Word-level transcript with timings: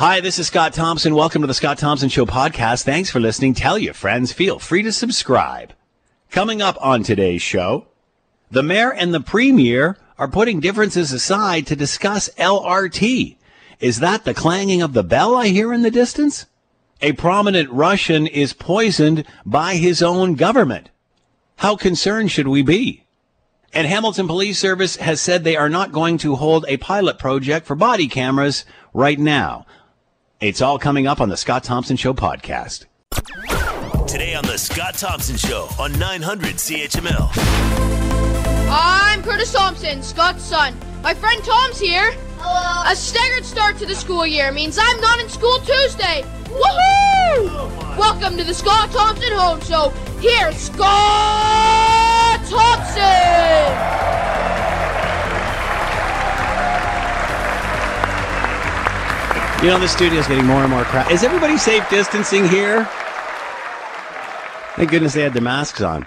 Hi, 0.00 0.22
this 0.22 0.38
is 0.38 0.46
Scott 0.46 0.72
Thompson. 0.72 1.14
Welcome 1.14 1.42
to 1.42 1.46
the 1.46 1.52
Scott 1.52 1.76
Thompson 1.76 2.08
Show 2.08 2.24
podcast. 2.24 2.84
Thanks 2.84 3.10
for 3.10 3.20
listening. 3.20 3.52
Tell 3.52 3.76
your 3.76 3.92
friends. 3.92 4.32
Feel 4.32 4.58
free 4.58 4.82
to 4.82 4.92
subscribe. 4.92 5.74
Coming 6.30 6.62
up 6.62 6.78
on 6.80 7.02
today's 7.02 7.42
show, 7.42 7.86
the 8.50 8.62
mayor 8.62 8.90
and 8.94 9.12
the 9.12 9.20
premier 9.20 9.98
are 10.16 10.26
putting 10.26 10.58
differences 10.58 11.12
aside 11.12 11.66
to 11.66 11.76
discuss 11.76 12.30
LRT. 12.38 13.36
Is 13.78 14.00
that 14.00 14.24
the 14.24 14.32
clanging 14.32 14.80
of 14.80 14.94
the 14.94 15.04
bell 15.04 15.36
I 15.36 15.48
hear 15.48 15.70
in 15.70 15.82
the 15.82 15.90
distance? 15.90 16.46
A 17.02 17.12
prominent 17.12 17.68
Russian 17.68 18.26
is 18.26 18.54
poisoned 18.54 19.26
by 19.44 19.74
his 19.74 20.02
own 20.02 20.34
government. 20.34 20.88
How 21.56 21.76
concerned 21.76 22.30
should 22.30 22.48
we 22.48 22.62
be? 22.62 23.04
And 23.74 23.86
Hamilton 23.86 24.26
Police 24.26 24.58
Service 24.58 24.96
has 24.96 25.20
said 25.20 25.44
they 25.44 25.56
are 25.56 25.68
not 25.68 25.92
going 25.92 26.16
to 26.18 26.36
hold 26.36 26.64
a 26.68 26.78
pilot 26.78 27.18
project 27.18 27.66
for 27.66 27.76
body 27.76 28.08
cameras 28.08 28.64
right 28.94 29.18
now. 29.18 29.66
It's 30.40 30.62
all 30.62 30.78
coming 30.78 31.06
up 31.06 31.20
on 31.20 31.28
the 31.28 31.36
Scott 31.36 31.64
Thompson 31.64 31.98
Show 31.98 32.14
podcast. 32.14 32.86
Today 34.08 34.34
on 34.34 34.42
the 34.46 34.56
Scott 34.56 34.94
Thompson 34.94 35.36
Show 35.36 35.68
on 35.78 35.92
900 35.98 36.54
CHML. 36.54 37.28
I'm 38.70 39.22
Curtis 39.22 39.52
Thompson, 39.52 40.02
Scott's 40.02 40.42
son. 40.42 40.74
My 41.02 41.12
friend 41.12 41.44
Tom's 41.44 41.78
here. 41.78 42.12
Hello. 42.38 42.90
A 42.90 42.96
staggered 42.96 43.44
start 43.44 43.76
to 43.80 43.86
the 43.86 43.94
school 43.94 44.26
year 44.26 44.50
means 44.50 44.78
I'm 44.80 45.00
not 45.02 45.20
in 45.20 45.28
school 45.28 45.58
Tuesday. 45.58 46.24
Woohoo! 46.46 47.98
Welcome 47.98 48.38
to 48.38 48.44
the 48.44 48.54
Scott 48.54 48.90
Thompson 48.92 49.32
Home 49.32 49.60
Show. 49.60 49.90
Here's 50.20 50.56
Scott 50.56 52.40
Thompson. 52.48 54.00
You 59.62 59.66
know, 59.66 59.78
the 59.78 59.88
studio 59.88 60.18
is 60.18 60.26
getting 60.26 60.46
more 60.46 60.62
and 60.62 60.70
more 60.70 60.84
crowded. 60.84 61.12
Is 61.12 61.22
everybody 61.22 61.58
safe 61.58 61.86
distancing 61.90 62.48
here? 62.48 62.88
Thank 64.76 64.90
goodness 64.90 65.12
they 65.12 65.20
had 65.20 65.34
their 65.34 65.42
masks 65.42 65.82
on. 65.82 66.06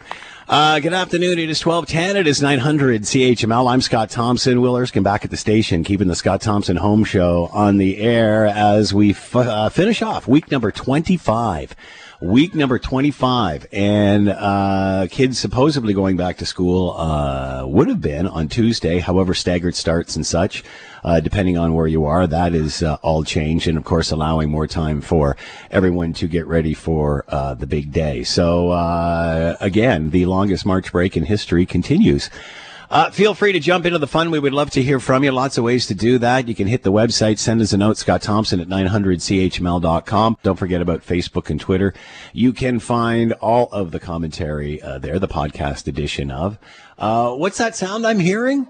Uh, 0.50 0.80
good 0.80 0.92
afternoon. 0.94 1.38
It 1.38 1.52
is 1.52 1.64
1210. 1.64 2.18
It 2.18 2.26
is 2.26 2.42
900 2.42 3.04
CHML. 3.04 3.72
I'm 3.72 3.82
Scott 3.82 4.10
Thompson. 4.10 4.60
Will 4.60 4.76
Erskine 4.76 5.04
back 5.04 5.24
at 5.24 5.30
the 5.30 5.38
station, 5.38 5.84
keeping 5.84 6.08
the 6.08 6.16
Scott 6.16 6.42
Thompson 6.42 6.78
Home 6.78 7.04
Show 7.04 7.48
on 7.54 7.78
the 7.78 8.00
air 8.00 8.48
as 8.48 8.92
we 8.92 9.12
f- 9.12 9.36
uh, 9.36 9.70
finish 9.70 10.02
off 10.02 10.28
week 10.28 10.50
number 10.50 10.72
25 10.72 11.76
week 12.24 12.56
number 12.56 12.80
25 12.80 13.68
and 13.74 14.30
uh, 14.30 15.08
kids 15.12 15.38
supposedly 15.38 15.94
going 15.94 16.16
back 16.16 16.38
to 16.38 16.46
school 16.46 16.92
uh, 16.92 17.66
would 17.68 17.90
have 17.90 18.00
been 18.00 18.28
on 18.28 18.48
tuesday. 18.48 19.00
However 19.00 19.34
staggered 19.34 19.76
starts 19.76 20.16
and 20.16 20.26
such 20.26 20.64
uh, 21.04 21.20
depending 21.20 21.58
on 21.58 21.74
where 21.74 21.86
you 21.86 22.06
are 22.06 22.26
that 22.26 22.56
is 22.56 22.82
uh, 22.82 22.96
all 23.02 23.26
changed 23.26 23.68
and 23.68 23.78
of 23.78 23.84
course 23.84 24.10
allowing 24.10 24.50
more 24.50 24.68
time 24.68 25.02
for 25.02 25.36
everyone 25.70 26.14
to 26.14 26.30
get 26.30 26.48
ready 26.48 26.74
for 26.74 27.26
uh, 27.28 27.56
the 27.56 27.68
big 27.68 27.92
day. 27.92 28.24
So 28.24 28.70
uh, 28.70 29.58
again 29.60 30.12
the 30.12 30.26
longest 30.26 30.66
march 30.66 30.94
break 30.94 31.18
in 31.18 31.26
history 31.26 31.66
continues 31.66 32.30
uh, 32.94 33.10
feel 33.10 33.34
free 33.34 33.52
to 33.52 33.60
jump 33.60 33.88
into 33.88 33.98
the 33.98 34.06
fun. 34.06 34.30
We 34.30 34.38
would 34.38 34.54
love 34.54 34.70
to 34.72 34.84
hear 34.84 35.00
from 35.00 35.24
you. 35.24 35.32
Lots 35.32 35.58
of 35.58 35.64
ways 35.64 35.88
to 35.88 35.96
do 35.96 36.20
that. 36.20 36.48
You 36.48 36.54
can 36.54 36.68
hit 36.68 36.84
the 36.84 36.92
website, 36.92 37.40
send 37.40 37.60
us 37.60 37.74
a 37.74 37.78
note, 37.78 37.98
Scott 37.98 38.22
Thompson 38.22 38.60
at 38.60 38.68
900chml.com. 38.68 40.38
Don't 40.44 40.60
forget 40.60 40.80
about 40.80 41.02
Facebook 41.02 41.50
and 41.50 41.60
Twitter. 41.60 41.96
You 42.34 42.54
can 42.54 42.78
find 42.78 43.34
all 43.34 43.68
of 43.72 43.90
the 43.90 44.00
commentary 44.00 44.80
uh, 44.80 45.00
there, 45.00 45.18
the 45.18 45.28
podcast 45.28 45.88
edition 45.88 46.30
of. 46.30 46.60
Uh, 47.00 47.34
what's 47.34 47.58
that 47.58 47.76
sound 47.76 48.06
I'm 48.06 48.20
hearing? 48.20 48.68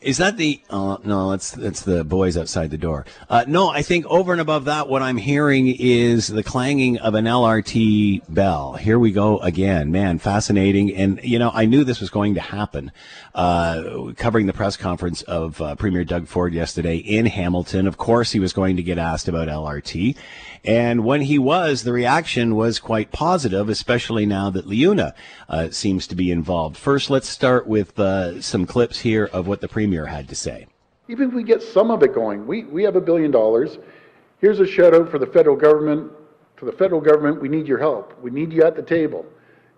Is 0.00 0.18
that 0.18 0.36
the? 0.36 0.60
Uh, 0.68 0.98
no, 1.04 1.30
that's 1.30 1.52
that's 1.52 1.80
the 1.80 2.04
boys 2.04 2.36
outside 2.36 2.70
the 2.70 2.78
door. 2.78 3.06
Uh, 3.30 3.44
no, 3.48 3.68
I 3.68 3.82
think 3.82 4.04
over 4.06 4.32
and 4.32 4.40
above 4.40 4.66
that, 4.66 4.88
what 4.88 5.02
I'm 5.02 5.16
hearing 5.16 5.68
is 5.68 6.28
the 6.28 6.42
clanging 6.42 6.98
of 6.98 7.14
an 7.14 7.24
LRT 7.24 8.22
bell. 8.28 8.74
Here 8.74 8.98
we 8.98 9.10
go 9.10 9.38
again, 9.38 9.90
man, 9.90 10.18
fascinating. 10.18 10.94
And 10.94 11.20
you 11.24 11.38
know, 11.38 11.50
I 11.52 11.64
knew 11.64 11.82
this 11.82 12.00
was 12.00 12.10
going 12.10 12.34
to 12.34 12.40
happen. 12.40 12.92
Uh, 13.34 14.12
covering 14.16 14.46
the 14.46 14.52
press 14.52 14.76
conference 14.76 15.22
of 15.22 15.60
uh, 15.60 15.74
Premier 15.76 16.04
Doug 16.04 16.26
Ford 16.26 16.52
yesterday 16.52 16.96
in 16.96 17.26
Hamilton, 17.26 17.86
of 17.86 17.96
course, 17.96 18.32
he 18.32 18.40
was 18.40 18.52
going 18.52 18.76
to 18.76 18.82
get 18.82 18.98
asked 18.98 19.28
about 19.28 19.48
LRT. 19.48 20.16
And 20.66 21.04
when 21.04 21.20
he 21.20 21.38
was, 21.38 21.84
the 21.84 21.92
reaction 21.92 22.56
was 22.56 22.80
quite 22.80 23.12
positive, 23.12 23.68
especially 23.68 24.26
now 24.26 24.50
that 24.50 24.66
LiUNA 24.66 25.12
uh, 25.48 25.70
seems 25.70 26.08
to 26.08 26.16
be 26.16 26.32
involved. 26.32 26.76
First, 26.76 27.08
let's 27.08 27.28
start 27.28 27.68
with 27.68 27.98
uh, 28.00 28.40
some 28.42 28.66
clips 28.66 28.98
here 29.00 29.26
of 29.32 29.46
what 29.46 29.60
the 29.60 29.68
premier 29.68 30.06
had 30.06 30.28
to 30.28 30.34
say. 30.34 30.66
Even 31.08 31.28
if 31.28 31.34
we 31.34 31.44
get 31.44 31.62
some 31.62 31.92
of 31.92 32.02
it 32.02 32.12
going, 32.12 32.48
we, 32.48 32.64
we 32.64 32.82
have 32.82 32.96
a 32.96 33.00
billion 33.00 33.30
dollars. 33.30 33.78
Here's 34.40 34.58
a 34.58 34.66
shout 34.66 34.92
out 34.92 35.08
for 35.08 35.20
the 35.20 35.26
federal 35.26 35.56
government. 35.56 36.10
For 36.56 36.64
the 36.64 36.72
federal 36.72 37.00
government, 37.00 37.40
we 37.40 37.48
need 37.48 37.68
your 37.68 37.78
help. 37.78 38.20
We 38.20 38.32
need 38.32 38.52
you 38.52 38.64
at 38.64 38.74
the 38.74 38.82
table. 38.82 39.24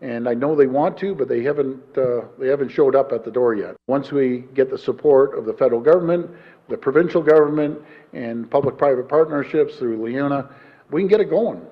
And 0.01 0.29
I 0.29 0.33
know 0.33 0.55
they 0.55 0.69
want 0.69 0.97
to, 0.99 1.15
but 1.15 1.29
they 1.29 1.43
haven't, 1.43 1.83
uh, 1.99 2.23
they 2.39 2.49
haven't 2.49 2.71
showed 2.71 2.95
up 2.95 3.13
at 3.13 3.25
the 3.25 3.31
door 3.31 3.55
yet. 3.55 3.77
Once 3.89 4.11
we 4.13 4.45
get 4.55 4.71
the 4.71 4.79
support 4.79 5.37
of 5.37 5.45
the 5.45 5.53
federal 5.53 5.81
government, 5.81 6.31
the 6.69 6.79
provincial 6.79 7.21
government, 7.21 7.79
and 8.13 8.51
public-private 8.51 9.09
partnerships 9.09 9.77
through 9.77 9.99
LiUNA, 9.99 10.49
we 10.91 11.01
can 11.01 11.09
get 11.09 11.21
it 11.21 11.31
going. 11.31 11.63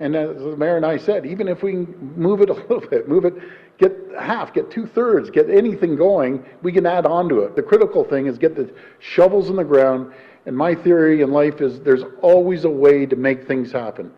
And 0.00 0.16
as 0.16 0.36
the 0.36 0.56
mayor 0.56 0.76
and 0.76 0.84
I 0.84 0.96
said, 0.96 1.24
even 1.26 1.46
if 1.46 1.62
we 1.62 1.74
move 1.76 2.40
it 2.40 2.50
a 2.50 2.54
little 2.54 2.80
bit, 2.80 3.08
move 3.08 3.24
it, 3.24 3.34
get 3.78 3.96
half, 4.18 4.52
get 4.52 4.70
two-thirds, 4.70 5.30
get 5.30 5.48
anything 5.48 5.96
going, 5.96 6.44
we 6.62 6.72
can 6.72 6.86
add 6.86 7.06
on 7.06 7.28
to 7.28 7.40
it. 7.40 7.56
The 7.56 7.62
critical 7.62 8.04
thing 8.04 8.26
is 8.26 8.38
get 8.38 8.56
the 8.56 8.72
shovels 8.98 9.48
in 9.48 9.56
the 9.56 9.64
ground. 9.64 10.12
And 10.44 10.56
my 10.56 10.74
theory 10.74 11.22
in 11.22 11.30
life 11.30 11.60
is 11.60 11.80
there's 11.80 12.02
always 12.20 12.64
a 12.64 12.70
way 12.70 13.06
to 13.06 13.14
make 13.14 13.46
things 13.46 13.70
happen. 13.70 14.10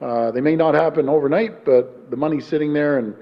Uh, 0.00 0.30
they 0.30 0.40
may 0.40 0.56
not 0.56 0.74
happen 0.74 1.08
overnight, 1.08 1.64
but 1.64 2.10
the 2.10 2.16
money's 2.16 2.46
sitting 2.46 2.72
there. 2.72 2.98
And 2.98 3.14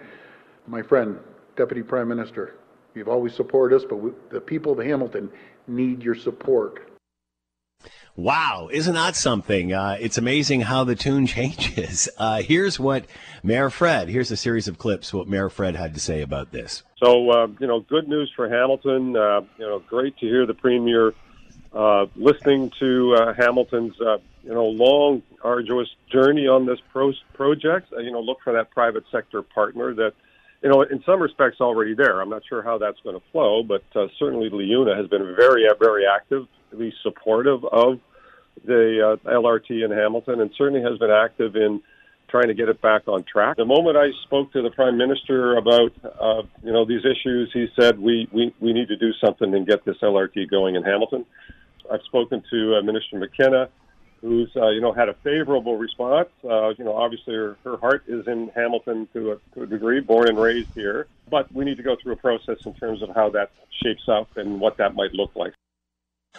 my 0.66 0.82
friend, 0.82 1.18
Deputy 1.56 1.82
Prime 1.82 2.08
Minister, 2.08 2.54
you've 2.94 3.08
always 3.08 3.34
supported 3.34 3.76
us, 3.76 3.84
but 3.88 3.96
we, 3.96 4.10
the 4.30 4.40
people 4.40 4.78
of 4.78 4.84
Hamilton 4.84 5.30
need 5.68 6.02
your 6.02 6.14
support. 6.14 6.87
Wow, 8.18 8.68
isn't 8.72 8.94
that 8.94 9.14
something? 9.14 9.72
Uh, 9.72 9.96
it's 10.00 10.18
amazing 10.18 10.62
how 10.62 10.82
the 10.82 10.96
tune 10.96 11.24
changes. 11.28 12.08
Uh, 12.18 12.42
here's 12.42 12.76
what 12.78 13.04
Mayor 13.44 13.70
Fred, 13.70 14.08
here's 14.08 14.32
a 14.32 14.36
series 14.36 14.66
of 14.66 14.76
clips, 14.76 15.14
what 15.14 15.28
Mayor 15.28 15.48
Fred 15.48 15.76
had 15.76 15.94
to 15.94 16.00
say 16.00 16.20
about 16.20 16.50
this. 16.50 16.82
So, 16.96 17.30
uh, 17.30 17.46
you 17.60 17.68
know, 17.68 17.78
good 17.78 18.08
news 18.08 18.32
for 18.34 18.48
Hamilton. 18.48 19.16
Uh, 19.16 19.42
you 19.56 19.64
know, 19.64 19.78
great 19.78 20.16
to 20.18 20.26
hear 20.26 20.46
the 20.46 20.54
Premier 20.54 21.14
uh, 21.72 22.06
listening 22.16 22.72
to 22.80 23.14
uh, 23.14 23.34
Hamilton's, 23.34 23.94
you 24.00 24.52
know, 24.52 24.66
long, 24.66 25.22
arduous 25.44 25.88
journey 26.10 26.48
on 26.48 26.66
this 26.66 26.80
pro- 26.90 27.12
project. 27.34 27.92
You 27.92 28.10
know, 28.10 28.20
look 28.20 28.38
for 28.42 28.52
that 28.54 28.72
private 28.72 29.04
sector 29.12 29.42
partner 29.42 29.94
that, 29.94 30.14
you 30.60 30.70
know, 30.70 30.82
in 30.82 31.04
some 31.04 31.22
respects 31.22 31.60
already 31.60 31.94
there. 31.94 32.20
I'm 32.20 32.30
not 32.30 32.42
sure 32.48 32.64
how 32.64 32.78
that's 32.78 32.98
going 33.04 33.14
to 33.14 33.22
flow, 33.30 33.62
but 33.62 33.84
certainly 34.18 34.50
LiUNA 34.50 34.96
has 34.96 35.06
been 35.06 35.36
very, 35.36 35.68
very 35.78 36.04
active, 36.04 36.48
actively 36.68 36.92
supportive 37.02 37.64
of 37.64 38.00
the 38.64 39.18
uh, 39.24 39.30
LRT 39.30 39.84
in 39.84 39.90
Hamilton 39.90 40.40
and 40.40 40.50
certainly 40.56 40.82
has 40.82 40.98
been 40.98 41.10
active 41.10 41.56
in 41.56 41.82
trying 42.28 42.48
to 42.48 42.54
get 42.54 42.68
it 42.68 42.80
back 42.80 43.08
on 43.08 43.24
track. 43.24 43.56
The 43.56 43.64
moment 43.64 43.96
I 43.96 44.10
spoke 44.24 44.52
to 44.52 44.62
the 44.62 44.70
Prime 44.70 44.96
Minister 44.96 45.56
about, 45.56 45.92
uh, 46.04 46.42
you 46.62 46.72
know, 46.72 46.84
these 46.84 47.04
issues, 47.04 47.50
he 47.52 47.68
said 47.78 47.98
we, 47.98 48.28
we, 48.32 48.54
we 48.60 48.72
need 48.72 48.88
to 48.88 48.96
do 48.96 49.12
something 49.24 49.54
and 49.54 49.66
get 49.66 49.84
this 49.84 49.96
LRT 50.02 50.50
going 50.50 50.74
in 50.74 50.82
Hamilton. 50.82 51.24
I've 51.90 52.02
spoken 52.02 52.42
to 52.50 52.76
uh, 52.76 52.82
Minister 52.82 53.18
McKenna, 53.18 53.70
who's, 54.20 54.50
uh, 54.56 54.68
you 54.68 54.80
know, 54.80 54.92
had 54.92 55.08
a 55.08 55.14
favorable 55.24 55.78
response. 55.78 56.28
Uh, 56.44 56.70
you 56.70 56.84
know, 56.84 56.94
obviously 56.94 57.34
her, 57.34 57.56
her 57.64 57.78
heart 57.78 58.04
is 58.06 58.26
in 58.26 58.50
Hamilton 58.54 59.08
to 59.14 59.32
a, 59.32 59.54
to 59.54 59.62
a 59.62 59.66
degree, 59.66 60.00
born 60.00 60.28
and 60.28 60.38
raised 60.38 60.72
here. 60.74 61.06
But 61.30 61.52
we 61.54 61.64
need 61.64 61.78
to 61.78 61.82
go 61.82 61.96
through 62.02 62.12
a 62.12 62.16
process 62.16 62.58
in 62.66 62.74
terms 62.74 63.02
of 63.02 63.10
how 63.14 63.30
that 63.30 63.52
shapes 63.82 64.08
up 64.08 64.36
and 64.36 64.60
what 64.60 64.76
that 64.78 64.94
might 64.94 65.14
look 65.14 65.34
like. 65.34 65.54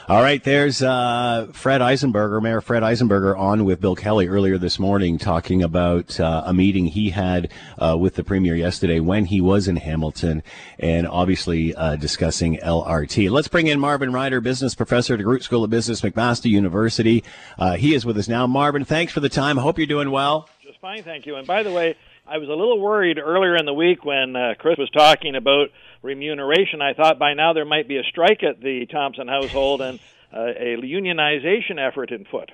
All 0.07 0.23
right, 0.23 0.43
there's 0.43 0.81
uh, 0.81 1.49
Fred 1.53 1.81
Eisenberger, 1.81 2.41
Mayor 2.41 2.61
Fred 2.61 2.81
Eisenberger, 2.81 3.37
on 3.37 3.63
with 3.63 3.79
Bill 3.79 3.95
Kelly 3.95 4.27
earlier 4.27 4.57
this 4.57 4.79
morning, 4.79 5.19
talking 5.19 5.62
about 5.62 6.19
uh, 6.19 6.44
a 6.47 6.53
meeting 6.53 6.88
he 6.88 7.12
had 7.12 7.51
uh, 7.77 7.95
with 7.95 8.15
the 8.15 8.24
premier 8.24 8.56
yesterday 8.56 9.00
when 9.00 9.25
he 9.25 9.39
was 9.39 9.68
in 9.68 9.75
Hamilton, 9.75 10.41
and 10.79 11.07
obviously 11.07 11.75
uh, 11.75 11.95
discussing 11.95 12.57
LRT. 12.57 13.29
Let's 13.29 13.47
bring 13.47 13.68
in 13.68 13.79
Marvin 13.79 14.12
Ryder, 14.12 14.41
business 14.41 14.74
professor 14.74 15.13
at 15.13 15.19
the 15.19 15.25
DeGroote 15.25 15.44
School 15.44 15.63
of 15.63 15.69
Business, 15.69 16.01
McMaster 16.01 16.50
University. 16.50 17.24
Uh, 17.59 17.75
he 17.75 17.94
is 17.94 18.03
with 18.03 18.18
us 18.18 18.27
now. 18.27 18.47
Marvin, 18.47 18.85
thanks 18.85 19.13
for 19.13 19.19
the 19.19 19.29
time. 19.29 19.57
Hope 19.57 19.77
you're 19.77 19.85
doing 19.85 20.09
well. 20.09 20.50
Just 20.63 20.79
fine, 20.81 21.03
thank 21.03 21.27
you. 21.27 21.35
And 21.35 21.45
by 21.45 21.62
the 21.62 21.71
way, 21.71 21.95
I 22.25 22.39
was 22.39 22.50
a 22.50 22.53
little 22.53 22.79
worried 22.79 23.19
earlier 23.19 23.56
in 23.56 23.65
the 23.65 23.74
week 23.74 24.06
when 24.06 24.35
uh, 24.35 24.53
Chris 24.57 24.79
was 24.79 24.89
talking 24.89 25.35
about 25.35 25.69
remuneration. 26.01 26.81
I 26.81 26.94
thought 26.94 27.19
by 27.19 27.34
now 27.34 27.54
there 27.54 27.66
might 27.66 27.88
be 27.88 27.98
a 27.98 28.04
strike 28.04 28.44
at 28.44 28.62
the 28.62 28.86
Thompson 28.92 29.28
household 29.28 29.81
and 29.81 30.00
uh, 30.34 30.42
a 30.42 30.78
unionization 30.81 31.80
effort 31.80 32.12
in 32.12 32.25
foot. 32.25 32.51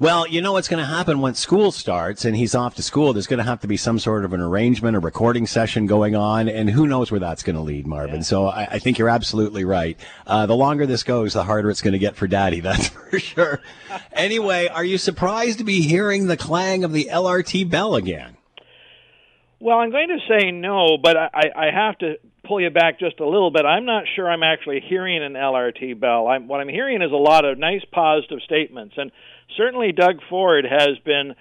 Well, 0.00 0.28
you 0.28 0.40
know 0.40 0.52
what's 0.52 0.68
going 0.68 0.80
to 0.80 0.88
happen 0.88 1.18
once 1.18 1.40
school 1.40 1.72
starts 1.72 2.24
and 2.24 2.36
he's 2.36 2.54
off 2.54 2.76
to 2.76 2.84
school. 2.84 3.12
There's 3.12 3.26
going 3.26 3.38
to 3.38 3.44
have 3.44 3.60
to 3.62 3.66
be 3.66 3.76
some 3.76 3.98
sort 3.98 4.24
of 4.24 4.32
an 4.32 4.40
arrangement, 4.40 4.96
a 4.96 5.00
recording 5.00 5.44
session 5.44 5.86
going 5.86 6.14
on, 6.14 6.48
and 6.48 6.70
who 6.70 6.86
knows 6.86 7.10
where 7.10 7.18
that's 7.18 7.42
going 7.42 7.56
to 7.56 7.62
lead, 7.62 7.84
Marvin. 7.84 8.16
Yeah. 8.16 8.22
So 8.22 8.46
I, 8.46 8.74
I, 8.74 8.78
think 8.78 8.98
you're 8.98 9.08
absolutely 9.08 9.64
right. 9.64 9.98
Uh, 10.24 10.46
the 10.46 10.54
longer 10.54 10.86
this 10.86 11.02
goes, 11.02 11.32
the 11.32 11.42
harder 11.42 11.68
it's 11.68 11.82
going 11.82 11.94
to 11.94 11.98
get 11.98 12.14
for 12.14 12.28
Daddy. 12.28 12.60
That's 12.68 12.88
for 12.88 13.18
sure. 13.18 13.60
anyway, 14.12 14.68
are 14.68 14.84
you 14.84 14.98
surprised 14.98 15.58
to 15.58 15.64
be 15.64 15.80
hearing 15.80 16.28
the 16.28 16.36
clang 16.36 16.84
of 16.84 16.92
the 16.92 17.08
LRT 17.10 17.68
bell 17.68 17.96
again? 17.96 18.36
Well, 19.58 19.78
I'm 19.78 19.90
going 19.90 20.08
to 20.08 20.18
say 20.28 20.52
no, 20.52 20.96
but 21.02 21.16
I, 21.16 21.50
I 21.56 21.70
have 21.74 21.98
to 21.98 22.14
pull 22.48 22.60
you 22.60 22.70
back 22.70 22.98
just 22.98 23.20
a 23.20 23.28
little 23.28 23.50
bit. 23.50 23.64
I'm 23.66 23.84
not 23.84 24.04
sure 24.16 24.28
I'm 24.28 24.42
actually 24.42 24.82
hearing 24.88 25.22
an 25.22 25.34
LRT 25.34 26.00
bell. 26.00 26.26
I'm, 26.26 26.48
what 26.48 26.60
I'm 26.60 26.68
hearing 26.68 27.02
is 27.02 27.12
a 27.12 27.16
lot 27.16 27.44
of 27.44 27.58
nice 27.58 27.82
positive 27.92 28.38
statements, 28.44 28.94
and 28.96 29.12
certainly 29.56 29.92
Doug 29.92 30.16
Ford 30.30 30.64
has 30.64 30.98
been 31.04 31.34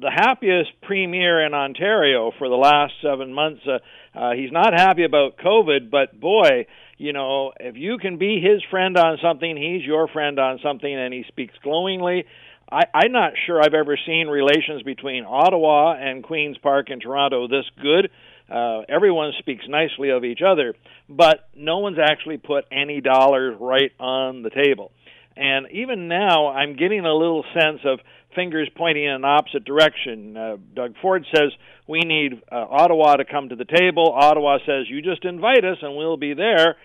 the 0.00 0.10
happiest 0.10 0.70
premier 0.82 1.44
in 1.44 1.54
Ontario 1.54 2.32
for 2.38 2.48
the 2.48 2.56
last 2.56 2.92
seven 3.02 3.32
months. 3.32 3.62
Uh, 3.66 3.78
uh, 4.18 4.32
he's 4.32 4.52
not 4.52 4.72
happy 4.72 5.04
about 5.04 5.38
COVID, 5.38 5.90
but 5.90 6.18
boy, 6.18 6.66
you 6.98 7.12
know, 7.12 7.52
if 7.58 7.76
you 7.76 7.98
can 7.98 8.18
be 8.18 8.40
his 8.40 8.62
friend 8.70 8.96
on 8.96 9.18
something, 9.22 9.56
he's 9.56 9.86
your 9.86 10.08
friend 10.08 10.38
on 10.38 10.58
something, 10.62 10.92
and 10.92 11.14
he 11.14 11.24
speaks 11.28 11.54
glowingly. 11.62 12.24
I, 12.70 12.82
I'm 12.94 13.12
not 13.12 13.32
sure 13.46 13.60
I've 13.60 13.74
ever 13.74 13.98
seen 14.06 14.28
relations 14.28 14.82
between 14.82 15.24
Ottawa 15.24 15.94
and 15.94 16.22
Queens 16.22 16.58
Park 16.58 16.90
in 16.90 17.00
Toronto 17.00 17.48
this 17.48 17.64
good. 17.80 18.10
Uh, 18.50 18.80
everyone 18.88 19.32
speaks 19.38 19.64
nicely 19.68 20.10
of 20.10 20.24
each 20.24 20.40
other, 20.46 20.74
but 21.08 21.48
no 21.54 21.78
one's 21.78 21.98
actually 21.98 22.38
put 22.38 22.64
any 22.72 23.00
dollars 23.00 23.56
right 23.60 23.92
on 24.00 24.42
the 24.42 24.50
table. 24.50 24.90
And 25.36 25.66
even 25.70 26.08
now, 26.08 26.48
I'm 26.48 26.74
getting 26.76 27.04
a 27.04 27.14
little 27.14 27.44
sense 27.54 27.80
of 27.84 28.00
fingers 28.34 28.68
pointing 28.76 29.04
in 29.04 29.10
an 29.10 29.24
opposite 29.24 29.64
direction. 29.64 30.36
Uh, 30.36 30.56
Doug 30.74 30.94
Ford 31.00 31.24
says 31.34 31.52
we 31.86 32.00
need 32.00 32.42
uh, 32.50 32.56
Ottawa 32.56 33.16
to 33.16 33.24
come 33.24 33.48
to 33.50 33.56
the 33.56 33.64
table. 33.64 34.12
Ottawa 34.12 34.58
says 34.66 34.86
you 34.88 35.02
just 35.02 35.24
invite 35.24 35.64
us 35.64 35.78
and 35.82 35.96
we'll 35.96 36.16
be 36.16 36.34
there. 36.34 36.76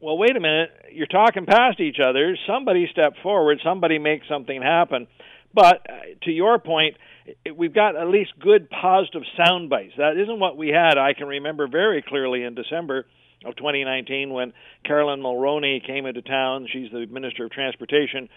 Well, 0.00 0.18
wait 0.18 0.36
a 0.36 0.40
minute. 0.40 0.70
You're 0.92 1.06
talking 1.06 1.46
past 1.46 1.80
each 1.80 1.98
other. 2.04 2.36
Somebody 2.46 2.88
step 2.90 3.14
forward. 3.22 3.58
Somebody 3.64 3.98
make 3.98 4.22
something 4.28 4.60
happen. 4.60 5.06
But 5.54 5.86
uh, 5.88 5.92
to 6.22 6.30
your 6.30 6.58
point, 6.58 6.96
it, 7.44 7.56
we've 7.56 7.74
got 7.74 7.96
at 7.96 8.08
least 8.08 8.32
good 8.40 8.68
positive 8.70 9.22
sound 9.36 9.70
bites. 9.70 9.94
That 9.98 10.16
isn't 10.16 10.40
what 10.40 10.56
we 10.56 10.68
had. 10.68 10.98
I 10.98 11.14
can 11.14 11.26
remember 11.26 11.68
very 11.68 12.02
clearly 12.02 12.42
in 12.44 12.54
December 12.54 13.06
of 13.44 13.56
2019 13.56 14.32
when 14.32 14.52
Caroline 14.84 15.20
Mulroney 15.20 15.84
came 15.84 16.06
into 16.06 16.22
town. 16.22 16.66
She's 16.72 16.90
the 16.90 17.06
Minister 17.06 17.44
of 17.44 17.50
Transportation 17.50 18.28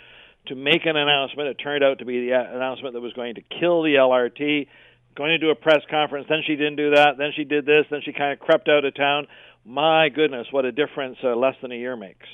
to 0.48 0.56
make 0.56 0.86
an 0.86 0.96
announcement. 0.96 1.50
It 1.50 1.56
turned 1.56 1.84
out 1.84 2.00
to 2.00 2.06
be 2.06 2.28
the 2.28 2.34
announcement 2.34 2.94
that 2.94 3.02
was 3.02 3.14
going 3.14 3.36
to 3.36 3.42
kill 3.42 3.84
the 3.84 3.96
LRT. 3.96 4.68
Going 5.16 5.32
to 5.32 5.38
do 5.38 5.50
a 5.50 5.56
press 5.56 5.82
conference. 5.90 6.28
Then 6.30 6.42
she 6.46 6.56
didn't 6.56 6.76
do 6.76 6.92
that. 6.92 7.18
Then 7.18 7.32
she 7.36 7.46
did 7.46 7.66
this. 7.66 7.86
Then 7.90 8.02
she 8.04 8.12
kind 8.12 8.34
of 8.34 8.40
crept 8.40 8.68
out 8.68 8.84
of 8.84 8.96
town. 8.96 9.28
My 9.64 10.10
goodness, 10.10 10.48
what 10.52 10.66
a 10.66 10.72
difference 10.72 11.18
uh, 11.24 11.36
less 11.36 11.56
than 11.62 11.72
a 11.72 11.76
year 11.76 11.96
makes. 11.96 12.28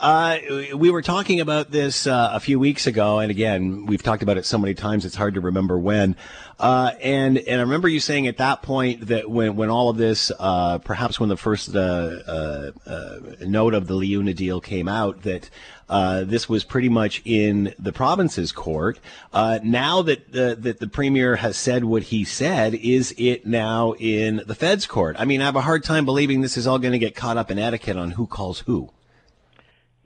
Uh, 0.00 0.38
we 0.76 0.90
were 0.90 1.02
talking 1.02 1.40
about 1.40 1.72
this 1.72 2.06
uh, 2.06 2.30
a 2.32 2.38
few 2.38 2.60
weeks 2.60 2.86
ago, 2.86 3.18
and 3.18 3.32
again, 3.32 3.84
we've 3.84 4.02
talked 4.02 4.22
about 4.22 4.36
it 4.36 4.44
so 4.44 4.56
many 4.56 4.72
times 4.72 5.04
it's 5.04 5.16
hard 5.16 5.34
to 5.34 5.40
remember 5.40 5.76
when. 5.76 6.14
Uh, 6.60 6.92
and 7.02 7.36
and 7.36 7.60
I 7.60 7.64
remember 7.64 7.88
you 7.88 7.98
saying 7.98 8.28
at 8.28 8.36
that 8.36 8.62
point 8.62 9.08
that 9.08 9.28
when 9.28 9.56
when 9.56 9.70
all 9.70 9.90
of 9.90 9.96
this, 9.96 10.30
uh, 10.38 10.78
perhaps 10.78 11.18
when 11.18 11.28
the 11.28 11.36
first 11.36 11.74
uh, 11.74 11.78
uh, 11.78 12.70
note 13.40 13.74
of 13.74 13.88
the 13.88 13.94
LiUNA 13.94 14.36
deal 14.36 14.60
came 14.60 14.86
out, 14.86 15.22
that 15.22 15.50
this 16.28 16.48
was 16.48 16.62
pretty 16.62 16.88
much 16.88 17.20
in 17.24 17.74
the 17.76 17.92
province's 17.92 18.52
court. 18.52 19.00
now 19.34 20.02
that 20.02 20.30
the 20.30 20.56
that 20.60 20.78
the 20.78 20.86
premier 20.86 21.34
has 21.36 21.56
said 21.56 21.84
what 21.84 22.04
he 22.04 22.22
said, 22.22 22.74
is 22.74 23.12
it 23.18 23.46
now 23.46 23.94
in 23.98 24.42
the 24.46 24.54
Fed's 24.54 24.86
court? 24.86 25.16
I 25.18 25.24
mean, 25.24 25.42
I 25.42 25.46
have 25.46 25.56
a 25.56 25.62
hard 25.62 25.82
time 25.82 26.04
believing 26.04 26.40
this 26.40 26.56
is 26.56 26.68
all 26.68 26.78
going 26.78 26.92
to 26.92 27.00
get 27.00 27.16
caught 27.16 27.36
up 27.36 27.50
in 27.50 27.58
etiquette 27.58 27.96
on 27.96 28.12
who 28.12 28.28
calls 28.28 28.60
who. 28.60 28.90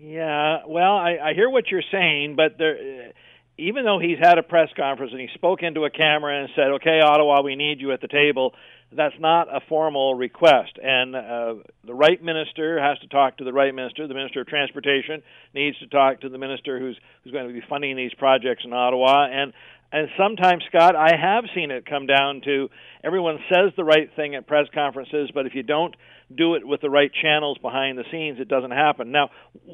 Yeah, 0.02 0.62
well, 0.66 0.96
I, 0.96 1.16
I 1.22 1.34
hear 1.34 1.48
what 1.48 1.70
you're 1.70 1.84
saying, 1.92 2.34
but 2.34 2.58
there, 2.58 3.12
even 3.56 3.84
though 3.84 4.00
he's 4.00 4.18
had 4.20 4.36
a 4.36 4.42
press 4.42 4.68
conference 4.76 5.12
and 5.12 5.20
he 5.20 5.28
spoke 5.34 5.62
into 5.62 5.84
a 5.84 5.90
camera 5.90 6.40
and 6.40 6.48
said, 6.56 6.72
"Okay, 6.82 6.98
Ottawa, 7.00 7.42
we 7.42 7.54
need 7.54 7.80
you 7.80 7.92
at 7.92 8.00
the 8.00 8.08
table," 8.08 8.52
that's 8.90 9.14
not 9.20 9.46
a 9.46 9.60
formal 9.68 10.16
request. 10.16 10.76
And 10.82 11.14
uh, 11.14 11.54
the 11.86 11.94
right 11.94 12.20
minister 12.20 12.82
has 12.82 12.98
to 12.98 13.06
talk 13.06 13.36
to 13.36 13.44
the 13.44 13.52
right 13.52 13.72
minister. 13.72 14.08
The 14.08 14.14
minister 14.14 14.40
of 14.40 14.48
transportation 14.48 15.22
needs 15.54 15.78
to 15.78 15.86
talk 15.86 16.22
to 16.22 16.28
the 16.28 16.38
minister 16.38 16.80
who's 16.80 16.98
who's 17.22 17.32
going 17.32 17.46
to 17.46 17.54
be 17.54 17.62
funding 17.68 17.96
these 17.96 18.14
projects 18.14 18.64
in 18.64 18.72
Ottawa. 18.72 19.28
And 19.30 19.52
and 19.92 20.08
sometimes, 20.18 20.64
Scott, 20.68 20.96
I 20.96 21.14
have 21.14 21.44
seen 21.54 21.70
it 21.70 21.86
come 21.86 22.06
down 22.06 22.40
to 22.46 22.70
everyone 23.04 23.38
says 23.48 23.72
the 23.76 23.84
right 23.84 24.10
thing 24.16 24.34
at 24.34 24.48
press 24.48 24.66
conferences, 24.74 25.30
but 25.32 25.46
if 25.46 25.54
you 25.54 25.62
don't 25.62 25.94
do 26.36 26.54
it 26.54 26.66
with 26.66 26.80
the 26.80 26.90
right 26.90 27.10
channels 27.22 27.58
behind 27.58 27.98
the 27.98 28.04
scenes, 28.10 28.38
it 28.40 28.48
doesn't 28.48 28.70
happen. 28.70 29.12
Now, 29.12 29.30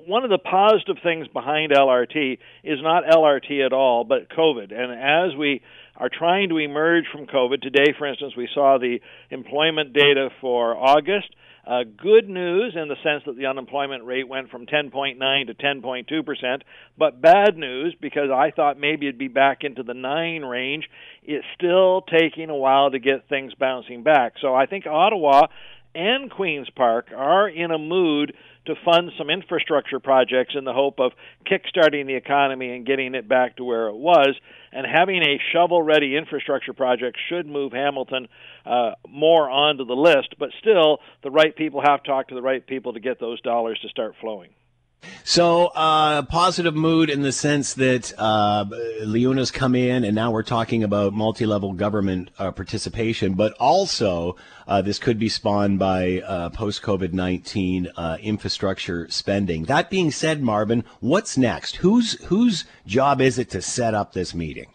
one 0.06 0.25
of 0.25 0.31
the 0.31 0.38
positive 0.38 0.96
things 1.02 1.28
behind 1.28 1.72
LRT 1.72 2.38
is 2.64 2.78
not 2.82 3.05
LRT 3.05 3.64
at 3.64 3.72
all, 3.72 4.05
but 4.05 4.28
COVID. 4.31 4.72
And 4.72 4.93
as 4.93 5.37
we 5.37 5.62
are 5.96 6.10
trying 6.10 6.49
to 6.50 6.58
emerge 6.58 7.05
from 7.12 7.26
COVID, 7.26 7.60
today, 7.60 7.93
for 7.99 8.06
instance, 8.06 8.34
we 8.37 8.49
saw 8.55 8.78
the 8.78 8.99
employment 9.31 9.93
data 9.93 10.31
for 10.40 10.76
August. 10.76 11.34
Uh, 11.69 11.84
good 11.84 12.31
news 12.31 12.75
in 12.81 12.88
the 12.88 12.96
sense 13.05 13.22
that 13.26 13.37
the 13.37 13.44
unemployment 13.44 14.02
rate 14.02 14.26
went 14.26 14.49
from 14.49 14.64
10.9 14.64 15.19
to 15.46 15.55
10.2 15.55 16.25
percent, 16.25 16.62
but 16.96 17.20
bad 17.20 17.58
news 17.58 17.94
because 18.00 18.31
I 18.32 18.52
thought 18.52 18.81
maybe 18.81 19.06
it'd 19.06 19.19
be 19.19 19.28
back 19.28 19.64
into 19.64 19.82
the 19.82 19.93
nine 19.93 20.46
range. 20.46 20.88
It's 21.22 21.44
still 21.55 22.00
taking 22.00 22.49
a 22.49 22.56
while 22.56 22.90
to 22.90 22.99
get 22.99 23.28
things 23.28 23.52
bouncing 23.52 24.02
back. 24.02 24.34
So 24.40 24.55
I 24.55 24.64
think 24.64 24.87
Ottawa 24.87 25.49
and 25.98 26.30
Queen's 26.30 26.70
Park 26.70 27.08
are 27.14 27.48
in 27.48 27.72
a 27.72 27.78
mood 27.78 28.32
to 28.66 28.74
fund 28.84 29.10
some 29.18 29.30
infrastructure 29.30 29.98
projects 29.98 30.54
in 30.56 30.64
the 30.64 30.72
hope 30.72 31.00
of 31.00 31.12
kickstarting 31.44 32.06
the 32.06 32.14
economy 32.14 32.70
and 32.74 32.86
getting 32.86 33.14
it 33.14 33.28
back 33.28 33.56
to 33.56 33.64
where 33.64 33.88
it 33.88 33.96
was. 33.96 34.36
And 34.70 34.86
having 34.86 35.22
a 35.22 35.40
shovel 35.52 35.82
ready 35.82 36.16
infrastructure 36.16 36.72
project 36.72 37.18
should 37.28 37.46
move 37.46 37.72
Hamilton 37.72 38.28
uh, 38.64 38.92
more 39.08 39.50
onto 39.50 39.84
the 39.84 39.94
list. 39.94 40.36
But 40.38 40.50
still, 40.60 40.98
the 41.24 41.30
right 41.30 41.56
people 41.56 41.82
have 41.84 42.02
to 42.02 42.08
talk 42.08 42.28
to 42.28 42.34
the 42.34 42.42
right 42.42 42.64
people 42.64 42.92
to 42.92 43.00
get 43.00 43.18
those 43.18 43.40
dollars 43.40 43.80
to 43.82 43.88
start 43.88 44.14
flowing. 44.20 44.50
So, 45.24 45.66
uh, 45.66 46.22
positive 46.22 46.74
mood 46.74 47.10
in 47.10 47.20
the 47.22 47.32
sense 47.32 47.74
that 47.74 48.12
uh, 48.16 48.64
LiUNA's 49.02 49.50
come 49.50 49.74
in, 49.74 50.02
and 50.04 50.14
now 50.14 50.30
we're 50.30 50.42
talking 50.42 50.82
about 50.82 51.12
multi-level 51.12 51.74
government 51.74 52.30
uh, 52.38 52.50
participation, 52.50 53.34
but 53.34 53.52
also 53.60 54.36
uh, 54.66 54.80
this 54.80 54.98
could 54.98 55.18
be 55.18 55.28
spawned 55.28 55.78
by 55.78 56.22
uh, 56.22 56.48
post-COVID-19 56.50 57.88
uh, 57.96 58.16
infrastructure 58.22 59.06
spending. 59.10 59.64
That 59.64 59.90
being 59.90 60.10
said, 60.10 60.42
Marvin, 60.42 60.84
what's 61.00 61.36
next? 61.36 61.76
Whose 61.76 62.12
whose 62.24 62.64
job 62.86 63.20
is 63.20 63.38
it 63.38 63.50
to 63.50 63.60
set 63.60 63.94
up 63.94 64.14
this 64.14 64.34
meeting? 64.34 64.72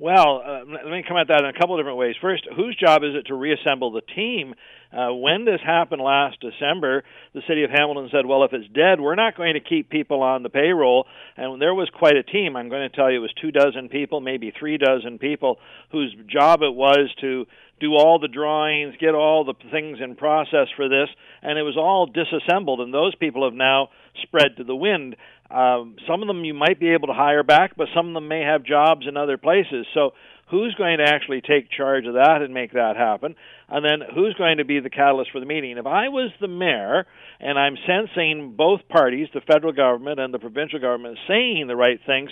Well, 0.00 0.40
uh, 0.42 0.60
let 0.64 0.86
me 0.86 1.04
come 1.06 1.18
at 1.18 1.28
that 1.28 1.44
in 1.44 1.50
a 1.50 1.52
couple 1.52 1.74
of 1.74 1.78
different 1.78 1.98
ways. 1.98 2.14
First, 2.22 2.48
whose 2.56 2.74
job 2.74 3.02
is 3.04 3.14
it 3.14 3.26
to 3.26 3.34
reassemble 3.34 3.92
the 3.92 4.00
team? 4.00 4.54
Uh, 4.90 5.12
when 5.12 5.44
this 5.44 5.60
happened 5.62 6.00
last 6.00 6.40
December, 6.40 7.04
the 7.34 7.42
city 7.46 7.64
of 7.64 7.70
Hamilton 7.70 8.08
said, 8.10 8.24
well, 8.24 8.42
if 8.44 8.54
it's 8.54 8.66
dead, 8.72 8.98
we're 8.98 9.14
not 9.14 9.36
going 9.36 9.52
to 9.52 9.60
keep 9.60 9.90
people 9.90 10.22
on 10.22 10.42
the 10.42 10.48
payroll. 10.48 11.04
And 11.36 11.60
there 11.60 11.74
was 11.74 11.90
quite 11.92 12.16
a 12.16 12.22
team. 12.22 12.56
I'm 12.56 12.70
going 12.70 12.88
to 12.88 12.96
tell 12.96 13.10
you 13.10 13.18
it 13.18 13.28
was 13.28 13.34
two 13.42 13.50
dozen 13.50 13.90
people, 13.90 14.22
maybe 14.22 14.54
three 14.58 14.78
dozen 14.78 15.18
people, 15.18 15.58
whose 15.92 16.16
job 16.32 16.62
it 16.62 16.74
was 16.74 17.10
to 17.20 17.44
do 17.78 17.92
all 17.92 18.18
the 18.18 18.28
drawings, 18.28 18.94
get 18.98 19.14
all 19.14 19.44
the 19.44 19.54
things 19.70 19.98
in 20.02 20.16
process 20.16 20.68
for 20.76 20.88
this, 20.88 21.08
and 21.42 21.58
it 21.58 21.62
was 21.62 21.76
all 21.76 22.06
disassembled. 22.06 22.80
And 22.80 22.92
those 22.92 23.14
people 23.16 23.44
have 23.44 23.54
now 23.54 23.90
spread 24.22 24.56
to 24.56 24.64
the 24.64 24.76
wind. 24.76 25.16
Um, 25.50 25.96
some 26.06 26.22
of 26.22 26.28
them 26.28 26.44
you 26.44 26.54
might 26.54 26.78
be 26.78 26.90
able 26.90 27.08
to 27.08 27.14
hire 27.14 27.42
back, 27.42 27.72
but 27.76 27.88
some 27.94 28.08
of 28.08 28.14
them 28.14 28.28
may 28.28 28.42
have 28.42 28.62
jobs 28.62 29.06
in 29.08 29.16
other 29.16 29.36
places. 29.36 29.86
So 29.94 30.12
who's 30.50 30.74
going 30.74 30.98
to 30.98 31.04
actually 31.04 31.40
take 31.40 31.70
charge 31.70 32.06
of 32.06 32.14
that 32.14 32.42
and 32.42 32.54
make 32.54 32.72
that 32.72 32.96
happen? 32.96 33.34
And 33.68 33.84
then 33.84 34.06
who's 34.14 34.34
going 34.34 34.58
to 34.58 34.64
be 34.64 34.80
the 34.80 34.90
catalyst 34.90 35.30
for 35.32 35.40
the 35.40 35.46
meeting? 35.46 35.78
If 35.78 35.86
I 35.86 36.08
was 36.08 36.30
the 36.40 36.48
mayor 36.48 37.06
and 37.40 37.58
I'm 37.58 37.76
sensing 37.86 38.54
both 38.56 38.80
parties, 38.88 39.28
the 39.32 39.40
federal 39.40 39.72
government 39.72 40.20
and 40.20 40.32
the 40.34 40.38
provincial 40.38 40.78
government, 40.80 41.18
saying 41.26 41.66
the 41.66 41.76
right 41.76 42.00
things, 42.06 42.30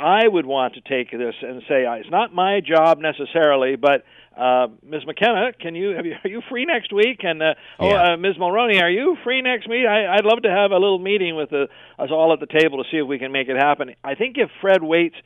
I 0.00 0.26
would 0.26 0.46
want 0.46 0.74
to 0.74 0.80
take 0.80 1.10
this 1.10 1.34
and 1.42 1.60
say 1.68 1.84
it's 1.86 2.10
not 2.10 2.34
my 2.34 2.60
job 2.60 2.98
necessarily, 2.98 3.76
but 3.76 4.04
uh, 4.36 4.68
Ms. 4.82 5.02
McKenna, 5.06 5.52
can 5.52 5.74
you, 5.74 5.90
you, 5.90 6.14
are 6.24 6.28
you 6.28 6.40
free 6.48 6.64
next 6.64 6.92
week? 6.92 7.20
And 7.22 7.42
uh, 7.42 7.54
oh, 7.78 7.90
yeah. 7.90 8.12
uh, 8.12 8.16
Ms. 8.16 8.36
Mulroney, 8.38 8.80
are 8.80 8.90
you 8.90 9.16
free 9.22 9.42
next 9.42 9.68
week? 9.68 9.84
I, 9.86 10.14
I'd 10.16 10.24
love 10.24 10.42
to 10.42 10.50
have 10.50 10.70
a 10.70 10.78
little 10.78 10.98
meeting 10.98 11.36
with 11.36 11.50
the, 11.50 11.68
us 11.98 12.08
all 12.10 12.32
at 12.32 12.40
the 12.40 12.46
table 12.46 12.82
to 12.82 12.90
see 12.90 12.96
if 12.96 13.06
we 13.06 13.18
can 13.18 13.32
make 13.32 13.48
it 13.48 13.56
happen. 13.56 13.94
I 14.02 14.14
think 14.14 14.36
if 14.38 14.48
Fred 14.60 14.82
waits 14.82 15.16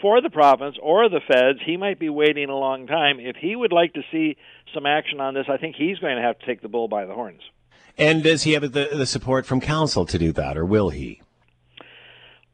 for 0.00 0.22
the 0.22 0.30
province 0.30 0.76
or 0.80 1.08
the 1.08 1.20
feds, 1.26 1.58
he 1.64 1.76
might 1.76 1.98
be 1.98 2.08
waiting 2.08 2.48
a 2.48 2.56
long 2.56 2.86
time. 2.86 3.18
If 3.18 3.36
he 3.36 3.56
would 3.56 3.72
like 3.72 3.94
to 3.94 4.02
see 4.12 4.36
some 4.72 4.86
action 4.86 5.20
on 5.20 5.34
this, 5.34 5.46
I 5.48 5.56
think 5.56 5.74
he's 5.76 5.98
going 5.98 6.16
to 6.16 6.22
have 6.22 6.38
to 6.38 6.46
take 6.46 6.62
the 6.62 6.68
bull 6.68 6.86
by 6.86 7.06
the 7.06 7.14
horns. 7.14 7.42
And 7.98 8.22
does 8.22 8.44
he 8.44 8.52
have 8.52 8.62
the, 8.62 8.90
the 8.92 9.06
support 9.06 9.44
from 9.44 9.60
council 9.60 10.06
to 10.06 10.18
do 10.18 10.32
that, 10.32 10.56
or 10.56 10.64
will 10.64 10.90
he? 10.90 11.20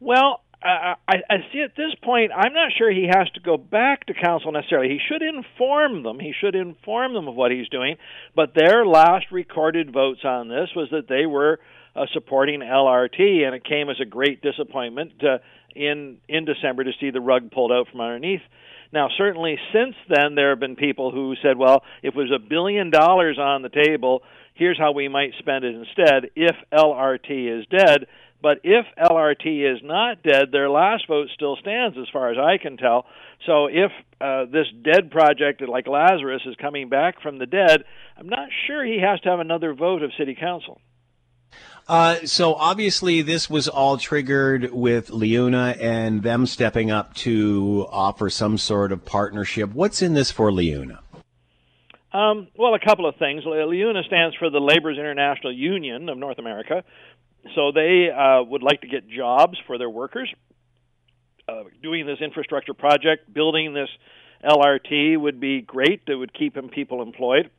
Well, 0.00 0.42
I, 0.67 1.17
I 1.31 1.37
see 1.53 1.63
at 1.63 1.77
this 1.77 1.95
point, 2.03 2.33
I'm 2.35 2.53
not 2.53 2.73
sure 2.77 2.91
he 2.91 3.09
has 3.13 3.29
to 3.35 3.41
go 3.41 3.57
back 3.57 4.07
to 4.07 4.15
council 4.15 4.53
necessarily. 4.53 4.89
He 4.89 5.01
should 5.09 5.23
inform 5.23 6.03
them. 6.03 6.19
He 6.19 6.33
should 6.39 6.55
inform 6.55 7.15
them 7.15 7.29
of 7.29 7.35
what 7.35 7.51
he's 7.51 7.69
doing. 7.69 7.97
But 8.35 8.55
their 8.55 8.85
last 8.85 9.27
recorded 9.31 9.93
votes 9.93 10.21
on 10.25 10.49
this 10.49 10.69
was 10.75 10.89
that 10.91 11.09
they 11.09 11.27
were 11.27 11.61
uh, 11.95 12.07
supporting 12.13 12.61
LRT, 12.61 13.47
and 13.47 13.55
it 13.55 13.65
came 13.65 13.89
as 13.89 13.97
a 14.01 14.05
great 14.05 14.43
disappointment 14.43 15.13
uh, 15.23 15.39
in 15.75 16.19
in 16.29 16.45
December 16.45 16.85
to 16.85 16.93
see 17.01 17.11
the 17.11 17.21
rug 17.21 17.51
pulled 17.51 17.73
out 17.73 17.89
from 17.91 18.01
underneath. 18.01 18.43
Now, 18.93 19.09
certainly 19.17 19.59
since 19.73 19.95
then, 20.09 20.35
there 20.35 20.51
have 20.51 20.61
been 20.61 20.77
people 20.77 21.11
who 21.11 21.35
said, 21.43 21.57
"Well, 21.57 21.83
if 22.03 22.15
there's 22.15 22.33
a 22.35 22.39
billion 22.39 22.91
dollars 22.91 23.39
on 23.39 23.63
the 23.63 23.69
table, 23.69 24.23
here's 24.55 24.79
how 24.79 24.93
we 24.93 25.09
might 25.09 25.33
spend 25.39 25.65
it 25.65 25.75
instead 25.75 26.31
if 26.37 26.57
LRT 26.73 27.61
is 27.61 27.67
dead." 27.67 28.07
But 28.43 28.59
if 28.64 28.87
LRT 28.99 29.75
is 29.75 29.81
not 29.83 30.23
dead, 30.23 30.52
their 30.52 30.69
last 30.69 31.07
vote 31.09 31.28
still 31.35 31.57
stands, 31.57 31.97
as 31.99 32.07
far 32.12 32.31
as 32.31 32.38
I 32.38 32.59
can 32.59 32.76
tell. 32.76 33.07
So 33.45 33.66
if 33.66 33.90
uh, 34.21 34.45
this 34.47 34.66
dead 34.83 35.11
project, 35.11 35.62
like 35.66 35.87
Lazarus, 35.87 36.43
is 36.47 36.55
coming 36.61 36.88
back 36.88 37.21
from 37.23 37.38
the 37.38 37.47
dead, 37.47 37.85
I'm 38.16 38.28
not 38.28 38.49
sure 38.66 38.85
he 38.85 39.00
has 39.00 39.21
to 39.21 39.31
have 39.31 39.40
another 39.40 39.75
vote 39.75 40.02
of 40.02 40.12
City 40.19 40.37
Council. 40.38 40.81
Uh, 41.88 42.16
so 42.25 42.55
obviously, 42.55 43.23
this 43.23 43.49
was 43.49 43.69
all 43.69 43.97
triggered 43.97 44.73
with 44.73 45.09
LiUNA 45.09 45.81
and 45.81 46.23
them 46.23 46.45
stepping 46.47 46.90
up 46.90 47.14
to 47.14 47.87
offer 47.90 48.28
some 48.28 48.59
sort 48.59 48.90
of 48.90 49.05
partnership. 49.05 49.73
What's 49.73 50.02
in 50.02 50.14
this 50.14 50.33
for 50.33 50.50
LiUNA? 50.50 50.99
Um, 52.12 52.49
well, 52.57 52.75
a 52.75 52.81
couple 52.81 53.07
of 53.07 53.16
things. 53.16 53.45
LiUNA 53.45 54.05
stands 54.07 54.35
for 54.37 54.50
the 54.50 54.59
Labor's 54.59 54.99
International 54.99 55.52
Union 55.52 56.09
of 56.09 56.19
North 56.19 56.38
America, 56.38 56.83
so 57.55 57.73
they 57.73 58.09
uh, 58.11 58.43
would 58.43 58.62
like 58.62 58.81
to 58.83 58.88
get 58.88 59.09
jobs 59.09 59.59
for 59.67 59.79
their 59.79 59.91
workers. 59.91 60.33
Uh, 61.49 61.65
doing 61.83 62.07
this 62.07 62.19
infrastructure 62.21 62.75
project, 62.75 63.33
building 63.33 63.73
this 63.73 63.88
LRT 64.45 65.19
would 65.19 65.41
be 65.41 65.62
great. 65.62 66.03
It 66.09 66.15
would 66.15 66.35
keep 66.35 66.57
people 66.73 67.03
employed. 67.03 67.50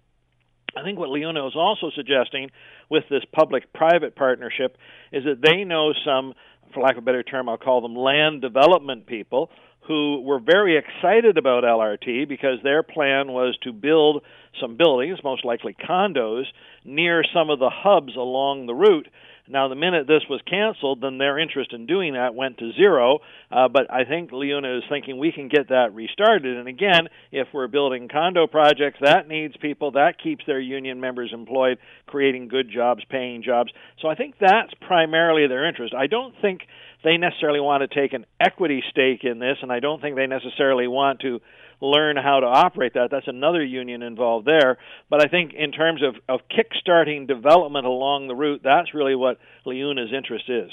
I 0.76 0.84
think 0.84 1.00
what 1.00 1.10
LiUNA 1.10 1.48
is 1.48 1.56
also 1.56 1.90
suggesting 1.96 2.50
with 2.90 3.04
this 3.10 3.24
public 3.34 3.74
private 3.74 4.16
partnership 4.16 4.78
is 5.12 5.24
that 5.24 5.42
they 5.42 5.64
know 5.64 5.94
some, 6.06 6.34
for 6.74 6.84
lack 6.84 6.94
of 6.94 7.00
a 7.00 7.02
better 7.02 7.24
term, 7.24 7.50
I'll 7.50 7.58
call 7.58 7.82
them 7.82 7.96
land 7.96 8.42
development 8.42 9.08
people 9.08 9.50
who 9.88 10.22
were 10.22 10.40
very 10.40 10.78
excited 10.78 11.38
about 11.38 11.64
LRT 11.64 12.28
because 12.28 12.60
their 12.62 12.84
plan 12.84 13.30
was 13.30 13.58
to 13.64 13.72
build 13.72 14.22
some 14.60 14.76
buildings, 14.76 15.18
most 15.24 15.46
likely 15.46 15.74
condos, 15.74 16.44
near 16.84 17.24
some 17.34 17.50
of 17.50 17.60
the 17.60 17.72
hubs 17.74 18.16
along 18.16 18.66
the 18.66 18.76
route 18.76 19.08
now, 19.50 19.68
the 19.68 19.76
minute 19.76 20.08
this 20.08 20.24
was 20.30 20.42
canceled, 20.50 21.02
then 21.02 21.18
their 21.18 21.40
interest 21.40 21.72
in 21.74 21.86
doing 21.86 22.14
that 22.14 22.36
went 22.36 22.58
to 22.58 22.72
zero. 22.74 23.20
Uh, 23.52 23.68
but 23.68 23.92
I 23.92 24.04
think 24.04 24.32
LiUNA 24.32 24.80
is 24.80 24.84
thinking 24.90 25.18
we 25.18 25.32
can 25.32 25.48
get 25.48 25.70
that 25.70 25.94
restarted. 25.94 26.58
And 26.58 26.68
again, 26.68 27.08
if 27.32 27.48
we're 27.54 27.68
building 27.68 28.10
condo 28.10 28.48
projects, 28.48 29.00
that 29.02 29.28
needs 29.28 29.56
people, 29.58 29.92
that 29.92 30.22
keeps 30.22 30.46
their 30.46 30.60
union 30.60 31.00
members 31.00 31.32
employed, 31.34 31.78
creating 32.06 32.50
good 32.50 32.70
jobs, 32.70 33.04
paying 33.10 33.42
jobs. 33.44 33.72
So 34.02 34.10
I 34.10 34.16
think 34.16 34.36
that's 34.40 34.74
primarily 34.86 35.48
their 35.48 35.68
interest. 35.68 35.94
I 35.94 36.08
don't 36.08 36.36
think 36.42 36.62
they 37.04 37.18
necessarily 37.18 37.60
want 37.60 37.90
to 37.90 38.02
take 38.02 38.14
an 38.14 38.26
equity 38.40 38.84
stake 38.90 39.24
in 39.24 39.40
this, 39.40 39.58
and 39.62 39.72
I 39.72 39.80
don't 39.80 40.02
think 40.02 40.16
they 40.16 40.28
necessarily 40.28 40.88
want 40.88 41.22
to 41.22 41.40
learn 41.82 42.18
how 42.18 42.40
to 42.40 42.48
operate 42.48 42.94
that. 42.96 43.10
That's 43.12 43.28
another 43.28 43.64
union 43.64 44.02
involved 44.02 44.48
there. 44.48 44.78
But 45.10 45.26
I 45.26 45.30
think 45.30 45.54
in 45.54 45.72
terms 45.72 46.02
of, 46.04 46.16
of 46.28 46.42
kickstarting 46.50 47.28
development 47.28 47.86
along 47.86 48.28
the 48.28 48.36
route, 48.36 48.62
that's 48.64 48.94
really 48.94 49.16
what 49.16 49.38
LiUNA's 49.66 50.12
interest 50.16 50.46
is. 50.50 50.72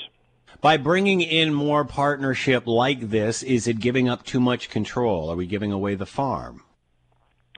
By 0.61 0.77
bringing 0.77 1.21
in 1.21 1.53
more 1.53 1.85
partnership 1.85 2.67
like 2.67 3.11
this, 3.11 3.43
is 3.43 3.67
it 3.67 3.81
giving 3.81 4.09
up 4.09 4.25
too 4.25 4.41
much 4.41 4.71
control? 4.71 5.31
Are 5.31 5.37
we 5.37 5.47
giving 5.47 5.73
away 5.73 5.95
the 5.95 6.07
farm? 6.07 6.63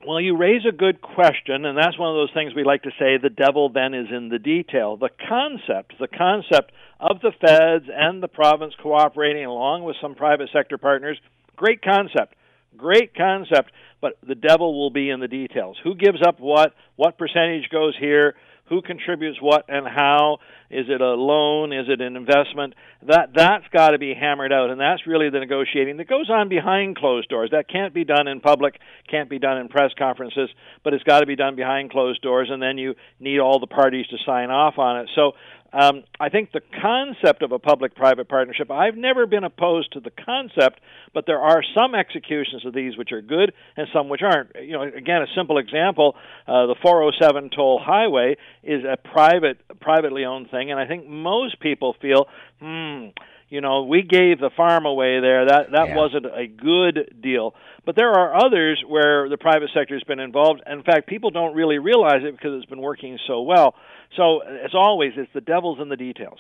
Well, 0.07 0.21
you 0.21 0.37
raise 0.37 0.63
a 0.69 0.77
good 0.77 1.01
question, 1.01 1.65
and 1.65 1.77
that's 1.77 1.99
one 1.99 2.11
of 2.11 2.15
those 2.15 2.33
things 2.33 2.55
we 2.55 2.65
like 2.65 2.83
to 2.83 2.91
say 2.99 3.17
the 3.17 3.29
devil 3.29 3.71
then 3.71 3.93
is 3.93 4.07
in 4.11 4.29
the 4.29 4.39
detail. 4.39 4.97
The 4.97 5.11
concept, 5.29 5.95
the 5.99 6.07
concept 6.07 6.71
of 7.01 7.21
the 7.21 7.33
feds 7.41 7.87
and 7.93 8.23
the 8.23 8.29
province 8.29 8.75
cooperating 8.81 9.45
along 9.45 9.83
with 9.83 9.97
some 10.01 10.15
private 10.15 10.49
sector 10.53 10.79
partners, 10.79 11.19
great 11.57 11.83
concept. 11.83 12.35
Great 12.77 13.15
concept, 13.15 13.71
but 14.01 14.19
the 14.27 14.35
devil 14.35 14.79
will 14.79 14.91
be 14.91 15.11
in 15.11 15.21
the 15.21 15.29
details. 15.29 15.77
Who 15.85 15.95
gives 15.95 16.19
up 16.27 16.41
what? 16.41 16.75
What 16.97 17.19
percentage 17.19 17.69
goes 17.71 17.95
here? 17.99 18.35
Who 18.69 18.83
contributes 18.83 19.41
what 19.41 19.67
and 19.69 19.87
how? 19.87 20.39
Is 20.71 20.87
it 20.89 21.01
a 21.01 21.15
loan? 21.15 21.73
Is 21.73 21.87
it 21.89 22.01
an 22.01 22.17
investment? 22.17 22.75
That 23.07 23.29
that's 23.33 23.65
got 23.73 23.91
to 23.91 23.99
be 23.99 24.13
hammered 24.13 24.53
out, 24.53 24.71
and 24.71 24.81
that's 24.81 25.07
really 25.07 25.31
the 25.31 25.39
negotiating 25.39 25.99
that 25.99 26.09
goes 26.09 26.29
on 26.29 26.49
behind 26.49 26.97
closed 26.97 27.29
doors. 27.29 27.51
That 27.53 27.69
can't 27.69 27.95
be 27.95 28.05
done 28.05 28.27
in 28.27 28.41
public, 28.41 28.81
can't 29.09 29.31
be 29.31 29.39
done 29.39 29.59
in 29.59 29.69
press 29.69 29.93
conferences, 29.97 30.51
but 30.83 30.95
it's 30.95 31.05
got 31.05 31.21
to 31.21 31.27
be 31.27 31.37
done 31.37 31.55
behind 31.55 31.93
closed 31.93 32.21
doors, 32.23 32.49
and 32.51 32.61
then 32.61 32.77
you 32.77 32.95
need 33.21 33.39
all 33.39 33.61
the 33.61 33.69
parties 33.69 34.07
to 34.09 34.17
sign 34.27 34.51
off 34.51 34.79
on 34.79 34.99
it. 34.99 35.11
So 35.15 35.33
um, 35.73 36.05
I 36.19 36.29
think 36.29 36.53
the 36.53 36.61
concept 36.83 37.43
of 37.43 37.53
a 37.53 37.59
public-private 37.59 38.29
partnership, 38.29 38.71
I've 38.71 38.97
never 38.97 39.27
been 39.27 39.45
opposed 39.45 39.93
to 39.93 40.01
the 40.01 40.11
concept, 40.11 40.81
but 41.15 41.25
there 41.27 41.41
are 41.41 41.63
some 41.75 41.95
executions 41.95 42.65
of 42.65 42.75
these 42.75 42.97
which 42.97 43.13
are 43.13 43.23
good 43.23 43.53
and 43.77 43.87
some 43.93 44.09
which 44.09 44.23
aren't. 44.23 44.51
You 44.61 44.73
know, 44.73 44.83
again, 44.83 45.23
a 45.23 45.27
simple 45.37 45.59
example: 45.59 46.15
uh, 46.47 46.67
the 46.67 46.77
407 46.83 47.51
toll 47.55 47.81
highway 47.83 48.37
is 48.63 48.85
a 48.85 48.97
private, 48.97 49.59
privately 49.81 50.25
owned 50.25 50.51
thing, 50.51 50.71
and 50.71 50.81
I 50.81 50.87
think 50.87 51.07
most 51.09 51.61
people 51.61 51.95
feel, 52.01 52.27
hmm 52.61 53.09
you 53.49 53.61
know, 53.61 53.85
we 53.85 54.03
gave 54.03 54.41
the 54.41 54.51
farm 54.57 54.87
away 54.87 55.21
there. 55.21 55.47
That 55.47 55.71
that 55.73 55.89
yeah. 55.89 55.97
wasn't 55.97 56.27
a 56.27 56.47
good 56.47 57.17
deal. 57.23 57.55
But 57.85 57.95
there 57.95 58.11
are 58.11 58.35
others 58.35 58.83
where 58.87 59.29
the 59.29 59.37
private 59.37 59.71
sector 59.73 59.95
has 59.95 60.03
been 60.03 60.19
involved. 60.19 60.63
In 60.67 60.83
fact, 60.83 61.07
people 61.07 61.31
don't 61.31 61.55
really 61.55 61.79
realize 61.79 62.23
it 62.23 62.33
because 62.33 62.51
it's 62.57 62.69
been 62.69 62.81
working 62.81 63.19
so 63.27 63.43
well. 63.43 63.75
So, 64.17 64.41
as 64.41 64.75
always, 64.75 65.13
it's 65.17 65.33
the 65.33 65.41
devil's 65.41 65.79
in 65.81 65.89
the 65.89 65.97
details. 65.97 66.39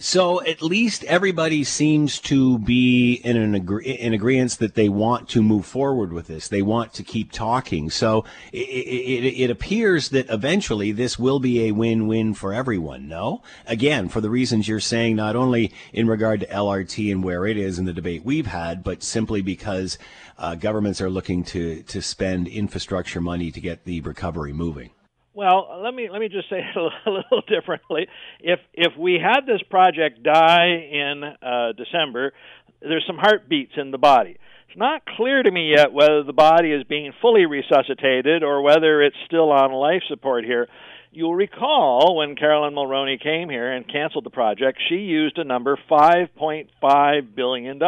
So 0.00 0.40
at 0.44 0.62
least 0.62 1.02
everybody 1.04 1.64
seems 1.64 2.20
to 2.20 2.60
be 2.60 3.14
in 3.24 3.36
an 3.36 3.56
agree- 3.56 3.84
in 3.84 4.14
agreement 4.14 4.52
that 4.58 4.76
they 4.76 4.88
want 4.88 5.28
to 5.30 5.42
move 5.42 5.66
forward 5.66 6.12
with 6.12 6.28
this. 6.28 6.46
They 6.46 6.62
want 6.62 6.92
to 6.94 7.02
keep 7.02 7.32
talking. 7.32 7.90
So 7.90 8.24
it, 8.52 8.58
it, 8.58 9.40
it, 9.40 9.50
appears 9.50 10.10
that 10.10 10.30
eventually 10.30 10.92
this 10.92 11.18
will 11.18 11.40
be 11.40 11.66
a 11.66 11.72
win-win 11.72 12.34
for 12.34 12.54
everyone. 12.54 13.08
No, 13.08 13.42
again, 13.66 14.08
for 14.08 14.20
the 14.20 14.30
reasons 14.30 14.68
you're 14.68 14.78
saying, 14.78 15.16
not 15.16 15.34
only 15.34 15.72
in 15.92 16.06
regard 16.06 16.40
to 16.40 16.46
LRT 16.46 17.10
and 17.10 17.24
where 17.24 17.44
it 17.44 17.56
is 17.56 17.80
in 17.80 17.84
the 17.84 17.92
debate 17.92 18.24
we've 18.24 18.46
had, 18.46 18.84
but 18.84 19.02
simply 19.02 19.42
because 19.42 19.98
uh, 20.38 20.54
governments 20.54 21.00
are 21.00 21.10
looking 21.10 21.42
to 21.42 21.82
to 21.82 22.00
spend 22.00 22.46
infrastructure 22.46 23.20
money 23.20 23.50
to 23.50 23.60
get 23.60 23.84
the 23.84 24.00
recovery 24.02 24.52
moving. 24.52 24.90
Well, 25.38 25.82
let 25.84 25.94
me 25.94 26.08
let 26.10 26.18
me 26.18 26.28
just 26.28 26.50
say 26.50 26.56
it 26.74 26.76
a 26.76 27.10
little 27.10 27.42
differently. 27.46 28.08
If 28.40 28.58
if 28.74 28.96
we 28.98 29.20
had 29.22 29.42
this 29.46 29.62
project 29.70 30.24
die 30.24 30.88
in 30.90 31.22
uh, 31.22 31.72
December, 31.76 32.32
there's 32.80 33.04
some 33.06 33.18
heartbeats 33.18 33.74
in 33.76 33.92
the 33.92 33.98
body. 33.98 34.36
It's 34.68 34.76
not 34.76 35.02
clear 35.06 35.40
to 35.40 35.48
me 35.48 35.74
yet 35.76 35.92
whether 35.92 36.24
the 36.24 36.32
body 36.32 36.72
is 36.72 36.82
being 36.88 37.12
fully 37.22 37.46
resuscitated 37.46 38.42
or 38.42 38.62
whether 38.62 39.00
it's 39.00 39.16
still 39.26 39.52
on 39.52 39.70
life 39.70 40.02
support 40.08 40.44
here. 40.44 40.66
You'll 41.12 41.36
recall 41.36 42.16
when 42.16 42.34
Caroline 42.34 42.74
Mulroney 42.74 43.22
came 43.22 43.48
here 43.48 43.72
and 43.72 43.86
canceled 43.86 44.24
the 44.24 44.30
project, 44.30 44.82
she 44.88 44.96
used 44.96 45.38
a 45.38 45.44
number 45.44 45.78
$5.5 45.88 47.34
billion 47.36 47.78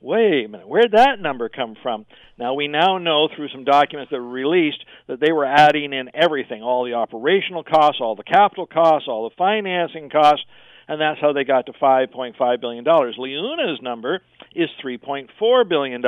wait 0.00 0.44
a 0.44 0.48
minute, 0.48 0.68
where'd 0.68 0.92
that 0.92 1.20
number 1.20 1.48
come 1.48 1.76
from? 1.82 2.06
Now, 2.38 2.54
we 2.54 2.68
now 2.68 2.98
know 2.98 3.28
through 3.34 3.48
some 3.48 3.64
documents 3.64 4.10
that 4.10 4.20
were 4.20 4.28
released 4.28 4.84
that 5.08 5.20
they 5.20 5.32
were 5.32 5.44
adding 5.44 5.92
in 5.92 6.10
everything 6.14 6.62
all 6.62 6.84
the 6.84 6.94
operational 6.94 7.64
costs, 7.64 8.00
all 8.00 8.14
the 8.14 8.22
capital 8.22 8.66
costs, 8.66 9.08
all 9.08 9.28
the 9.28 9.34
financing 9.36 10.10
costs, 10.10 10.44
and 10.86 11.00
that's 11.00 11.20
how 11.20 11.32
they 11.32 11.44
got 11.44 11.66
to 11.66 11.72
$5.5 11.72 12.60
billion. 12.60 12.84
LiUNA's 12.84 13.82
number 13.82 14.20
is 14.54 14.68
$3.4 14.82 15.68
billion. 15.68 16.02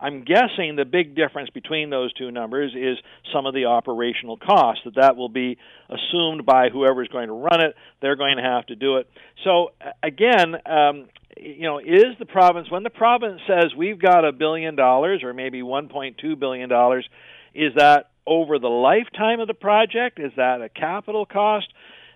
I'm 0.00 0.24
guessing 0.24 0.76
the 0.76 0.86
big 0.86 1.14
difference 1.14 1.50
between 1.50 1.90
those 1.90 2.12
two 2.14 2.30
numbers 2.30 2.72
is 2.74 2.96
some 3.32 3.46
of 3.46 3.54
the 3.54 3.66
operational 3.66 4.38
costs 4.38 4.82
that 4.84 4.94
that 4.96 5.16
will 5.16 5.28
be 5.28 5.58
assumed 5.88 6.46
by 6.46 6.70
whoever's 6.70 7.08
going 7.08 7.28
to 7.28 7.34
run 7.34 7.60
it. 7.60 7.74
They're 8.00 8.16
going 8.16 8.38
to 8.38 8.42
have 8.42 8.66
to 8.66 8.76
do 8.76 8.96
it. 8.96 9.10
So 9.44 9.72
again, 10.02 10.54
um, 10.64 11.08
you 11.36 11.62
know, 11.62 11.78
is 11.78 12.16
the 12.18 12.26
province 12.26 12.70
when 12.70 12.82
the 12.82 12.90
province 12.90 13.40
says 13.46 13.74
we've 13.76 14.00
got 14.00 14.24
a 14.24 14.32
billion 14.32 14.74
dollars 14.74 15.22
or 15.22 15.34
maybe 15.34 15.60
1.2 15.60 16.38
billion 16.38 16.68
dollars, 16.68 17.06
is 17.54 17.72
that 17.76 18.10
over 18.26 18.58
the 18.58 18.68
lifetime 18.68 19.40
of 19.40 19.48
the 19.48 19.54
project? 19.54 20.18
Is 20.18 20.32
that 20.36 20.62
a 20.62 20.68
capital 20.68 21.26
cost? 21.26 21.66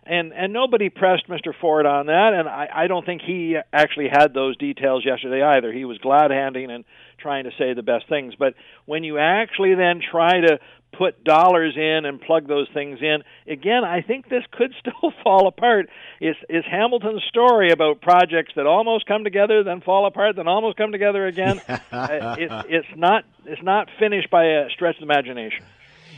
And 0.07 0.33
and 0.33 0.53
nobody 0.53 0.91
pressed 0.91 1.29
Mr. 1.29 1.53
Ford 1.59 1.87
on 1.87 2.07
that, 2.07 2.35
and 2.35 2.49
I, 2.49 2.69
I 2.75 2.87
don't 2.89 3.07
think 3.07 3.23
he 3.23 3.57
actually 3.73 4.09
had 4.11 4.35
those 4.35 4.57
details 4.59 5.05
yesterday 5.05 5.43
either. 5.43 5.73
He 5.73 5.85
was 5.85 5.99
glad 5.99 6.31
handing 6.31 6.71
and 6.71 6.85
trying 7.19 7.45
to 7.45 7.51
say 7.59 7.73
the 7.73 7.83
best 7.83 8.09
things. 8.09 8.35
But 8.39 8.55
when 8.85 9.03
you 9.03 9.19
actually 9.19 9.75
then 9.75 10.01
try 10.11 10.41
to 10.41 10.59
put 10.97 11.25
dollars 11.25 11.75
in 11.77 12.05
and 12.05 12.21
plug 12.21 12.47
those 12.47 12.69
things 12.73 12.99
in. 13.01 13.23
Again, 13.47 13.85
I 13.85 14.03
think 14.03 14.29
this 14.29 14.45
could 14.53 14.73
still 14.81 15.13
fall 15.23 15.47
apart. 15.47 15.89
Is 16.21 16.37
is 16.49 16.65
Hamilton's 16.71 17.23
story 17.29 17.71
about 17.71 18.01
projects 18.01 18.53
that 18.57 18.67
almost 18.67 19.07
come 19.07 19.25
together, 19.25 19.63
then 19.63 19.81
fall 19.81 20.07
apart, 20.07 20.37
then 20.37 20.49
almost 20.49 20.77
come 20.77 20.93
together 20.93 21.27
again? 21.27 21.61
uh, 21.69 22.37
it's 22.39 22.55
it's 22.69 22.97
not 22.97 23.25
it's 23.45 23.63
not 23.63 23.89
finished 23.99 24.31
by 24.31 24.45
a 24.45 24.71
stretch 24.71 24.97
of 24.97 25.03
imagination. 25.03 25.65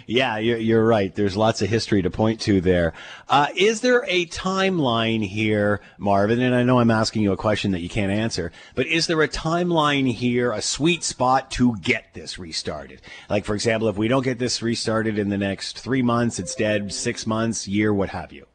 Yeah, 0.06 0.38
you're, 0.38 0.58
you're 0.58 0.86
right. 0.86 1.12
There's 1.12 1.36
lots 1.36 1.62
of 1.62 1.68
history 1.68 2.00
to 2.02 2.10
point 2.10 2.40
to 2.42 2.60
there. 2.60 2.92
Uh, 3.28 3.48
is 3.56 3.80
there 3.80 4.04
a 4.08 4.26
timeline 4.26 5.26
here, 5.26 5.80
Marvin? 5.98 6.40
And 6.40 6.54
I 6.54 6.62
know 6.62 6.78
I'm 6.78 6.92
asking 6.92 7.22
you 7.22 7.32
a 7.32 7.36
question 7.36 7.72
that 7.72 7.80
you 7.80 7.88
can't 7.88 8.12
answer, 8.12 8.52
but 8.76 8.86
is 8.86 9.08
there 9.08 9.20
a 9.20 9.28
timeline 9.28 10.12
here, 10.12 10.52
a 10.52 10.62
sweet 10.62 11.02
spot 11.02 11.50
to 11.52 11.76
get 11.78 12.14
this 12.14 12.38
restarted? 12.38 13.02
Like, 13.28 13.44
for 13.44 13.54
example, 13.54 13.88
if 13.88 13.96
we 13.96 14.06
don't 14.06 14.22
get 14.22 14.38
this 14.38 14.62
restarted 14.62 15.18
in 15.18 15.28
the 15.28 15.38
next 15.38 15.80
three 15.80 16.02
months, 16.02 16.38
it's 16.38 16.54
dead, 16.54 16.92
six 16.92 17.26
months, 17.26 17.66
year, 17.66 17.92
what 17.92 18.10
have 18.10 18.32
you? 18.32 18.46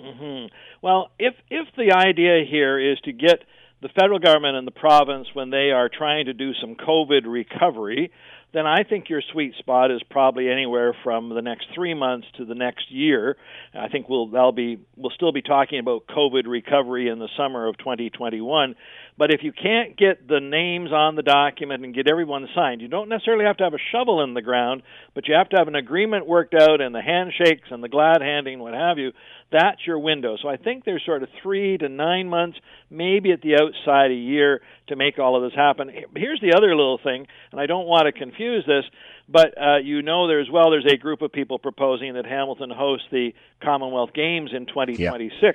Mm-hmm. 0.00 0.46
Well, 0.82 1.10
if 1.18 1.34
if 1.50 1.68
the 1.76 1.92
idea 1.92 2.44
here 2.48 2.78
is 2.78 2.98
to 3.04 3.12
get 3.12 3.44
the 3.80 3.88
federal 3.88 4.18
government 4.18 4.56
and 4.56 4.66
the 4.66 4.72
province 4.72 5.28
when 5.34 5.50
they 5.50 5.70
are 5.70 5.88
trying 5.88 6.26
to 6.26 6.32
do 6.32 6.52
some 6.54 6.74
COVID 6.74 7.22
recovery 7.26 8.10
then 8.56 8.66
I 8.66 8.84
think 8.84 9.10
your 9.10 9.20
sweet 9.32 9.54
spot 9.58 9.90
is 9.90 10.00
probably 10.10 10.48
anywhere 10.48 10.96
from 11.04 11.28
the 11.28 11.42
next 11.42 11.66
three 11.74 11.92
months 11.92 12.26
to 12.38 12.46
the 12.46 12.54
next 12.54 12.90
year. 12.90 13.36
I 13.74 13.88
think 13.88 14.08
we'll 14.08 14.28
that'll 14.28 14.52
be 14.52 14.78
we'll 14.96 15.10
still 15.10 15.32
be 15.32 15.42
talking 15.42 15.78
about 15.78 16.06
COVID 16.06 16.46
recovery 16.46 17.08
in 17.08 17.18
the 17.18 17.28
summer 17.36 17.68
of 17.68 17.76
2021. 17.76 18.74
But 19.18 19.30
if 19.30 19.42
you 19.42 19.52
can't 19.52 19.96
get 19.96 20.26
the 20.26 20.40
names 20.40 20.90
on 20.90 21.16
the 21.16 21.22
document 21.22 21.84
and 21.84 21.94
get 21.94 22.08
everyone 22.08 22.48
signed, 22.54 22.80
you 22.80 22.88
don't 22.88 23.10
necessarily 23.10 23.44
have 23.44 23.58
to 23.58 23.64
have 23.64 23.74
a 23.74 23.78
shovel 23.92 24.22
in 24.22 24.32
the 24.32 24.42
ground, 24.42 24.82
but 25.14 25.28
you 25.28 25.34
have 25.34 25.50
to 25.50 25.56
have 25.56 25.68
an 25.68 25.74
agreement 25.74 26.26
worked 26.26 26.54
out 26.54 26.80
and 26.80 26.94
the 26.94 27.02
handshakes 27.02 27.68
and 27.70 27.82
the 27.82 27.88
glad 27.88 28.22
handing, 28.22 28.58
what 28.58 28.72
have 28.72 28.98
you. 28.98 29.12
That's 29.52 29.86
your 29.86 29.98
window. 29.98 30.36
So 30.42 30.48
I 30.48 30.56
think 30.56 30.84
there's 30.84 31.04
sort 31.04 31.22
of 31.22 31.28
three 31.42 31.78
to 31.78 31.88
nine 31.88 32.28
months, 32.28 32.58
maybe 32.90 33.30
at 33.30 33.42
the 33.42 33.54
outside 33.54 34.10
a 34.10 34.14
year, 34.14 34.60
to 34.88 34.96
make 34.96 35.18
all 35.18 35.36
of 35.36 35.42
this 35.42 35.56
happen. 35.56 35.90
Here's 36.16 36.40
the 36.40 36.54
other 36.56 36.74
little 36.74 36.98
thing, 37.02 37.26
and 37.52 37.60
I 37.60 37.66
don't 37.66 37.86
want 37.86 38.06
to 38.06 38.12
confuse 38.12 38.66
this, 38.66 38.84
but 39.28 39.54
uh, 39.60 39.78
you 39.78 40.02
know 40.02 40.26
there's 40.26 40.50
well 40.50 40.70
there's 40.70 40.86
a 40.92 40.96
group 40.96 41.22
of 41.22 41.32
people 41.32 41.58
proposing 41.58 42.14
that 42.14 42.26
Hamilton 42.26 42.70
host 42.70 43.04
the 43.10 43.34
Commonwealth 43.62 44.12
Games 44.14 44.50
in 44.52 44.66
2026. 44.66 45.40
Yeah. 45.40 45.52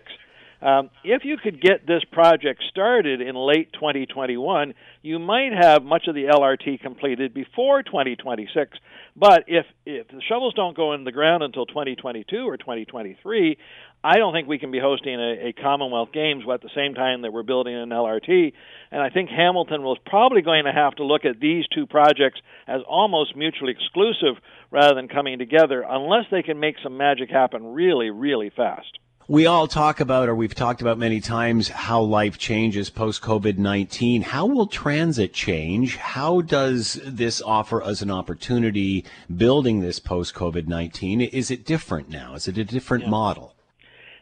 Um, 0.62 0.92
if 1.04 1.26
you 1.26 1.38
could 1.38 1.60
get 1.60 1.88
this 1.88 2.04
project 2.12 2.62
started 2.70 3.20
in 3.20 3.36
late 3.36 3.74
2021, 3.74 4.76
you 5.02 5.18
might 5.18 5.54
have 5.60 5.84
much 5.84 6.08
of 6.08 6.14
the 6.14 6.26
LRT 6.26 6.82
completed 6.82 7.34
before 7.34 7.82
2026. 7.82 8.78
But 9.16 9.46
if 9.48 9.66
if 9.86 10.08
the 10.08 10.22
shovels 10.30 10.54
don't 10.54 10.78
go 10.78 10.94
in 10.94 11.04
the 11.04 11.12
ground 11.12 11.42
until 11.42 11.66
2022 11.66 12.48
or 12.48 12.58
2023, 12.58 13.58
I 14.04 14.18
don't 14.18 14.34
think 14.34 14.48
we 14.48 14.60
can 14.60 14.72
be 14.72 14.80
hosting 14.80 15.20
a, 15.20 15.50
a 15.50 15.54
Commonwealth 15.54 16.10
Games 16.14 16.44
at 16.52 16.62
the 16.62 16.70
same 16.76 16.94
time 16.94 17.24
that 17.24 17.34
we're 17.34 17.44
building 17.44 17.76
an 17.76 17.90
LRT. 17.90 18.54
And 18.92 19.02
I 19.02 19.10
think 19.10 19.30
Hamilton 19.30 19.82
was 19.82 19.98
probably 20.06 20.44
going 20.44 20.66
to 20.66 20.72
have 20.72 20.96
to 20.96 21.04
look 21.04 21.26
at 21.26 21.40
these 21.40 21.66
two 21.74 21.88
projects 21.88 22.40
as 22.68 22.82
almost 22.88 23.36
mutually 23.36 23.74
exclusive 23.74 24.42
rather 24.70 24.94
than 24.96 25.08
coming 25.08 25.40
together, 25.40 25.84
unless 25.88 26.26
they 26.32 26.44
can 26.44 26.60
make 26.60 26.76
some 26.84 26.98
magic 26.98 27.30
happen 27.30 27.74
really, 27.74 28.12
really 28.12 28.52
fast. 28.56 29.01
We 29.28 29.46
all 29.46 29.68
talk 29.68 30.00
about, 30.00 30.30
or 30.30 30.36
we've 30.36 30.56
talked 30.56 30.82
about 30.82 30.98
many 30.98 31.22
times, 31.22 31.68
how 31.68 32.02
life 32.02 32.38
changes 32.38 32.90
post 32.90 33.22
COVID 33.22 33.58
19. 33.58 34.24
How 34.24 34.46
will 34.46 34.66
transit 34.66 35.32
change? 35.32 35.96
How 35.96 36.42
does 36.42 37.00
this 37.06 37.42
offer 37.42 37.84
us 37.84 38.02
an 38.02 38.10
opportunity 38.10 39.06
building 39.34 39.80
this 39.80 40.00
post 40.00 40.34
COVID 40.34 40.68
19? 40.68 41.22
Is 41.22 41.52
it 41.52 41.66
different 41.66 42.10
now? 42.10 42.34
Is 42.34 42.48
it 42.48 42.58
a 42.58 42.64
different 42.64 43.06
yeah. 43.06 43.10
model? 43.12 43.54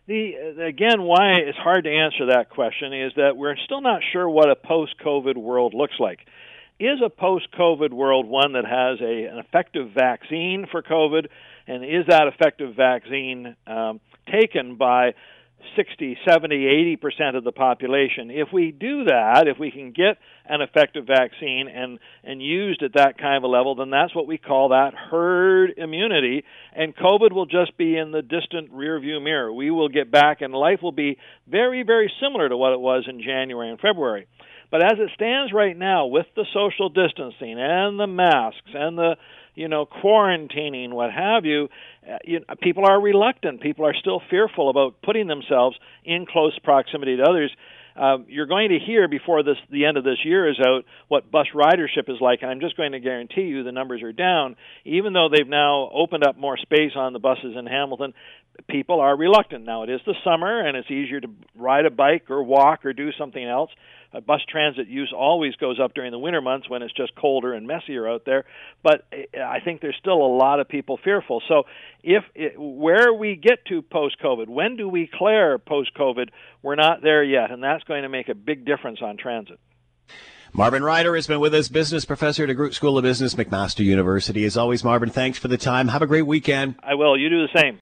The, 0.08 0.66
again, 0.68 1.04
why 1.04 1.36
it's 1.48 1.58
hard 1.58 1.86
to 1.86 1.92
answer 1.92 2.28
that 2.28 2.50
question 2.50 2.94
is 2.94 3.14
that 3.16 3.38
we're 3.38 3.56
still 3.58 3.82
not 3.82 4.02
sure 4.12 4.28
what 4.28 4.50
a 4.50 4.56
post 4.56 4.96
COVID 5.04 5.38
world 5.38 5.74
looks 5.74 5.96
like. 6.00 6.20
Is 6.80 7.00
a 7.04 7.10
post 7.10 7.48
COVID 7.58 7.92
world 7.94 8.26
one 8.26 8.54
that 8.54 8.66
has 8.66 9.00
a, 9.02 9.26
an 9.26 9.38
effective 9.38 9.92
vaccine 9.92 10.68
for 10.70 10.82
COVID? 10.82 11.28
And 11.68 11.86
is 11.86 12.06
that 12.08 12.28
effective 12.28 12.76
vaccine 12.76 13.56
um, 13.68 14.02
taken 14.32 14.76
by 14.76 15.14
60, 15.76 16.18
70, 16.28 16.68
80 16.68 16.96
percent 16.98 17.36
of 17.36 17.44
the 17.44 17.52
population. 17.52 18.32
If 18.32 18.50
we 18.54 18.72
do 18.72 19.06
that, 19.06 19.48
if 19.48 19.60
we 19.60 19.72
can 19.72 19.92
get 19.92 20.18
an 20.46 20.62
effective 20.62 21.06
vaccine 21.06 21.68
and 21.68 22.00
and 22.24 22.42
used 22.42 22.82
at 22.82 22.94
that 22.94 23.18
kind 23.18 23.38
of 23.38 23.44
a 23.44 23.48
level, 23.48 23.76
then 23.76 23.90
that's 23.90 24.16
what 24.16 24.28
we 24.28 24.38
call 24.38 24.70
that 24.70 24.94
herd 24.94 25.72
immunity, 25.78 26.44
and 26.74 26.96
COVID 26.96 27.34
will 27.34 27.46
just 27.46 27.78
be 27.78 27.98
in 27.98 28.12
the 28.12 28.22
distant 28.22 28.74
rearview 28.74 29.22
mirror. 29.22 29.52
We 29.52 29.72
will 29.72 29.90
get 29.90 30.12
back, 30.12 30.42
and 30.42 30.54
life 30.54 30.80
will 30.82 30.92
be 30.92 31.18
very, 31.48 31.84
very 31.84 32.12
similar 32.22 32.50
to 32.50 32.58
what 32.58 32.74
it 32.74 32.80
was 32.80 33.06
in 33.08 33.22
January 33.22 33.70
and 33.70 33.80
February. 33.80 34.28
But 34.72 34.84
as 34.84 35.00
it 35.00 35.10
stands 35.16 35.52
right 35.52 35.76
now, 35.76 36.06
with 36.06 36.28
the 36.36 36.46
social 36.54 36.90
distancing 36.90 37.58
and 37.60 38.00
the 38.00 38.08
masks 38.08 38.72
and 38.74 38.98
the 38.98 39.16
you 39.60 39.68
know, 39.68 39.86
quarantining, 39.86 40.94
what 40.94 41.12
have 41.12 41.44
you, 41.44 41.68
uh, 42.10 42.16
you 42.24 42.40
know, 42.40 42.46
people 42.62 42.86
are 42.88 43.00
reluctant. 43.00 43.60
People 43.60 43.86
are 43.86 43.94
still 43.94 44.22
fearful 44.30 44.70
about 44.70 45.02
putting 45.02 45.28
themselves 45.28 45.78
in 46.06 46.26
close 46.26 46.58
proximity 46.64 47.18
to 47.18 47.24
others. 47.24 47.52
Uh, 47.94 48.20
you're 48.30 48.46
going 48.46 48.70
to 48.70 48.80
hear 48.80 49.10
before 49.10 49.44
this 49.44 49.58
the 49.70 49.84
end 49.84 49.98
of 49.98 50.06
this 50.06 50.20
year 50.24 50.50
is 50.50 50.58
out 50.66 50.86
what 51.10 51.30
bus 51.30 51.48
ridership 51.54 52.08
is 52.08 52.22
like, 52.22 52.40
and 52.42 52.50
I'm 52.50 52.62
just 52.62 52.78
going 52.78 52.94
to 52.94 53.02
guarantee 53.02 53.42
you 53.42 53.66
the 53.66 53.74
numbers 53.74 54.02
are 54.02 54.14
down. 54.14 54.56
Even 54.86 55.12
though 55.12 55.28
they've 55.28 55.46
now 55.46 55.90
opened 55.94 56.24
up 56.26 56.38
more 56.38 56.56
space 56.56 56.94
on 56.96 57.12
the 57.12 57.20
buses 57.20 57.58
in 57.60 57.66
Hamilton, 57.66 58.14
people 58.70 59.02
are 59.02 59.18
reluctant. 59.18 59.66
Now 59.66 59.84
it 59.84 59.90
is 59.90 60.00
the 60.06 60.16
summer, 60.24 60.66
and 60.66 60.78
it's 60.78 60.90
easier 60.90 61.20
to 61.20 61.28
ride 61.58 61.86
a 61.86 61.92
bike 61.92 62.30
or 62.30 62.42
walk 62.44 62.86
or 62.86 62.94
do 62.94 63.12
something 63.18 63.44
else 63.44 63.72
uh, 64.14 64.20
bus 64.20 64.42
transit 64.50 64.88
use 64.88 65.14
always 65.16 65.56
goes 65.56 65.80
up 65.80 65.94
during 65.94 66.12
the 66.12 66.20
winter 66.20 66.42
months 66.42 66.70
when 66.70 66.82
it's 66.82 66.94
just 66.94 67.16
colder 67.16 67.54
and 67.54 67.68
messier 67.68 68.08
out 68.08 68.26
there. 68.26 68.46
But 68.84 69.06
I 69.12 69.60
think 69.60 69.82
there's 69.82 69.98
still 70.00 70.22
a 70.22 70.34
lot 70.36 70.60
of 70.60 70.68
people 70.68 71.00
fearful. 71.04 71.42
So 71.48 71.64
if 72.04 72.24
it, 72.36 72.54
where 72.58 73.14
we 73.14 73.36
get 73.36 73.66
to 73.66 73.82
post 73.82 74.18
COVID, 74.24 74.48
when 74.48 74.78
do 74.78 74.88
we 74.90 75.10
clear 75.12 75.58
post 75.60 75.92
COVID? 75.96 76.30
We're 76.62 76.76
not 76.76 77.02
there 77.02 77.24
yet, 77.24 77.52
and 77.52 77.64
that's 77.64 77.84
going 77.84 78.04
to 78.04 78.10
make 78.10 78.30
a 78.30 78.36
big 78.36 78.66
difference 78.66 79.00
on 79.02 79.18
transit. 79.18 79.60
Marvin 80.52 80.84
Ryder 80.84 81.16
has 81.16 81.28
been 81.28 81.40
with 81.40 81.54
us, 81.54 81.70
business 81.70 82.06
professor 82.06 82.44
at 82.44 82.48
the 82.48 82.56
DeGroote 82.56 82.74
School 82.74 82.98
of 82.98 83.04
Business, 83.04 83.36
McMaster 83.36 83.86
University. 83.86 84.44
As 84.46 84.58
always, 84.58 84.84
Marvin, 84.84 85.12
thanks 85.12 85.38
for 85.38 85.48
the 85.48 85.58
time. 85.58 85.88
Have 85.90 86.02
a 86.02 86.08
great 86.08 86.26
weekend. 86.26 86.76
I 86.82 86.96
will. 86.96 87.16
You 87.16 87.30
do 87.30 87.46
the 87.46 87.60
same. 87.60 87.80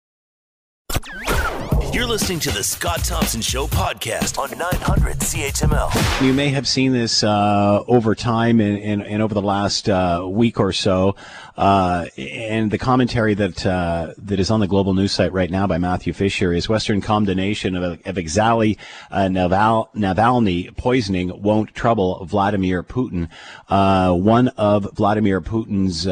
You're 1.94 2.06
listening 2.06 2.42
to 2.42 2.52
the 2.52 2.64
Scott 2.64 3.04
Thompson 3.06 3.42
Show 3.42 3.66
podcast 3.66 4.38
on 4.38 4.56
900 4.58 5.20
CHML. 5.20 6.26
You 6.26 6.34
may 6.34 6.50
have 6.50 6.68
seen 6.68 6.92
this 6.92 7.24
uh, 7.24 7.84
over 7.88 8.14
time 8.14 8.60
and, 8.60 8.78
and, 8.78 9.02
and, 9.02 9.24
over 9.24 9.34
the 9.34 9.42
last 9.42 9.88
uh, 9.88 10.26
week 10.28 10.60
or 10.60 10.74
so. 10.74 11.16
Uh, 11.56 12.06
and 12.18 12.70
the 12.70 12.78
commentary 12.78 13.34
that 13.34 13.66
uh, 13.66 14.14
that 14.18 14.40
is 14.40 14.52
on 14.52 14.60
the 14.60 14.68
global 14.68 14.94
news 14.94 15.14
site 15.14 15.32
right 15.32 15.50
now 15.50 15.66
by 15.66 15.78
Matthew 15.78 16.14
Fisher 16.14 16.54
is 16.54 16.70
Western 16.70 17.02
condemnation 17.02 17.76
of, 17.76 17.94
of 18.06 18.16
Exali 18.16 18.78
uh, 19.10 19.28
Naval, 19.30 19.90
Navalny 19.96 20.76
poisoning 20.76 21.42
won't 21.42 21.74
trouble 21.74 22.24
Vladimir 22.26 22.84
Putin. 22.84 23.30
Uh, 23.70 24.14
one 24.14 24.50
of 24.50 24.94
Vladimir 24.94 25.42
Putin's 25.42 26.06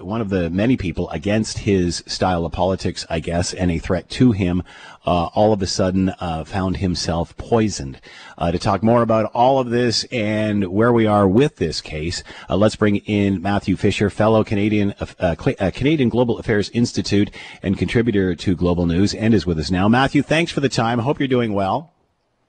one 0.00 0.20
of 0.20 0.30
the 0.30 0.48
many 0.50 0.76
people 0.76 1.10
against 1.10 1.58
his 1.58 2.02
style 2.06 2.46
of 2.46 2.52
politics, 2.52 3.04
I 3.10 3.20
guess, 3.20 3.52
and 3.52 3.71
a 3.72 3.78
threat 3.78 4.08
to 4.10 4.32
him, 4.32 4.62
uh, 5.04 5.26
all 5.34 5.52
of 5.52 5.60
a 5.62 5.66
sudden 5.66 6.10
uh, 6.20 6.44
found 6.44 6.76
himself 6.76 7.36
poisoned. 7.36 8.00
Uh, 8.38 8.52
to 8.52 8.58
talk 8.58 8.82
more 8.82 9.02
about 9.02 9.30
all 9.34 9.58
of 9.58 9.70
this 9.70 10.04
and 10.12 10.68
where 10.68 10.92
we 10.92 11.06
are 11.06 11.26
with 11.26 11.56
this 11.56 11.80
case, 11.80 12.22
uh, 12.48 12.56
let's 12.56 12.76
bring 12.76 12.96
in 12.96 13.42
Matthew 13.42 13.76
Fisher, 13.76 14.10
fellow 14.10 14.44
Canadian 14.44 14.94
uh, 15.18 15.34
Canadian 15.34 16.08
Global 16.08 16.38
Affairs 16.38 16.70
Institute 16.70 17.30
and 17.62 17.76
contributor 17.76 18.34
to 18.34 18.54
Global 18.54 18.86
News, 18.86 19.14
and 19.14 19.34
is 19.34 19.46
with 19.46 19.58
us 19.58 19.70
now. 19.70 19.88
Matthew, 19.88 20.22
thanks 20.22 20.52
for 20.52 20.60
the 20.60 20.68
time. 20.68 21.00
Hope 21.00 21.18
you're 21.18 21.28
doing 21.28 21.52
well. 21.52 21.92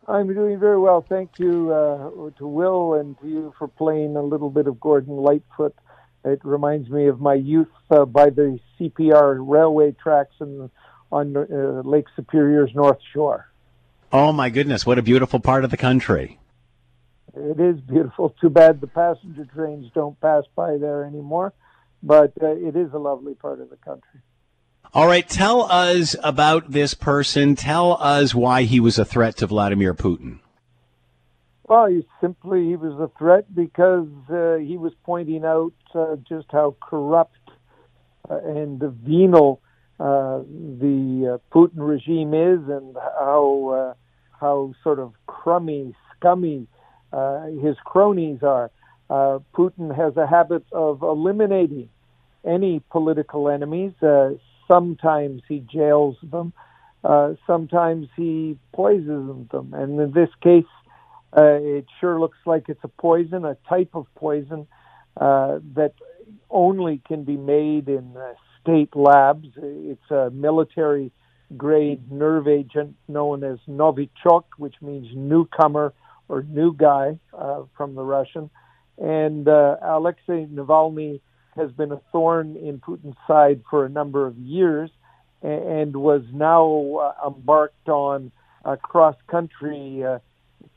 I'm 0.07 0.33
doing 0.33 0.59
very 0.59 0.79
well. 0.79 1.05
Thank 1.07 1.39
you 1.39 1.69
to 2.37 2.47
Will 2.47 2.95
and 2.95 3.19
to 3.21 3.27
you 3.27 3.53
for 3.57 3.67
playing 3.67 4.17
a 4.17 4.21
little 4.21 4.49
bit 4.49 4.67
of 4.67 4.79
Gordon 4.79 5.15
Lightfoot. 5.15 5.73
It 6.25 6.39
reminds 6.43 6.89
me 6.89 7.07
of 7.07 7.19
my 7.19 7.33
youth 7.33 7.67
uh, 7.91 8.05
by 8.05 8.29
the 8.29 8.57
CPR 8.79 9.37
railway 9.39 9.91
tracks 9.91 10.35
and 10.39 10.69
on 11.13 11.37
uh, 11.37 11.87
Lake 11.87 12.07
Superior's 12.15 12.73
North 12.73 12.97
Shore. 13.13 13.47
Oh 14.11 14.31
my 14.31 14.49
goodness, 14.49 14.85
what 14.85 14.97
a 14.97 15.03
beautiful 15.03 15.39
part 15.39 15.63
of 15.63 15.69
the 15.69 15.77
country. 15.77 16.39
It 17.35 17.59
is 17.59 17.79
beautiful. 17.81 18.35
Too 18.41 18.49
bad 18.49 18.81
the 18.81 18.87
passenger 18.87 19.45
trains 19.45 19.91
don't 19.93 20.19
pass 20.19 20.43
by 20.55 20.77
there 20.77 21.03
anymore, 21.03 21.53
but 22.01 22.33
uh, 22.41 22.47
it 22.47 22.75
is 22.75 22.93
a 22.93 22.99
lovely 22.99 23.35
part 23.35 23.61
of 23.61 23.69
the 23.69 23.75
country. 23.77 24.21
All 24.93 25.07
right, 25.07 25.27
tell 25.27 25.63
us 25.63 26.15
about 26.23 26.71
this 26.71 26.93
person. 26.93 27.55
Tell 27.55 27.97
us 27.99 28.35
why 28.35 28.63
he 28.63 28.79
was 28.79 28.99
a 28.99 29.05
threat 29.05 29.37
to 29.37 29.47
Vladimir 29.47 29.93
Putin. 29.93 30.39
Well, 31.67 31.87
he 31.87 32.05
simply 32.21 32.67
he 32.67 32.75
was 32.75 32.99
a 32.99 33.09
threat 33.17 33.53
because 33.53 34.09
uh, 34.29 34.55
he 34.55 34.77
was 34.77 34.93
pointing 35.03 35.45
out 35.45 35.73
uh, 35.95 36.17
just 36.27 36.47
how 36.51 36.75
corrupt 36.81 37.49
uh, 38.29 38.37
and 38.45 38.79
venal 38.79 39.61
uh, 40.03 40.43
the 40.81 41.39
uh, 41.39 41.55
Putin 41.57 41.77
regime 41.77 42.33
is, 42.33 42.59
and 42.67 42.93
how 42.97 43.69
uh, 43.69 43.93
how 44.37 44.73
sort 44.83 44.99
of 44.99 45.13
crummy, 45.27 45.95
scummy 46.13 46.67
uh, 47.13 47.45
his 47.63 47.77
cronies 47.85 48.43
are. 48.43 48.69
Uh, 49.09 49.39
Putin 49.55 49.95
has 49.95 50.17
a 50.17 50.27
habit 50.27 50.65
of 50.73 51.03
eliminating 51.03 51.87
any 52.45 52.81
political 52.91 53.47
enemies. 53.47 53.93
Sometimes 54.67 55.41
he 55.47 55.59
jails 55.59 56.17
them. 56.21 56.51
Sometimes 57.47 58.09
he 58.17 58.57
poisons 58.73 59.49
them. 59.51 59.73
And 59.73 59.97
in 60.01 60.11
this 60.11 60.29
case, 60.41 60.65
it 61.37 61.85
sure 62.01 62.19
looks 62.19 62.39
like 62.45 62.67
it's 62.67 62.83
a 62.83 62.89
poison, 62.89 63.45
a 63.45 63.55
type 63.69 63.91
of 63.93 64.07
poison 64.15 64.67
that 65.15 65.93
only 66.49 67.01
can 67.07 67.23
be 67.23 67.37
made 67.37 67.87
in 67.87 68.13
state 68.63 68.95
labs. 68.95 69.47
It's 69.57 70.11
a 70.11 70.29
military 70.31 71.11
grade 71.55 72.11
nerve 72.11 72.47
agent 72.47 72.95
known 73.07 73.43
as 73.43 73.59
Novichok, 73.67 74.43
which 74.57 74.75
means 74.81 75.07
newcomer 75.15 75.93
or 76.29 76.43
new 76.43 76.73
guy 76.75 77.19
uh, 77.37 77.63
from 77.77 77.95
the 77.95 78.03
Russian. 78.03 78.49
And 78.97 79.47
uh, 79.47 79.77
Alexei 79.81 80.45
Navalny 80.45 81.19
has 81.55 81.71
been 81.71 81.91
a 81.91 82.01
thorn 82.11 82.55
in 82.55 82.79
Putin's 82.79 83.17
side 83.27 83.61
for 83.69 83.85
a 83.85 83.89
number 83.89 84.25
of 84.25 84.37
years 84.37 84.89
and 85.41 85.95
was 85.95 86.23
now 86.33 86.99
uh, 86.99 87.27
embarked 87.27 87.89
on 87.89 88.31
a 88.63 88.77
cross 88.77 89.15
country 89.27 90.03
uh, 90.03 90.19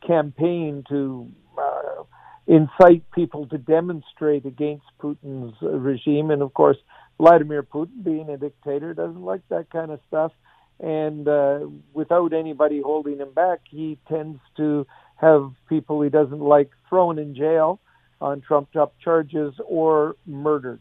campaign 0.04 0.84
to 0.88 1.28
uh, 1.56 2.02
incite 2.46 3.08
people 3.12 3.46
to 3.46 3.58
demonstrate 3.58 4.44
against 4.44 4.84
Putin's 5.00 5.54
regime. 5.62 6.30
And 6.30 6.42
of 6.42 6.52
course, 6.52 6.78
Vladimir 7.18 7.62
Putin, 7.62 8.04
being 8.04 8.28
a 8.28 8.36
dictator, 8.36 8.94
doesn't 8.94 9.22
like 9.22 9.42
that 9.48 9.70
kind 9.70 9.90
of 9.90 10.00
stuff. 10.08 10.32
And 10.78 11.26
uh, 11.26 11.60
without 11.94 12.32
anybody 12.32 12.82
holding 12.82 13.18
him 13.18 13.32
back, 13.32 13.60
he 13.70 13.98
tends 14.08 14.38
to 14.58 14.86
have 15.16 15.50
people 15.68 16.02
he 16.02 16.10
doesn't 16.10 16.40
like 16.40 16.70
thrown 16.88 17.18
in 17.18 17.34
jail 17.34 17.80
on 18.20 18.42
trumped 18.42 18.76
up 18.76 18.94
charges 19.00 19.54
or 19.64 20.16
murdered. 20.26 20.80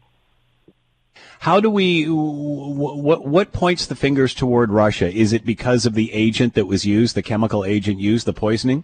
How 1.39 1.61
do 1.61 1.69
we? 1.69 2.05
What 2.09 3.25
what 3.25 3.53
points 3.53 3.85
the 3.85 3.95
fingers 3.95 4.33
toward 4.33 4.69
Russia? 4.69 5.09
Is 5.09 5.31
it 5.31 5.45
because 5.45 5.85
of 5.85 5.93
the 5.93 6.11
agent 6.11 6.55
that 6.55 6.65
was 6.65 6.85
used, 6.85 7.15
the 7.15 7.21
chemical 7.21 7.63
agent 7.63 7.99
used, 7.99 8.25
the 8.25 8.33
poisoning? 8.33 8.83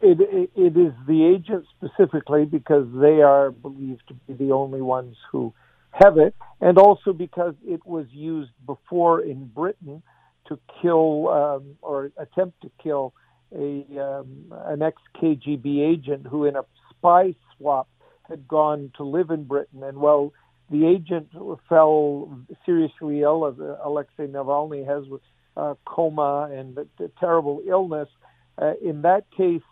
It, 0.00 0.20
it, 0.20 0.50
it 0.56 0.76
is 0.76 0.92
the 1.06 1.24
agent 1.24 1.64
specifically 1.76 2.44
because 2.44 2.88
they 2.92 3.22
are 3.22 3.52
believed 3.52 4.02
to 4.08 4.14
be 4.14 4.32
the 4.32 4.52
only 4.52 4.80
ones 4.80 5.16
who 5.30 5.54
have 5.92 6.18
it, 6.18 6.34
and 6.60 6.78
also 6.78 7.12
because 7.12 7.54
it 7.64 7.86
was 7.86 8.06
used 8.10 8.50
before 8.66 9.20
in 9.20 9.46
Britain 9.46 10.02
to 10.48 10.58
kill 10.80 11.28
um, 11.28 11.76
or 11.82 12.10
attempt 12.18 12.60
to 12.62 12.70
kill 12.82 13.12
a 13.54 13.84
um, 14.00 14.52
an 14.66 14.82
ex 14.82 15.00
KGB 15.20 15.80
agent 15.80 16.26
who, 16.26 16.44
in 16.46 16.56
a 16.56 16.62
spy 16.90 17.34
swap, 17.56 17.88
had 18.28 18.48
gone 18.48 18.90
to 18.96 19.04
live 19.04 19.30
in 19.30 19.44
Britain. 19.44 19.82
And 19.82 19.98
while 19.98 20.32
the 20.70 20.86
agent 20.86 21.28
fell 21.68 22.30
seriously 22.64 23.20
ill, 23.20 23.46
as 23.46 23.54
Alexei 23.84 24.26
Navalny 24.26 24.86
has 24.86 25.04
uh, 25.56 25.74
coma 25.84 26.48
and 26.50 26.78
a 26.78 27.08
terrible 27.20 27.62
illness, 27.68 28.08
uh, 28.60 28.72
in 28.82 29.02
that 29.02 29.24
case, 29.36 29.62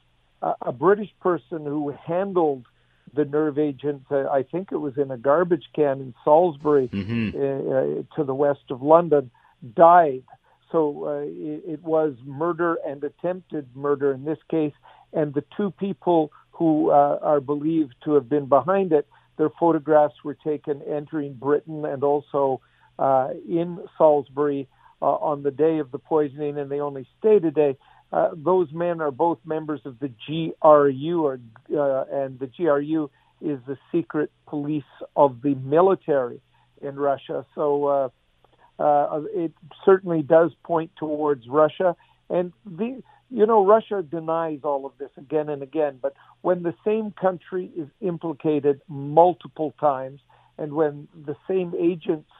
uh, 0.43 0.55
a 0.63 0.73
British 0.73 1.11
person 1.21 1.65
who 1.65 1.95
handled 2.07 2.67
the 3.15 3.25
nerve 3.25 3.59
agent, 3.59 4.05
uh, 4.11 4.29
I 4.29 4.43
think 4.43 4.73
it 4.73 4.77
was 4.77 4.97
in 4.97 5.11
a 5.11 5.17
garbage 5.17 5.65
can 5.75 6.01
in 6.01 6.15
Salisbury 6.25 6.89
mm-hmm. 6.89 7.37
uh, 7.37 8.17
to 8.17 8.25
the 8.25 8.35
west 8.35 8.71
of 8.71 8.83
London, 8.83 9.31
died. 9.75 10.25
So 10.73 11.07
uh, 11.07 11.21
it, 11.25 11.63
it, 11.67 11.83
was 11.83 12.15
murder 12.25 12.79
and 12.87 13.03
attempted 13.03 13.69
murder 13.75 14.13
in 14.13 14.25
this 14.25 14.39
case, 14.49 14.75
and 15.13 15.35
the 15.35 15.45
two 15.57 15.73
people 15.73 16.31
who 16.53 16.91
uh, 16.91 17.19
are 17.23 17.41
believed 17.41 17.95
to 18.05 18.13
have 18.15 18.29
been 18.29 18.47
behind 18.47 18.93
it, 18.93 19.09
their 19.37 19.51
photographs 19.59 20.15
were 20.23 20.35
taken 20.35 20.83
entering 20.83 21.35
Britain 21.35 21.85
and 21.85 22.05
also 22.05 22.61
uh, 22.99 23.31
in 23.49 23.81
Salisbury 23.97 24.69
uh, 25.03 25.07
on 25.07 25.43
the 25.43 25.51
day 25.51 25.79
of 25.79 25.91
the 25.91 25.99
poisoning, 25.99 26.59
and 26.59 26.71
they 26.71 26.81
only 26.81 27.09
stayed 27.19 27.45
a 27.45 27.51
day. 27.51 27.77
Uh, 28.13 28.31
those 28.35 28.69
men 28.73 29.01
are 29.01 29.13
both 29.13 29.39
members 29.45 29.81
of 29.85 29.99
the 30.01 30.11
GRU, 30.27 31.25
or, 31.25 31.41
uh, 31.77 32.05
and 32.13 32.39
the 32.41 32.49
GRU 32.49 33.09
is 33.41 33.59
the 33.67 33.79
secret 33.93 34.31
police 34.47 34.83
of 35.15 35.43
the 35.43 35.55
military 35.55 36.41
in 36.83 36.97
Russia. 36.97 37.47
So 37.55 37.87
uh, 37.87 38.83
uh, 38.83 39.23
it 39.33 39.53
certainly 39.85 40.23
does 40.23 40.51
point 40.65 40.91
towards 40.97 41.47
Russia. 41.49 41.95
And 42.29 42.53
the, 42.67 43.01
you 43.31 43.47
know, 43.47 43.65
Russia 43.65 44.03
denies 44.03 44.61
all 44.65 44.87
of 44.87 44.93
this 44.99 45.11
again 45.17 45.49
and 45.49 45.63
again. 45.63 45.99
But 46.03 46.15
when 46.43 46.65
the 46.65 46.75
same 46.85 47.13
country 47.13 47.71
is 47.77 47.89
implicated 48.01 48.81
multiple 48.89 49.73
times, 49.79 50.21
and 50.59 50.73
when 50.73 51.07
the 51.15 51.37
same 51.49 51.75
agents 51.79 52.31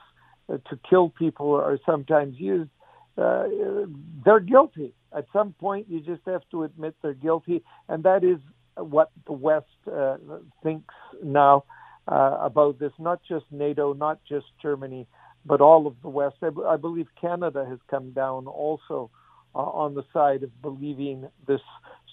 uh, 0.49 0.57
to 0.69 0.77
kill 0.87 1.09
people 1.09 1.55
are 1.55 1.79
sometimes 1.85 2.37
used, 2.37 2.69
they're 3.15 4.39
guilty. 4.39 4.93
At 5.15 5.25
some 5.33 5.53
point, 5.53 5.87
you 5.89 5.99
just 5.99 6.21
have 6.25 6.41
to 6.51 6.63
admit 6.63 6.95
they're 7.01 7.13
guilty, 7.13 7.63
and 7.89 8.03
that 8.03 8.23
is 8.23 8.39
what 8.75 9.11
the 9.25 9.33
West 9.33 9.65
uh, 9.91 10.17
thinks 10.63 10.93
now 11.23 11.65
uh, 12.07 12.37
about 12.39 12.79
this. 12.79 12.93
Not 12.97 13.21
just 13.27 13.45
NATO, 13.51 13.93
not 13.93 14.19
just 14.27 14.45
Germany, 14.61 15.07
but 15.45 15.59
all 15.61 15.87
of 15.87 15.95
the 16.01 16.09
West. 16.09 16.37
I, 16.41 16.49
I 16.67 16.77
believe 16.77 17.07
Canada 17.19 17.65
has 17.67 17.79
come 17.89 18.11
down 18.11 18.47
also 18.47 19.09
uh, 19.53 19.59
on 19.59 19.95
the 19.95 20.03
side 20.13 20.43
of 20.43 20.61
believing 20.61 21.27
this 21.47 21.61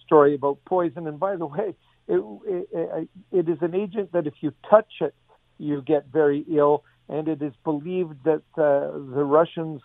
story 0.05 0.35
about 0.35 0.59
poison. 0.65 1.07
And 1.07 1.21
by 1.21 1.37
the 1.37 1.47
way, 1.47 1.75
it, 2.09 2.25
it, 2.47 3.09
it 3.31 3.49
is 3.49 3.59
an 3.61 3.75
agent 3.75 4.13
that 4.13 4.27
if 4.27 4.35
you 4.41 4.53
touch 4.69 4.93
it, 5.01 5.15
you 5.59 5.83
get 5.83 6.07
very 6.13 6.45
ill. 6.51 6.85
And 7.09 7.29
it 7.29 7.41
is 7.43 7.53
believed 7.65 8.25
that 8.25 8.43
uh, 8.57 8.93
the 8.93 9.25
Russians 9.25 9.81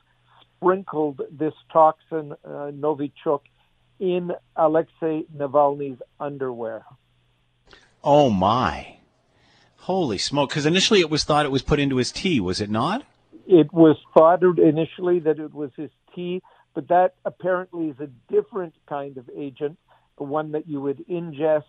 sprinkled 0.64 1.22
this 1.32 1.54
toxin, 1.72 2.34
uh, 2.46 2.72
Novichok, 2.72 3.42
in 4.00 4.32
Alexei 4.56 5.24
Navalny's 5.36 6.02
underwear. 6.20 6.86
Oh 8.04 8.30
my! 8.30 8.98
Holy 9.78 10.18
smoke! 10.18 10.50
Because 10.50 10.66
initially 10.66 11.02
it 11.02 11.10
was 11.10 11.24
thought 11.24 11.46
it 11.46 11.52
was 11.52 11.62
put 11.62 11.80
into 11.80 11.98
his 11.98 12.12
tea, 12.12 12.40
was 12.40 12.62
it 12.62 12.70
not? 12.70 13.04
It 13.48 13.72
was 13.74 13.98
thought 14.14 14.42
initially 14.44 15.20
that 15.20 15.40
it 15.40 15.54
was 15.54 15.72
his 15.76 15.92
tea, 16.16 16.42
but 16.74 16.88
that 16.88 17.16
apparently 17.26 17.88
is 17.88 18.00
a 18.00 18.08
different 18.32 18.74
kind 18.88 19.18
of 19.18 19.30
agent, 19.38 19.78
the 20.18 20.24
one 20.24 20.54
that 20.54 20.68
you 20.68 20.82
would 20.82 21.06
ingest, 21.10 21.64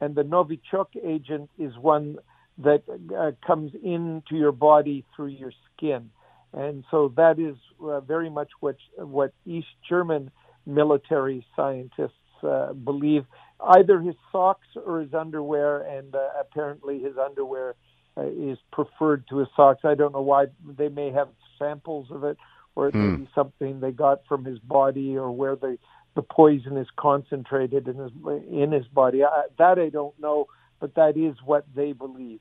and 0.00 0.14
the 0.14 0.22
Novichok 0.22 0.86
agent 1.04 1.50
is 1.58 1.76
one 1.76 2.18
that 2.58 2.82
uh, 3.16 3.32
comes 3.46 3.72
into 3.82 4.36
your 4.36 4.52
body 4.52 5.04
through 5.14 5.26
your 5.26 5.52
skin. 5.74 6.10
And 6.56 6.84
so 6.90 7.12
that 7.16 7.38
is 7.38 7.54
uh, 7.84 8.00
very 8.00 8.30
much 8.30 8.48
what 8.60 8.76
what 8.96 9.32
East 9.44 9.68
German 9.88 10.30
military 10.64 11.46
scientists 11.54 12.14
uh, 12.42 12.72
believe. 12.72 13.26
Either 13.60 14.00
his 14.00 14.14
socks 14.32 14.66
or 14.74 15.00
his 15.00 15.12
underwear, 15.12 15.82
and 15.82 16.14
uh, 16.14 16.28
apparently 16.40 16.98
his 16.98 17.12
underwear 17.22 17.74
uh, 18.16 18.26
is 18.26 18.58
preferred 18.72 19.28
to 19.28 19.38
his 19.38 19.48
socks. 19.54 19.80
I 19.84 19.94
don't 19.94 20.12
know 20.12 20.22
why 20.22 20.46
they 20.66 20.88
may 20.88 21.12
have 21.12 21.28
samples 21.58 22.08
of 22.10 22.24
it, 22.24 22.38
or 22.74 22.88
it 22.88 22.94
may 22.94 23.16
hmm. 23.16 23.24
be 23.24 23.28
something 23.34 23.80
they 23.80 23.92
got 23.92 24.26
from 24.26 24.46
his 24.46 24.58
body, 24.58 25.16
or 25.16 25.30
where 25.30 25.56
the 25.56 25.78
the 26.14 26.22
poison 26.22 26.78
is 26.78 26.88
concentrated 26.96 27.86
in 27.86 27.96
his 27.96 28.12
in 28.50 28.72
his 28.72 28.86
body. 28.88 29.24
I, 29.24 29.44
that 29.58 29.78
I 29.78 29.90
don't 29.90 30.18
know, 30.18 30.46
but 30.80 30.94
that 30.94 31.18
is 31.18 31.36
what 31.44 31.66
they 31.74 31.92
believe. 31.92 32.40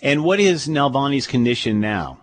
And 0.00 0.22
what 0.22 0.38
is 0.38 0.68
Nalvani's 0.68 1.26
condition 1.26 1.80
now? 1.80 2.20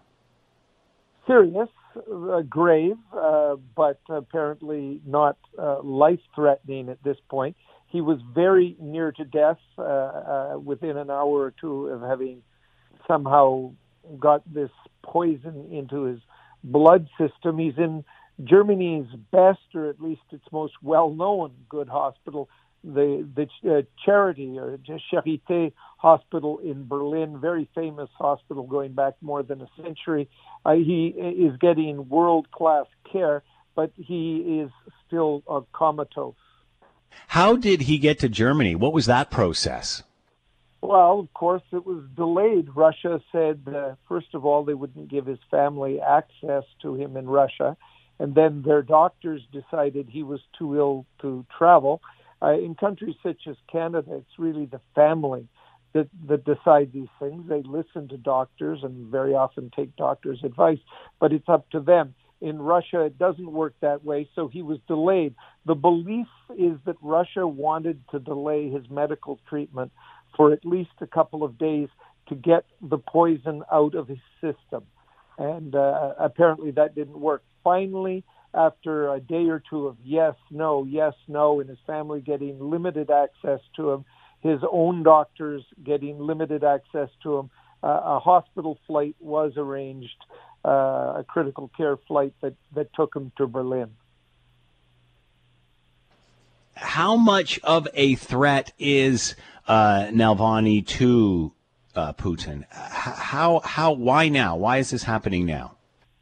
Serious, 1.27 1.69
uh, 1.95 2.41
grave, 2.41 2.97
uh, 3.15 3.55
but 3.75 3.99
apparently 4.09 5.01
not 5.05 5.37
uh, 5.57 5.81
life 5.81 6.19
threatening 6.35 6.89
at 6.89 7.03
this 7.03 7.17
point. 7.29 7.55
He 7.87 8.01
was 8.01 8.19
very 8.33 8.75
near 8.79 9.11
to 9.11 9.23
death 9.23 9.59
uh, 9.77 9.81
uh, 9.81 10.59
within 10.63 10.97
an 10.97 11.09
hour 11.09 11.41
or 11.41 11.53
two 11.59 11.87
of 11.87 12.01
having 12.01 12.41
somehow 13.07 13.71
got 14.19 14.41
this 14.51 14.71
poison 15.03 15.69
into 15.71 16.03
his 16.03 16.19
blood 16.63 17.07
system. 17.19 17.59
He's 17.59 17.77
in 17.77 18.03
Germany's 18.43 19.07
best, 19.31 19.59
or 19.75 19.89
at 19.89 20.01
least 20.01 20.21
its 20.31 20.45
most 20.51 20.73
well 20.81 21.11
known 21.11 21.51
good 21.69 21.87
hospital, 21.87 22.49
the 22.83 23.27
the 23.35 23.47
uh, 23.69 23.81
charity 24.05 24.57
or 24.59 24.77
Charité 25.11 25.71
Hospital 25.97 26.59
in 26.59 26.87
Berlin, 26.87 27.39
very 27.39 27.69
famous 27.73 28.09
hospital 28.17 28.63
going 28.63 28.93
back 28.93 29.13
more 29.21 29.43
than 29.43 29.61
a 29.61 29.67
century. 29.81 30.29
Uh, 30.65 30.73
he 30.73 31.07
is 31.07 31.57
getting 31.57 32.09
world 32.09 32.51
class 32.51 32.85
care, 33.11 33.43
but 33.75 33.91
he 33.95 34.61
is 34.61 34.71
still 35.07 35.43
uh, 35.47 35.61
comatose. 35.73 36.35
How 37.27 37.55
did 37.55 37.81
he 37.81 37.97
get 37.99 38.19
to 38.19 38.29
Germany? 38.29 38.75
What 38.75 38.93
was 38.93 39.05
that 39.05 39.29
process? 39.29 40.03
Well, 40.81 41.19
of 41.19 41.33
course, 41.33 41.61
it 41.71 41.85
was 41.85 42.03
delayed. 42.15 42.75
Russia 42.75 43.21
said, 43.31 43.61
uh, 43.73 43.95
first 44.09 44.33
of 44.33 44.45
all, 44.45 44.65
they 44.65 44.73
wouldn't 44.73 45.07
give 45.09 45.25
his 45.25 45.39
family 45.49 46.01
access 46.01 46.65
to 46.81 46.95
him 46.95 47.15
in 47.15 47.27
Russia. 47.27 47.77
And 48.19 48.35
then 48.35 48.63
their 48.63 48.81
doctors 48.81 49.41
decided 49.51 50.09
he 50.09 50.23
was 50.23 50.41
too 50.57 50.75
ill 50.75 51.05
to 51.21 51.45
travel. 51.57 52.01
Uh, 52.43 52.53
in 52.53 52.75
countries 52.75 53.15
such 53.23 53.47
as 53.47 53.55
Canada, 53.71 54.15
it's 54.15 54.37
really 54.37 54.65
the 54.65 54.81
family 54.93 55.47
that, 55.93 56.09
that 56.27 56.43
decide 56.43 56.91
these 56.91 57.07
things. 57.19 57.47
They 57.47 57.61
listen 57.63 58.09
to 58.09 58.17
doctors 58.17 58.79
and 58.83 59.09
very 59.09 59.33
often 59.33 59.71
take 59.75 59.95
doctors' 59.95 60.43
advice, 60.43 60.79
but 61.19 61.31
it's 61.31 61.47
up 61.47 61.69
to 61.69 61.79
them. 61.79 62.15
In 62.41 62.61
Russia, 62.61 63.01
it 63.05 63.17
doesn't 63.17 63.49
work 63.49 63.73
that 63.79 64.03
way, 64.03 64.27
so 64.35 64.49
he 64.49 64.61
was 64.61 64.79
delayed. 64.87 65.33
The 65.65 65.75
belief 65.75 66.27
is 66.57 66.77
that 66.85 66.97
Russia 67.01 67.47
wanted 67.47 68.01
to 68.11 68.19
delay 68.19 68.69
his 68.69 68.89
medical 68.89 69.39
treatment 69.47 69.93
for 70.35 70.51
at 70.51 70.65
least 70.65 70.91
a 70.99 71.07
couple 71.07 71.43
of 71.43 71.57
days 71.57 71.87
to 72.27 72.35
get 72.35 72.65
the 72.81 72.97
poison 72.97 73.63
out 73.71 73.95
of 73.95 74.09
his 74.09 74.19
system. 74.41 74.83
And 75.37 75.73
uh, 75.73 76.15
apparently 76.19 76.71
that 76.71 76.95
didn't 76.95 77.19
work. 77.19 77.43
Finally, 77.63 78.25
after 78.53 79.13
a 79.13 79.19
day 79.19 79.47
or 79.49 79.61
two 79.69 79.87
of 79.87 79.97
yes, 80.03 80.35
no, 80.51 80.83
yes, 80.83 81.13
no, 81.27 81.59
and 81.59 81.69
his 81.69 81.79
family 81.87 82.21
getting 82.21 82.59
limited 82.59 83.09
access 83.09 83.59
to 83.75 83.91
him, 83.91 84.05
his 84.41 84.59
own 84.71 85.03
doctors 85.03 85.63
getting 85.83 86.19
limited 86.19 86.63
access 86.63 87.09
to 87.23 87.37
him, 87.37 87.49
uh, 87.81 88.01
a 88.03 88.19
hospital 88.19 88.77
flight 88.87 89.15
was 89.19 89.53
arranged, 89.57 90.25
uh, 90.63 91.15
a 91.17 91.25
critical 91.27 91.69
care 91.75 91.97
flight 91.97 92.33
that, 92.41 92.53
that 92.75 92.93
took 92.93 93.15
him 93.15 93.31
to 93.37 93.47
Berlin. 93.47 93.89
How 96.75 97.15
much 97.15 97.59
of 97.63 97.87
a 97.93 98.15
threat 98.15 98.71
is 98.79 99.35
uh, 99.67 100.07
Navalny 100.11 100.85
to 100.87 101.53
uh, 101.95 102.13
Putin? 102.13 102.65
How, 102.71 103.61
how, 103.63 103.93
why 103.93 104.29
now? 104.29 104.55
Why 104.57 104.77
is 104.77 104.89
this 104.89 105.03
happening 105.03 105.45
now? 105.45 105.75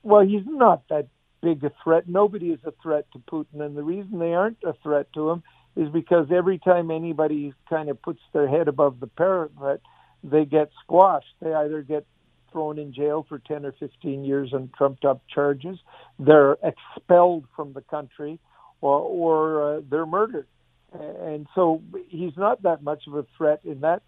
Well, 0.04 0.26
he's 0.26 0.46
not 0.46 0.88
that 0.90 1.08
big 1.42 1.64
a 1.64 1.72
threat. 1.84 2.08
Nobody 2.08 2.48
is 2.52 2.60
a 2.66 2.74
threat 2.84 3.06
to 3.14 3.20
Putin, 3.20 3.62
and 3.62 3.76
the 3.76 3.84
reason 3.84 4.20
they 4.20 4.34
aren't 4.34 4.64
a 4.64 4.74
threat 4.84 5.08
to 5.14 5.30
him 5.30 5.44
is 5.76 5.90
because 5.90 6.28
every 6.36 6.60
time 6.60 6.92
anybody 6.92 7.54
kind 7.70 7.90
of 7.90 8.02
puts 8.02 8.20
their 8.34 8.48
head 8.48 8.68
above 8.68 9.00
the 9.00 9.08
parapet, 9.08 9.82
they 10.24 10.46
get 10.46 10.70
squashed. 10.84 11.34
They 11.42 11.54
either 11.54 11.82
get 11.82 12.06
thrown 12.52 12.78
in 12.78 12.94
jail 12.94 13.26
for 13.28 13.40
10 13.40 13.66
or 13.66 13.72
15 13.74 14.26
years 14.26 14.54
on 14.54 14.70
trumped 14.78 15.06
up 15.06 15.22
charges, 15.34 15.80
they're 16.20 16.58
expelled 16.64 17.46
from 17.56 17.74
the 17.74 17.82
country, 17.82 18.40
or, 18.82 19.00
or 19.00 19.78
uh, 19.78 19.82
they're 19.90 20.06
murdered. 20.06 20.48
And 20.92 21.48
so 21.56 21.82
he's 22.10 22.36
not 22.36 22.64
that 22.64 22.84
much 22.84 23.04
of 23.08 23.16
a 23.16 23.26
threat 23.38 23.62
in 23.64 23.80
that 23.82 24.02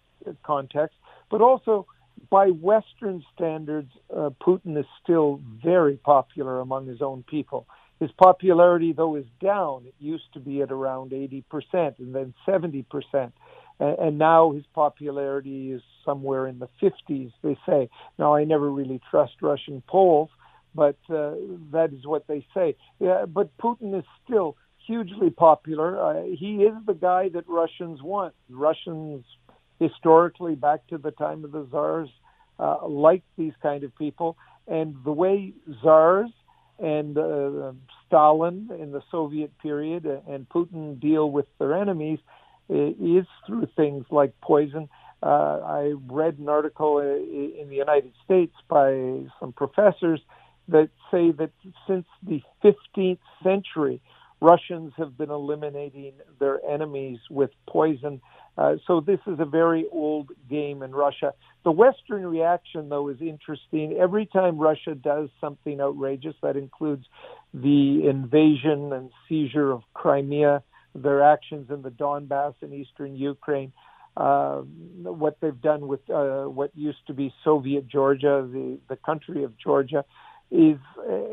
context. 0.44 0.96
But 1.30 1.40
also, 1.40 1.86
by 2.30 2.48
Western 2.48 3.24
standards, 3.34 3.90
uh, 4.14 4.30
Putin 4.40 4.78
is 4.78 4.86
still 5.02 5.40
very 5.62 5.96
popular 5.96 6.60
among 6.60 6.86
his 6.86 7.02
own 7.02 7.24
people. 7.24 7.66
His 8.00 8.10
popularity, 8.12 8.92
though, 8.92 9.16
is 9.16 9.24
down. 9.40 9.84
It 9.86 9.94
used 9.98 10.32
to 10.34 10.40
be 10.40 10.62
at 10.62 10.72
around 10.72 11.12
80% 11.12 11.44
and 11.98 12.14
then 12.14 12.34
70%. 12.46 13.32
And 13.80 14.18
now 14.18 14.52
his 14.52 14.64
popularity 14.74 15.72
is 15.72 15.82
somewhere 16.04 16.46
in 16.46 16.58
the 16.58 16.68
50s, 16.82 17.32
they 17.42 17.56
say. 17.66 17.88
Now, 18.18 18.34
I 18.34 18.44
never 18.44 18.70
really 18.70 19.00
trust 19.10 19.34
Russian 19.42 19.82
polls, 19.88 20.30
but 20.74 20.96
uh, 21.08 21.34
that 21.72 21.90
is 21.92 22.06
what 22.06 22.26
they 22.26 22.46
say. 22.54 22.76
Yeah, 23.00 23.26
but 23.26 23.56
Putin 23.58 23.98
is 23.98 24.04
still 24.24 24.56
hugely 24.86 25.30
popular. 25.30 26.00
Uh, 26.00 26.22
he 26.24 26.56
is 26.56 26.74
the 26.86 26.94
guy 26.94 27.30
that 27.30 27.48
Russians 27.48 28.02
want. 28.02 28.34
Russians, 28.48 29.24
historically, 29.78 30.54
back 30.54 30.86
to 30.88 30.98
the 30.98 31.10
time 31.10 31.44
of 31.44 31.52
the 31.52 31.66
czars, 31.70 32.08
uh, 32.58 32.86
liked 32.86 33.26
these 33.36 33.52
kind 33.62 33.84
of 33.84 33.96
people. 33.96 34.36
And 34.66 34.96
the 35.04 35.12
way 35.12 35.52
czars 35.82 36.30
and 36.78 37.16
uh, 37.16 37.72
Stalin 38.06 38.70
in 38.78 38.92
the 38.92 39.02
Soviet 39.10 39.56
period 39.58 40.04
and 40.28 40.48
Putin 40.48 41.00
deal 41.00 41.30
with 41.30 41.46
their 41.58 41.74
enemies 41.74 42.18
is 42.68 43.26
through 43.46 43.68
things 43.76 44.06
like 44.10 44.32
poison. 44.40 44.88
Uh, 45.22 45.60
I 45.64 45.94
read 46.06 46.38
an 46.38 46.48
article 46.48 46.96
uh, 46.96 47.02
in 47.02 47.68
the 47.68 47.76
United 47.76 48.12
States 48.24 48.54
by 48.68 49.22
some 49.40 49.52
professors 49.52 50.20
that 50.68 50.90
say 51.10 51.30
that 51.32 51.50
since 51.86 52.06
the 52.22 52.42
15th 52.62 53.18
century, 53.42 54.00
Russians 54.40 54.92
have 54.96 55.16
been 55.16 55.30
eliminating 55.30 56.14
their 56.38 56.60
enemies 56.68 57.18
with 57.30 57.50
poison. 57.68 58.20
Uh, 58.56 58.76
so 58.86 59.00
this 59.00 59.18
is 59.26 59.40
a 59.40 59.44
very 59.44 59.86
old 59.90 60.30
game 60.48 60.82
in 60.82 60.92
Russia. 60.92 61.34
The 61.64 61.72
Western 61.72 62.24
reaction, 62.26 62.88
though, 62.88 63.08
is 63.08 63.20
interesting. 63.20 63.96
Every 63.98 64.26
time 64.26 64.58
Russia 64.58 64.94
does 64.94 65.28
something 65.40 65.80
outrageous, 65.80 66.36
that 66.42 66.56
includes 66.56 67.06
the 67.52 68.06
invasion 68.08 68.92
and 68.92 69.10
seizure 69.28 69.72
of 69.72 69.82
Crimea, 69.92 70.62
their 70.94 71.22
actions 71.22 71.70
in 71.70 71.82
the 71.82 71.90
Donbass 71.90 72.54
and 72.62 72.72
eastern 72.72 73.16
Ukraine, 73.16 73.72
uh, 74.16 74.58
what 75.02 75.38
they've 75.40 75.60
done 75.60 75.88
with 75.88 76.08
uh, 76.08 76.44
what 76.44 76.70
used 76.76 77.04
to 77.08 77.14
be 77.14 77.34
Soviet 77.42 77.88
Georgia, 77.88 78.48
the, 78.50 78.78
the 78.88 78.96
country 78.96 79.42
of 79.42 79.58
Georgia, 79.58 80.04
is 80.52 80.78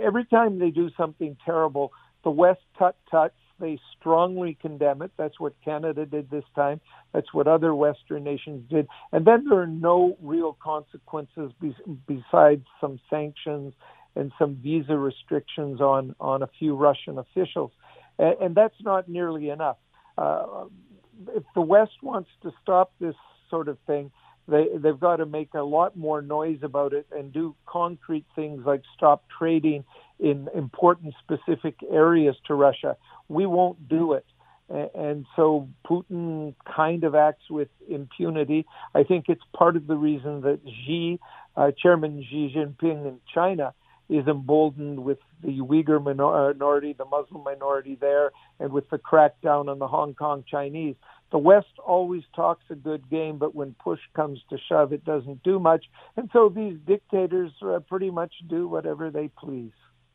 every 0.04 0.26
time 0.26 0.58
they 0.58 0.72
do 0.72 0.90
something 0.98 1.38
terrible, 1.46 1.92
the 2.24 2.32
West 2.32 2.62
tut 2.80 2.96
tuts. 3.12 3.36
They 3.62 3.80
strongly 3.98 4.58
condemn 4.60 5.02
it. 5.04 5.12
That's 5.18 5.40
what 5.40 5.54
Canada 5.64 6.06
did 6.06 6.30
this 6.30 6.44
time. 6.56 6.82
That's 7.14 7.34
what 7.34 7.48
other 7.48 7.74
Western 7.74 8.24
nations 8.24 8.68
did. 8.70 8.88
And 9.12 9.26
then 9.26 9.46
there 9.48 9.60
are 9.60 9.68
no 9.68 10.18
real 10.22 10.58
consequences 10.62 11.52
be- 11.62 11.76
besides 12.08 12.66
some 12.82 13.00
sanctions 13.10 13.74
and 14.16 14.32
some 14.38 14.56
visa 14.56 14.98
restrictions 14.98 15.80
on, 15.80 16.16
on 16.20 16.42
a 16.42 16.50
few 16.60 16.76
Russian 16.76 17.20
officials. 17.20 17.72
And, 18.20 18.36
and 18.42 18.56
that's 18.56 18.82
not 18.82 19.08
nearly 19.08 19.50
enough. 19.50 19.78
Uh, 20.18 20.66
if 21.30 21.44
the 21.56 21.62
West 21.62 22.02
wants 22.02 22.30
to 22.42 22.52
stop 22.62 22.92
this 23.00 23.16
sort 23.50 23.68
of 23.68 23.78
thing, 23.86 24.12
they 24.48 24.66
they've 24.78 25.00
got 25.00 25.18
to 25.18 25.26
make 25.26 25.54
a 25.54 25.62
lot 25.62 25.96
more 25.96 26.22
noise 26.22 26.60
about 26.64 26.94
it 26.94 27.06
and 27.12 27.32
do 27.32 27.56
concrete 27.66 28.26
things 28.36 28.64
like 28.66 28.82
stop 28.96 29.24
trading 29.38 29.84
in 30.22 30.48
important 30.56 31.16
specific 31.24 31.76
areas 31.90 32.36
to 32.46 32.54
Russia. 32.54 32.96
We 33.28 33.46
won't 33.46 33.90
do 33.90 34.14
it. 34.14 34.26
And 34.70 35.26
so 35.36 35.68
Putin 35.86 36.56
kind 36.66 37.04
of 37.04 37.14
acts 37.14 37.50
with 37.50 37.68
impunity. 37.90 38.66
I 38.96 39.04
think 39.04 39.26
it's 39.28 39.42
part 39.54 39.76
of 39.76 39.88
the 39.88 39.98
reason 39.98 40.42
that 40.42 40.60
Xi, 40.86 41.20
uh, 41.58 41.72
Chairman 41.78 42.26
Xi 42.30 42.54
Jinping 42.56 43.06
in 43.06 43.20
China, 43.34 43.74
is 44.08 44.28
emboldened 44.28 45.04
with 45.04 45.18
the 45.44 45.60
Uyghur 45.60 46.02
minority, 46.02 46.94
the 46.94 47.06
Muslim 47.06 47.44
minority 47.44 47.98
there, 48.00 48.32
and 48.60 48.72
with 48.72 48.90
the 48.90 48.98
crackdown 48.98 49.70
on 49.70 49.80
the 49.80 49.88
Hong 49.88 50.14
Kong 50.14 50.46
Chinese. 50.50 50.96
The 51.32 51.38
West 51.38 51.80
always 51.86 52.24
talks 52.36 52.64
a 52.70 52.76
good 52.76 53.10
game, 53.10 53.38
but 53.38 53.56
when 53.56 53.74
push 53.74 54.02
comes 54.16 54.40
to 54.50 54.58
shove, 54.70 54.94
it 54.94 55.04
doesn't 55.04 55.44
do 55.44 55.60
much. 55.60 55.86
And 56.16 56.30
so 56.32 56.50
these 56.50 56.78
dictators 56.86 57.52
uh, 57.62 57.80
pretty 57.80 58.10
much 58.10 58.34
do 58.48 58.68
whatever 58.68 59.10
they 59.10 59.30
please. 59.30 59.72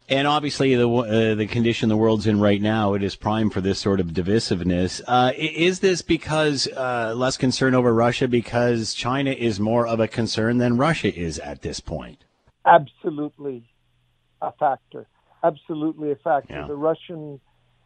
And 0.08 0.28
obviously, 0.28 0.74
the 0.76 0.88
uh, 0.88 1.34
the 1.34 1.46
condition 1.46 1.88
the 1.88 1.96
world's 1.96 2.28
in 2.28 2.38
right 2.38 2.62
now, 2.62 2.94
it 2.94 3.02
is 3.02 3.16
prime 3.16 3.50
for 3.50 3.60
this 3.60 3.80
sort 3.80 3.98
of 3.98 4.08
divisiveness. 4.08 5.00
Uh, 5.06 5.32
is 5.36 5.80
this 5.80 6.00
because 6.00 6.68
uh, 6.68 7.12
less 7.16 7.36
concern 7.36 7.74
over 7.74 7.92
Russia 7.92 8.28
because 8.28 8.94
China 8.94 9.32
is 9.32 9.58
more 9.58 9.84
of 9.84 9.98
a 9.98 10.06
concern 10.06 10.58
than 10.58 10.76
Russia 10.76 11.12
is 11.12 11.40
at 11.40 11.62
this 11.62 11.80
point? 11.80 12.22
Absolutely, 12.64 13.68
a 14.40 14.52
factor. 14.52 15.08
Absolutely 15.42 16.12
a 16.12 16.16
factor. 16.16 16.54
Yeah. 16.54 16.66
The 16.68 16.76
Russian 16.76 17.40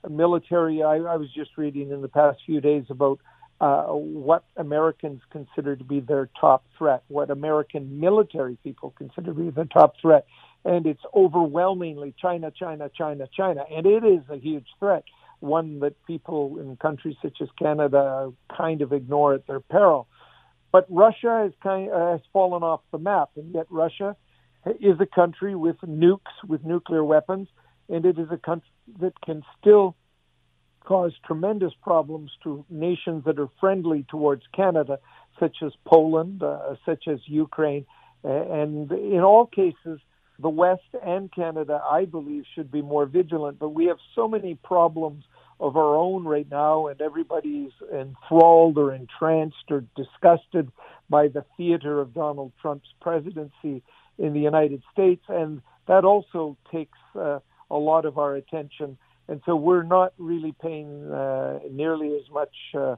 military. 0.08 0.82
I, 0.82 0.96
I, 0.96 1.16
was 1.16 1.32
just 1.32 1.56
reading 1.56 1.90
in 1.90 2.02
the 2.02 2.08
past 2.08 2.40
few 2.44 2.60
days 2.60 2.84
about 2.90 3.18
uh, 3.62 3.84
what 3.84 4.44
Americans 4.58 5.22
consider 5.30 5.74
to 5.74 5.84
be 5.84 6.00
their 6.00 6.28
top 6.38 6.64
threat, 6.76 7.02
what 7.08 7.30
American 7.30 7.98
military 7.98 8.56
people 8.62 8.94
consider 8.96 9.32
to 9.32 9.40
be 9.40 9.50
the 9.50 9.66
top 9.66 9.94
threat 10.00 10.26
and 10.64 10.86
it's 10.86 11.02
overwhelmingly 11.14 12.14
China, 12.20 12.50
China, 12.50 12.90
China, 12.94 13.28
China, 13.34 13.64
and 13.70 13.86
it 13.86 14.04
is 14.04 14.22
a 14.28 14.36
huge 14.36 14.66
threat, 14.78 15.04
one 15.40 15.80
that 15.80 15.94
people 16.06 16.58
in 16.58 16.76
countries 16.76 17.16
such 17.22 17.38
as 17.40 17.48
Canada 17.58 18.32
kind 18.56 18.82
of 18.82 18.92
ignore 18.92 19.34
at 19.34 19.46
their 19.46 19.60
peril. 19.60 20.06
But 20.72 20.86
Russia 20.88 21.42
has 21.44 21.52
kind 21.62 21.90
of, 21.90 22.12
has 22.12 22.20
fallen 22.32 22.62
off 22.62 22.80
the 22.92 22.98
map, 22.98 23.30
and 23.36 23.54
yet 23.54 23.66
Russia 23.70 24.16
is 24.80 25.00
a 25.00 25.06
country 25.06 25.54
with 25.54 25.76
nukes, 25.80 26.20
with 26.46 26.64
nuclear 26.64 27.02
weapons, 27.02 27.48
and 27.88 28.04
it 28.04 28.18
is 28.18 28.28
a 28.30 28.36
country 28.36 28.68
that 29.00 29.18
can 29.22 29.42
still 29.58 29.96
cause 30.84 31.12
tremendous 31.26 31.72
problems 31.82 32.30
to 32.42 32.64
nations 32.68 33.24
that 33.24 33.38
are 33.38 33.48
friendly 33.58 34.04
towards 34.08 34.42
Canada, 34.54 34.98
such 35.38 35.58
as 35.62 35.72
Poland, 35.86 36.42
uh, 36.42 36.74
such 36.84 37.08
as 37.08 37.18
Ukraine, 37.26 37.86
and 38.22 38.92
in 38.92 39.20
all 39.20 39.46
cases, 39.46 40.00
the 40.40 40.48
West 40.48 40.82
and 41.04 41.32
Canada, 41.32 41.82
I 41.90 42.04
believe, 42.04 42.44
should 42.54 42.70
be 42.70 42.82
more 42.82 43.06
vigilant. 43.06 43.58
But 43.58 43.70
we 43.70 43.86
have 43.86 43.98
so 44.14 44.26
many 44.26 44.54
problems 44.54 45.24
of 45.58 45.76
our 45.76 45.94
own 45.94 46.24
right 46.24 46.50
now, 46.50 46.86
and 46.86 47.00
everybody's 47.00 47.72
enthralled 47.92 48.78
or 48.78 48.94
entranced 48.94 49.66
or 49.70 49.84
disgusted 49.94 50.70
by 51.10 51.28
the 51.28 51.44
theater 51.56 52.00
of 52.00 52.14
Donald 52.14 52.52
Trump's 52.62 52.88
presidency 53.00 53.82
in 54.18 54.32
the 54.32 54.40
United 54.40 54.82
States, 54.92 55.22
and 55.28 55.60
that 55.86 56.04
also 56.04 56.56
takes 56.72 56.98
uh, 57.14 57.40
a 57.70 57.76
lot 57.76 58.04
of 58.06 58.16
our 58.16 58.34
attention. 58.34 58.96
And 59.28 59.42
so 59.44 59.54
we're 59.54 59.82
not 59.82 60.12
really 60.18 60.54
paying 60.60 61.10
uh, 61.10 61.58
nearly 61.70 62.14
as 62.14 62.30
much 62.32 62.54
uh, 62.74 62.96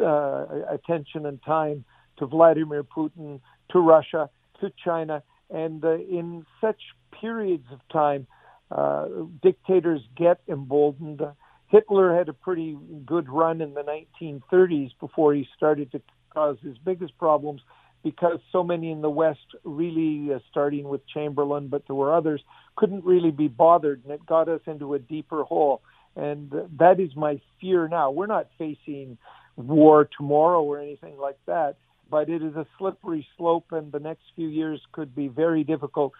uh, 0.00 0.46
attention 0.70 1.26
and 1.26 1.42
time 1.42 1.84
to 2.18 2.26
Vladimir 2.26 2.82
Putin, 2.82 3.40
to 3.72 3.78
Russia, 3.78 4.30
to 4.60 4.72
China, 4.84 5.22
and 5.52 5.84
uh, 5.84 5.94
in 5.94 6.46
such 6.60 6.80
periods 7.20 7.66
of 7.72 7.80
time, 7.92 8.26
uh, 8.70 9.06
dictators 9.42 10.00
get 10.16 10.40
emboldened. 10.48 11.22
Hitler 11.68 12.16
had 12.16 12.28
a 12.28 12.32
pretty 12.32 12.76
good 13.04 13.28
run 13.28 13.60
in 13.60 13.74
the 13.74 13.82
1930s 14.22 14.90
before 14.98 15.34
he 15.34 15.46
started 15.56 15.92
to 15.92 16.00
cause 16.32 16.56
his 16.62 16.78
biggest 16.78 17.16
problems 17.18 17.60
because 18.02 18.38
so 18.50 18.62
many 18.62 18.90
in 18.90 19.02
the 19.02 19.10
West, 19.10 19.54
really 19.64 20.32
uh, 20.32 20.38
starting 20.50 20.88
with 20.88 21.06
Chamberlain, 21.06 21.68
but 21.68 21.86
there 21.86 21.96
were 21.96 22.14
others, 22.14 22.42
couldn't 22.76 23.04
really 23.04 23.30
be 23.30 23.48
bothered, 23.48 24.02
and 24.04 24.12
it 24.12 24.24
got 24.24 24.48
us 24.48 24.60
into 24.66 24.94
a 24.94 24.98
deeper 24.98 25.44
hole. 25.44 25.82
And 26.16 26.52
uh, 26.52 26.62
that 26.78 26.98
is 26.98 27.14
my 27.14 27.40
fear 27.60 27.88
now. 27.88 28.10
We're 28.10 28.26
not 28.26 28.48
facing 28.58 29.18
war 29.56 30.08
tomorrow 30.16 30.62
or 30.62 30.80
anything 30.80 31.18
like 31.18 31.38
that, 31.46 31.76
but 32.10 32.28
it 32.28 32.42
is 32.42 32.56
a 32.56 32.66
slippery 32.78 33.26
slope, 33.36 33.66
and 33.72 33.92
the 33.92 34.00
next 34.00 34.22
few 34.34 34.48
years 34.48 34.80
could 34.92 35.14
be 35.14 35.28
very 35.28 35.64
difficult, 35.64 36.12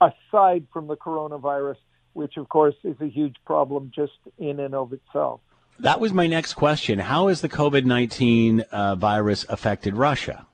aside 0.00 0.66
from 0.72 0.86
the 0.86 0.96
coronavirus, 0.96 1.76
which 2.12 2.36
of 2.36 2.48
course 2.48 2.74
is 2.84 2.96
a 3.00 3.06
huge 3.06 3.36
problem 3.44 3.90
just 3.94 4.12
in 4.38 4.60
and 4.60 4.74
of 4.74 4.92
itself. 4.92 5.40
That 5.78 6.00
was 6.00 6.12
my 6.12 6.26
next 6.26 6.54
question. 6.54 6.98
How 6.98 7.28
has 7.28 7.40
the 7.40 7.48
COVID 7.48 7.84
19 7.84 8.60
uh, 8.60 8.94
virus 8.94 9.44
affected 9.48 9.94
Russia? 9.94 10.46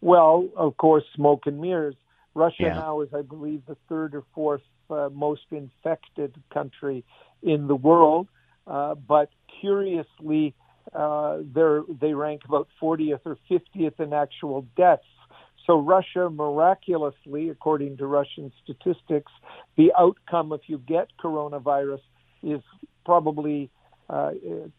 Well, 0.00 0.48
of 0.56 0.76
course, 0.76 1.04
smoke 1.14 1.46
and 1.46 1.60
mirrors. 1.60 1.96
Russia 2.34 2.64
Yeah. 2.64 2.74
now 2.74 3.00
is, 3.00 3.08
I 3.14 3.22
believe, 3.22 3.62
the 3.66 3.76
third 3.88 4.14
or 4.14 4.24
fourth 4.34 4.62
uh, 4.90 5.08
most 5.12 5.42
infected 5.50 6.34
country 6.50 7.04
in 7.42 7.66
the 7.66 7.76
world. 7.76 8.28
Uh, 8.66 8.94
but 8.94 9.30
curiously, 9.60 10.54
uh, 10.94 11.38
they 12.00 12.14
rank 12.14 12.42
about 12.44 12.68
40th 12.80 13.20
or 13.24 13.38
50th 13.50 14.00
in 14.00 14.12
actual 14.12 14.66
deaths. 14.76 15.04
So 15.66 15.78
Russia, 15.78 16.30
miraculously, 16.30 17.50
according 17.50 17.98
to 17.98 18.06
Russian 18.06 18.50
statistics, 18.64 19.30
the 19.76 19.92
outcome 19.98 20.52
if 20.52 20.62
you 20.66 20.78
get 20.78 21.08
coronavirus 21.22 22.00
is 22.42 22.62
probably 23.04 23.70
uh, 24.08 24.30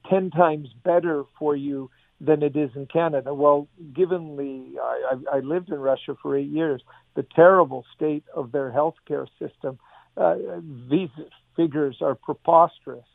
10 0.09 0.31
times 0.31 0.69
better 0.83 1.25
for 1.37 1.55
you 1.55 1.91
than 2.21 2.43
it 2.43 2.55
is 2.55 2.71
in 2.75 2.85
Canada. 2.87 3.33
Well, 3.33 3.67
given 3.93 4.35
the, 4.35 4.79
I 4.81 5.37
I 5.37 5.39
lived 5.39 5.69
in 5.69 5.79
Russia 5.79 6.15
for 6.21 6.35
eight 6.35 6.49
years, 6.49 6.81
the 7.15 7.25
terrible 7.35 7.85
state 7.95 8.23
of 8.35 8.51
their 8.51 8.71
healthcare 8.71 9.27
system, 9.37 9.79
uh, 10.17 10.35
these 10.89 11.09
figures 11.55 11.97
are 12.01 12.15
preposterous. 12.15 13.05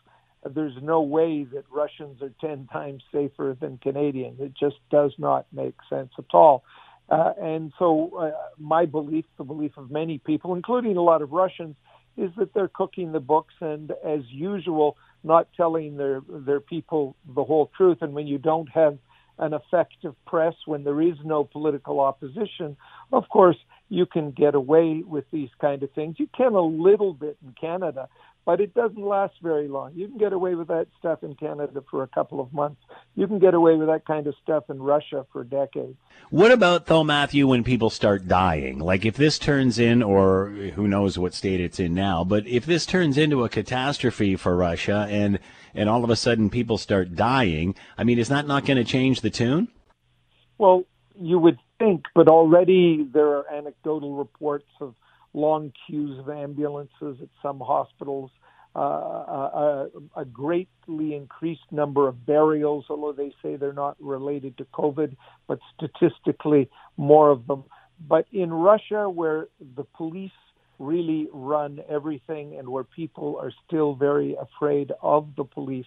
There's 0.48 0.76
no 0.82 1.02
way 1.02 1.44
that 1.44 1.64
Russians 1.70 2.22
are 2.22 2.32
10 2.40 2.68
times 2.72 3.02
safer 3.12 3.56
than 3.58 3.78
Canadians. 3.78 4.40
It 4.40 4.52
just 4.58 4.76
does 4.90 5.12
not 5.18 5.46
make 5.52 5.74
sense 5.88 6.10
at 6.18 6.24
all. 6.32 6.64
Uh, 7.08 7.32
and 7.40 7.72
so, 7.78 8.10
uh, 8.18 8.30
my 8.58 8.86
belief, 8.86 9.24
the 9.36 9.44
belief 9.44 9.72
of 9.76 9.90
many 9.90 10.18
people, 10.18 10.54
including 10.54 10.96
a 10.96 11.02
lot 11.02 11.22
of 11.22 11.32
Russians, 11.32 11.76
is 12.16 12.30
that 12.36 12.54
they're 12.54 12.68
cooking 12.68 13.12
the 13.12 13.20
books 13.20 13.54
and, 13.60 13.92
as 14.04 14.20
usual, 14.28 14.96
not 15.22 15.48
telling 15.56 15.96
their 15.96 16.22
their 16.28 16.60
people 16.60 17.16
the 17.34 17.44
whole 17.44 17.70
truth. 17.76 17.98
And 18.00 18.14
when 18.14 18.26
you 18.26 18.38
don't 18.38 18.68
have 18.70 18.98
an 19.38 19.52
effective 19.52 20.14
press, 20.26 20.54
when 20.66 20.84
there 20.84 21.02
is 21.02 21.16
no 21.24 21.44
political 21.44 22.00
opposition, 22.00 22.76
of 23.12 23.28
course 23.28 23.56
you 23.88 24.06
can 24.06 24.30
get 24.30 24.54
away 24.54 25.02
with 25.06 25.24
these 25.30 25.50
kind 25.60 25.82
of 25.82 25.90
things. 25.92 26.16
You 26.18 26.28
can 26.36 26.54
a 26.54 26.60
little 26.60 27.12
bit 27.12 27.36
in 27.44 27.54
Canada, 27.60 28.08
but 28.46 28.60
it 28.60 28.74
doesn't 28.74 29.00
last 29.00 29.34
very 29.42 29.68
long. 29.68 29.92
You 29.94 30.06
can 30.06 30.18
get 30.18 30.32
away 30.32 30.54
with 30.54 30.68
that 30.68 30.86
stuff 30.98 31.22
in 31.22 31.34
Canada 31.34 31.82
for 31.90 32.02
a 32.02 32.08
couple 32.08 32.40
of 32.40 32.52
months. 32.52 32.80
You 33.14 33.26
can 33.26 33.38
get 33.38 33.54
away 33.54 33.74
with 33.76 33.88
that 33.88 34.04
kind 34.04 34.26
of 34.26 34.34
stuff 34.42 34.64
in 34.68 34.82
Russia 34.82 35.24
for 35.32 35.44
decades. 35.44 35.96
What 36.30 36.52
about, 36.52 36.86
though, 36.86 37.04
Matthew, 37.04 37.46
when 37.46 37.64
people 37.64 37.90
start 37.90 38.28
dying? 38.28 38.78
Like 38.78 39.04
if 39.04 39.16
this 39.16 39.38
turns 39.38 39.78
in, 39.78 40.02
or 40.02 40.48
who 40.74 40.86
knows 40.86 41.18
what 41.18 41.32
state 41.32 41.60
it's 41.60 41.80
in 41.80 41.94
now, 41.94 42.24
but 42.24 42.46
if 42.46 42.66
this 42.66 42.84
turns 42.84 43.16
into 43.16 43.44
a 43.44 43.48
catastrophe 43.48 44.36
for 44.36 44.56
Russia 44.56 45.06
and, 45.08 45.38
and 45.74 45.88
all 45.88 46.04
of 46.04 46.10
a 46.10 46.16
sudden 46.16 46.50
people 46.50 46.76
start 46.76 47.14
dying, 47.14 47.74
I 47.96 48.04
mean, 48.04 48.18
is 48.18 48.28
that 48.28 48.46
not 48.46 48.66
going 48.66 48.76
to 48.76 48.84
change 48.84 49.22
the 49.22 49.30
tune? 49.30 49.68
Well, 50.58 50.84
you 51.18 51.38
would 51.38 51.58
think, 51.78 52.04
but 52.14 52.28
already 52.28 53.06
there 53.12 53.28
are 53.28 53.46
anecdotal 53.52 54.16
reports 54.16 54.68
of 54.80 54.94
long 55.34 55.72
queues 55.86 56.18
of 56.18 56.30
ambulances 56.30 57.18
at 57.20 57.28
some 57.42 57.60
hospitals, 57.60 58.30
uh, 58.76 58.78
a, 58.78 59.88
a 60.16 60.24
greatly 60.24 61.14
increased 61.14 61.70
number 61.70 62.08
of 62.08 62.24
burials, 62.26 62.86
although 62.88 63.12
they 63.12 63.32
say 63.42 63.56
they're 63.56 63.72
not 63.72 63.96
related 64.00 64.56
to 64.58 64.64
COVID, 64.64 65.16
but 65.46 65.58
statistically 65.76 66.70
more 66.96 67.30
of 67.30 67.46
them. 67.46 67.64
But 68.08 68.26
in 68.32 68.52
Russia, 68.52 69.08
where 69.08 69.48
the 69.76 69.84
police 69.84 70.32
really 70.78 71.28
run 71.32 71.80
everything 71.88 72.56
and 72.58 72.68
where 72.68 72.84
people 72.84 73.38
are 73.40 73.52
still 73.66 73.94
very 73.94 74.36
afraid 74.40 74.92
of 75.02 75.28
the 75.36 75.44
police, 75.44 75.86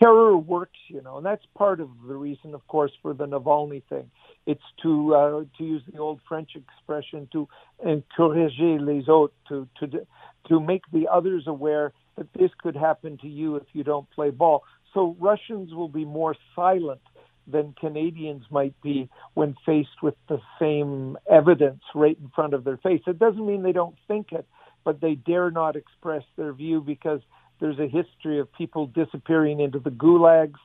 terror 0.00 0.36
works, 0.36 0.78
you 0.88 1.02
know, 1.02 1.16
and 1.18 1.26
that's 1.26 1.44
part 1.56 1.80
of 1.80 1.88
the 2.06 2.14
reason, 2.14 2.54
of 2.54 2.66
course, 2.68 2.92
for 3.02 3.14
the 3.14 3.26
Navalny 3.26 3.82
thing. 3.88 4.10
It's 4.46 4.62
to 4.82 5.14
uh, 5.14 5.44
to 5.58 5.64
use 5.64 5.82
the 5.92 5.98
old 5.98 6.20
French 6.28 6.50
expression 6.56 7.28
to 7.32 7.48
encourager 7.84 8.80
les 8.80 9.08
autres, 9.08 9.34
to 9.48 9.68
to 9.80 10.06
to 10.48 10.60
make 10.60 10.82
the 10.92 11.08
others 11.08 11.44
aware 11.46 11.92
that 12.16 12.32
this 12.34 12.50
could 12.58 12.76
happen 12.76 13.18
to 13.18 13.28
you 13.28 13.56
if 13.56 13.64
you 13.72 13.84
don't 13.84 14.10
play 14.10 14.30
ball. 14.30 14.64
So 14.94 15.16
Russians 15.18 15.72
will 15.72 15.88
be 15.88 16.04
more 16.04 16.36
silent 16.54 17.00
than 17.46 17.74
Canadians 17.78 18.44
might 18.50 18.74
be 18.82 19.08
when 19.34 19.56
faced 19.66 20.02
with 20.02 20.14
the 20.28 20.40
same 20.60 21.16
evidence 21.30 21.82
right 21.94 22.16
in 22.20 22.30
front 22.34 22.54
of 22.54 22.64
their 22.64 22.76
face. 22.76 23.00
It 23.06 23.18
doesn't 23.18 23.44
mean 23.46 23.62
they 23.62 23.72
don't 23.72 23.96
think 24.06 24.32
it, 24.32 24.46
but 24.84 25.00
they 25.00 25.14
dare 25.14 25.50
not 25.50 25.76
express 25.76 26.22
their 26.36 26.52
view 26.52 26.80
because 26.80 27.20
there's 27.62 27.78
a 27.78 27.86
history 27.86 28.40
of 28.40 28.52
people 28.52 28.88
disappearing 28.88 29.60
into 29.60 29.78
the 29.78 29.90
gulags 29.90 30.58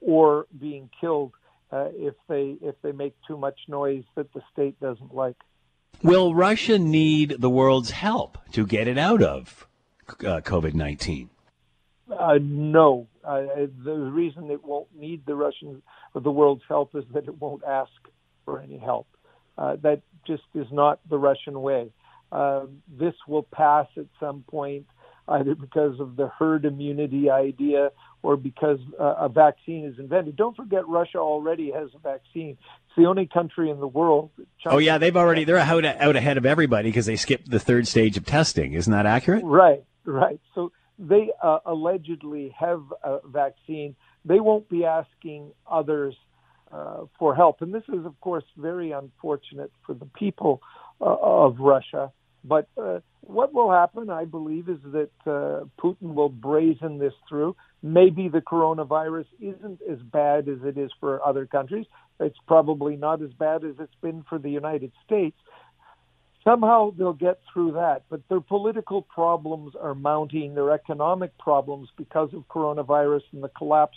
or 0.00 0.46
being 0.60 0.88
killed 1.00 1.32
uh, 1.72 1.88
if 1.94 2.14
they 2.28 2.56
if 2.62 2.76
they 2.80 2.92
make 2.92 3.16
too 3.26 3.36
much 3.36 3.58
noise 3.66 4.04
that 4.14 4.32
the 4.32 4.40
state 4.52 4.78
doesn't 4.80 5.12
like. 5.12 5.34
Will 6.04 6.32
Russia 6.32 6.78
need 6.78 7.36
the 7.40 7.50
world's 7.50 7.90
help 7.90 8.38
to 8.52 8.64
get 8.66 8.86
it 8.86 8.96
out 8.96 9.20
of 9.20 9.66
uh, 10.08 10.40
COVID 10.42 10.74
19? 10.74 11.28
Uh, 12.08 12.38
no, 12.40 13.08
uh, 13.24 13.42
the 13.84 13.94
reason 13.94 14.48
it 14.52 14.64
won't 14.64 14.94
need 14.96 15.26
the 15.26 15.34
Russian 15.34 15.82
or 16.14 16.20
the 16.20 16.30
world's 16.30 16.62
help 16.68 16.94
is 16.94 17.04
that 17.14 17.24
it 17.24 17.40
won't 17.40 17.64
ask 17.64 17.90
for 18.44 18.60
any 18.60 18.78
help. 18.78 19.08
Uh, 19.58 19.74
that 19.82 20.02
just 20.24 20.44
is 20.54 20.66
not 20.70 21.00
the 21.10 21.18
Russian 21.18 21.60
way. 21.60 21.90
Uh, 22.30 22.66
this 22.88 23.14
will 23.26 23.42
pass 23.42 23.88
at 23.96 24.06
some 24.20 24.44
point, 24.46 24.86
either 25.28 25.54
because 25.54 26.00
of 26.00 26.16
the 26.16 26.28
herd 26.28 26.64
immunity 26.64 27.30
idea 27.30 27.90
or 28.22 28.36
because 28.36 28.78
uh, 29.00 29.14
a 29.18 29.28
vaccine 29.28 29.84
is 29.84 29.98
invented. 29.98 30.36
Don't 30.36 30.56
forget, 30.56 30.86
Russia 30.88 31.18
already 31.18 31.70
has 31.72 31.90
a 31.94 31.98
vaccine. 31.98 32.56
It's 32.86 32.96
the 32.96 33.06
only 33.06 33.26
country 33.26 33.70
in 33.70 33.80
the 33.80 33.86
world. 33.86 34.30
China, 34.62 34.76
Oh, 34.76 34.78
yeah, 34.78 34.98
they've 34.98 35.16
already, 35.16 35.44
they're 35.44 35.58
out, 35.58 35.84
out 35.84 36.16
ahead 36.16 36.36
of 36.36 36.46
everybody 36.46 36.88
because 36.88 37.06
they 37.06 37.16
skipped 37.16 37.50
the 37.50 37.60
third 37.60 37.86
stage 37.86 38.16
of 38.16 38.24
testing. 38.24 38.74
Isn't 38.74 38.92
that 38.92 39.06
accurate? 39.06 39.44
Right, 39.44 39.84
right. 40.04 40.40
So 40.54 40.72
they 40.98 41.30
uh, 41.42 41.58
allegedly 41.66 42.54
have 42.58 42.82
a 43.02 43.18
vaccine. 43.26 43.96
They 44.24 44.40
won't 44.40 44.68
be 44.68 44.84
asking 44.84 45.52
others 45.70 46.14
uh, 46.72 47.04
for 47.18 47.34
help. 47.34 47.62
And 47.62 47.72
this 47.72 47.84
is, 47.88 48.04
of 48.04 48.18
course, 48.20 48.44
very 48.56 48.92
unfortunate 48.92 49.70
for 49.86 49.94
the 49.94 50.06
people 50.06 50.60
uh, 51.00 51.04
of 51.04 51.58
Russia. 51.58 52.12
But 52.44 52.68
uh, 52.76 53.00
what 53.22 53.54
will 53.54 53.70
happen, 53.70 54.10
I 54.10 54.26
believe, 54.26 54.68
is 54.68 54.78
that 54.92 55.10
uh, 55.26 55.64
Putin 55.82 56.14
will 56.14 56.28
brazen 56.28 56.98
this 56.98 57.14
through. 57.28 57.56
Maybe 57.82 58.28
the 58.28 58.42
coronavirus 58.42 59.26
isn't 59.40 59.80
as 59.90 59.98
bad 59.98 60.48
as 60.48 60.58
it 60.62 60.76
is 60.76 60.90
for 61.00 61.26
other 61.26 61.46
countries. 61.46 61.86
It's 62.20 62.36
probably 62.46 62.96
not 62.96 63.22
as 63.22 63.30
bad 63.32 63.64
as 63.64 63.74
it's 63.78 63.94
been 64.02 64.24
for 64.28 64.38
the 64.38 64.50
United 64.50 64.92
States. 65.04 65.36
Somehow 66.44 66.92
they'll 66.96 67.14
get 67.14 67.40
through 67.50 67.72
that, 67.72 68.02
but 68.10 68.20
their 68.28 68.40
political 68.40 69.00
problems 69.00 69.72
are 69.80 69.94
mounting, 69.94 70.54
their 70.54 70.72
economic 70.72 71.36
problems 71.38 71.88
because 71.96 72.28
of 72.34 72.46
coronavirus 72.48 73.22
and 73.32 73.42
the 73.42 73.48
collapse 73.48 73.96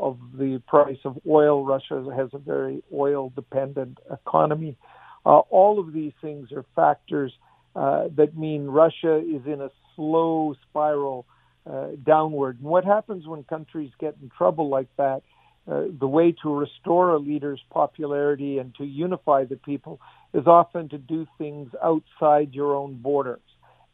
of 0.00 0.18
the 0.36 0.60
price 0.66 0.98
of 1.04 1.16
oil. 1.28 1.64
Russia 1.64 2.04
has 2.16 2.28
a 2.32 2.38
very 2.38 2.82
oil 2.92 3.30
dependent 3.36 3.98
economy. 4.10 4.76
Uh, 5.24 5.38
all 5.50 5.78
of 5.78 5.92
these 5.92 6.12
things 6.20 6.50
are 6.50 6.64
factors 6.74 7.32
uh, 7.74 8.08
that 8.16 8.36
mean 8.36 8.66
Russia 8.66 9.16
is 9.18 9.42
in 9.46 9.60
a 9.60 9.70
slow 9.96 10.54
spiral 10.68 11.26
uh, 11.70 11.88
downward. 12.04 12.58
And 12.60 12.68
what 12.68 12.84
happens 12.84 13.26
when 13.26 13.42
countries 13.44 13.90
get 13.98 14.16
in 14.22 14.30
trouble 14.36 14.68
like 14.68 14.88
that? 14.96 15.22
Uh, 15.66 15.84
the 15.98 16.06
way 16.06 16.30
to 16.42 16.54
restore 16.54 17.10
a 17.10 17.18
leader's 17.18 17.60
popularity 17.70 18.58
and 18.58 18.74
to 18.74 18.84
unify 18.84 19.44
the 19.44 19.56
people 19.56 19.98
is 20.34 20.46
often 20.46 20.90
to 20.90 20.98
do 20.98 21.26
things 21.38 21.70
outside 21.82 22.52
your 22.52 22.74
own 22.76 23.00
borders. 23.00 23.40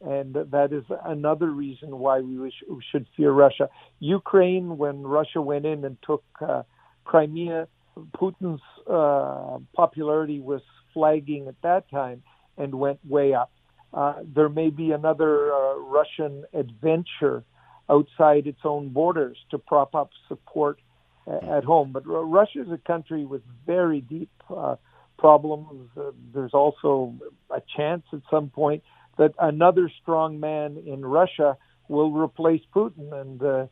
And 0.01 0.35
that 0.35 0.72
is 0.72 0.85
another 1.05 1.49
reason 1.51 1.99
why 1.99 2.20
we, 2.20 2.39
wish, 2.39 2.55
we 2.68 2.83
should 2.91 3.07
fear 3.16 3.31
Russia. 3.31 3.68
Ukraine, 4.01 4.78
when 4.78 5.03
Russia 5.03 5.41
went 5.41 5.66
in 5.66 5.85
and 5.85 5.97
took 6.03 6.24
uh, 6.41 6.62
Crimea, 7.05 7.68
Putin's 8.16 8.62
uh, 8.89 9.59
popularity 9.74 10.41
was 10.41 10.62
flagging 10.95 11.49
at 11.49 11.61
that 11.62 11.89
time 11.91 12.22
and 12.57 12.74
went 12.74 12.99
way 13.07 13.35
up. 13.35 13.53
Uh, 13.93 14.14
there 14.24 14.49
may 14.49 14.70
be 14.70 14.93
another 14.93 15.53
uh, 15.53 15.74
Russian 15.76 16.45
adventure 16.53 17.45
outside 17.88 18.47
its 18.47 18.61
own 18.64 18.91
borders 18.91 19.36
to 19.51 19.59
prop 19.59 19.95
up 19.95 20.11
support 20.28 20.78
at 21.26 21.64
home. 21.64 21.93
But 21.93 22.03
Russia 22.07 22.62
is 22.62 22.70
a 22.72 22.78
country 22.78 23.24
with 23.24 23.43
very 23.66 24.01
deep 24.01 24.30
uh, 24.55 24.76
problems. 25.18 25.88
Uh, 25.97 26.11
there's 26.34 26.55
also 26.55 27.14
a 27.51 27.62
chance 27.76 28.03
at 28.12 28.20
some 28.30 28.49
point 28.49 28.82
that 29.18 29.34
another 29.38 29.91
strong 30.03 30.41
man 30.41 30.82
in 30.86 31.05
Russia 31.05 31.57
will 31.88 32.12
replace 32.12 32.62
Putin, 32.74 33.12
and 33.12 33.43
uh, 33.43 33.66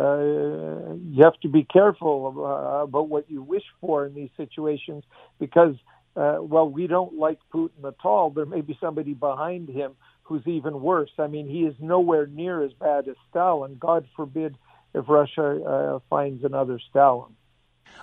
uh, 0.00 0.94
you 1.04 1.22
have 1.22 1.38
to 1.40 1.48
be 1.48 1.64
careful 1.64 2.34
uh, 2.38 2.84
about 2.84 3.08
what 3.08 3.30
you 3.30 3.42
wish 3.42 3.64
for 3.80 4.06
in 4.06 4.14
these 4.14 4.30
situations 4.36 5.04
because, 5.38 5.74
uh, 6.16 6.38
well, 6.40 6.68
we 6.68 6.86
don't 6.86 7.18
like 7.18 7.38
Putin 7.52 7.84
at 7.86 7.94
all. 8.04 8.30
There 8.30 8.46
may 8.46 8.60
be 8.60 8.78
somebody 8.80 9.14
behind 9.14 9.68
him 9.68 9.92
who's 10.22 10.46
even 10.46 10.80
worse. 10.80 11.10
I 11.18 11.26
mean, 11.26 11.48
he 11.48 11.60
is 11.60 11.74
nowhere 11.80 12.26
near 12.26 12.62
as 12.62 12.72
bad 12.72 13.08
as 13.08 13.16
Stalin. 13.30 13.76
God 13.78 14.06
forbid 14.16 14.56
if 14.94 15.08
Russia 15.08 15.62
uh, 15.62 15.98
finds 16.08 16.44
another 16.44 16.80
Stalin. 16.90 17.34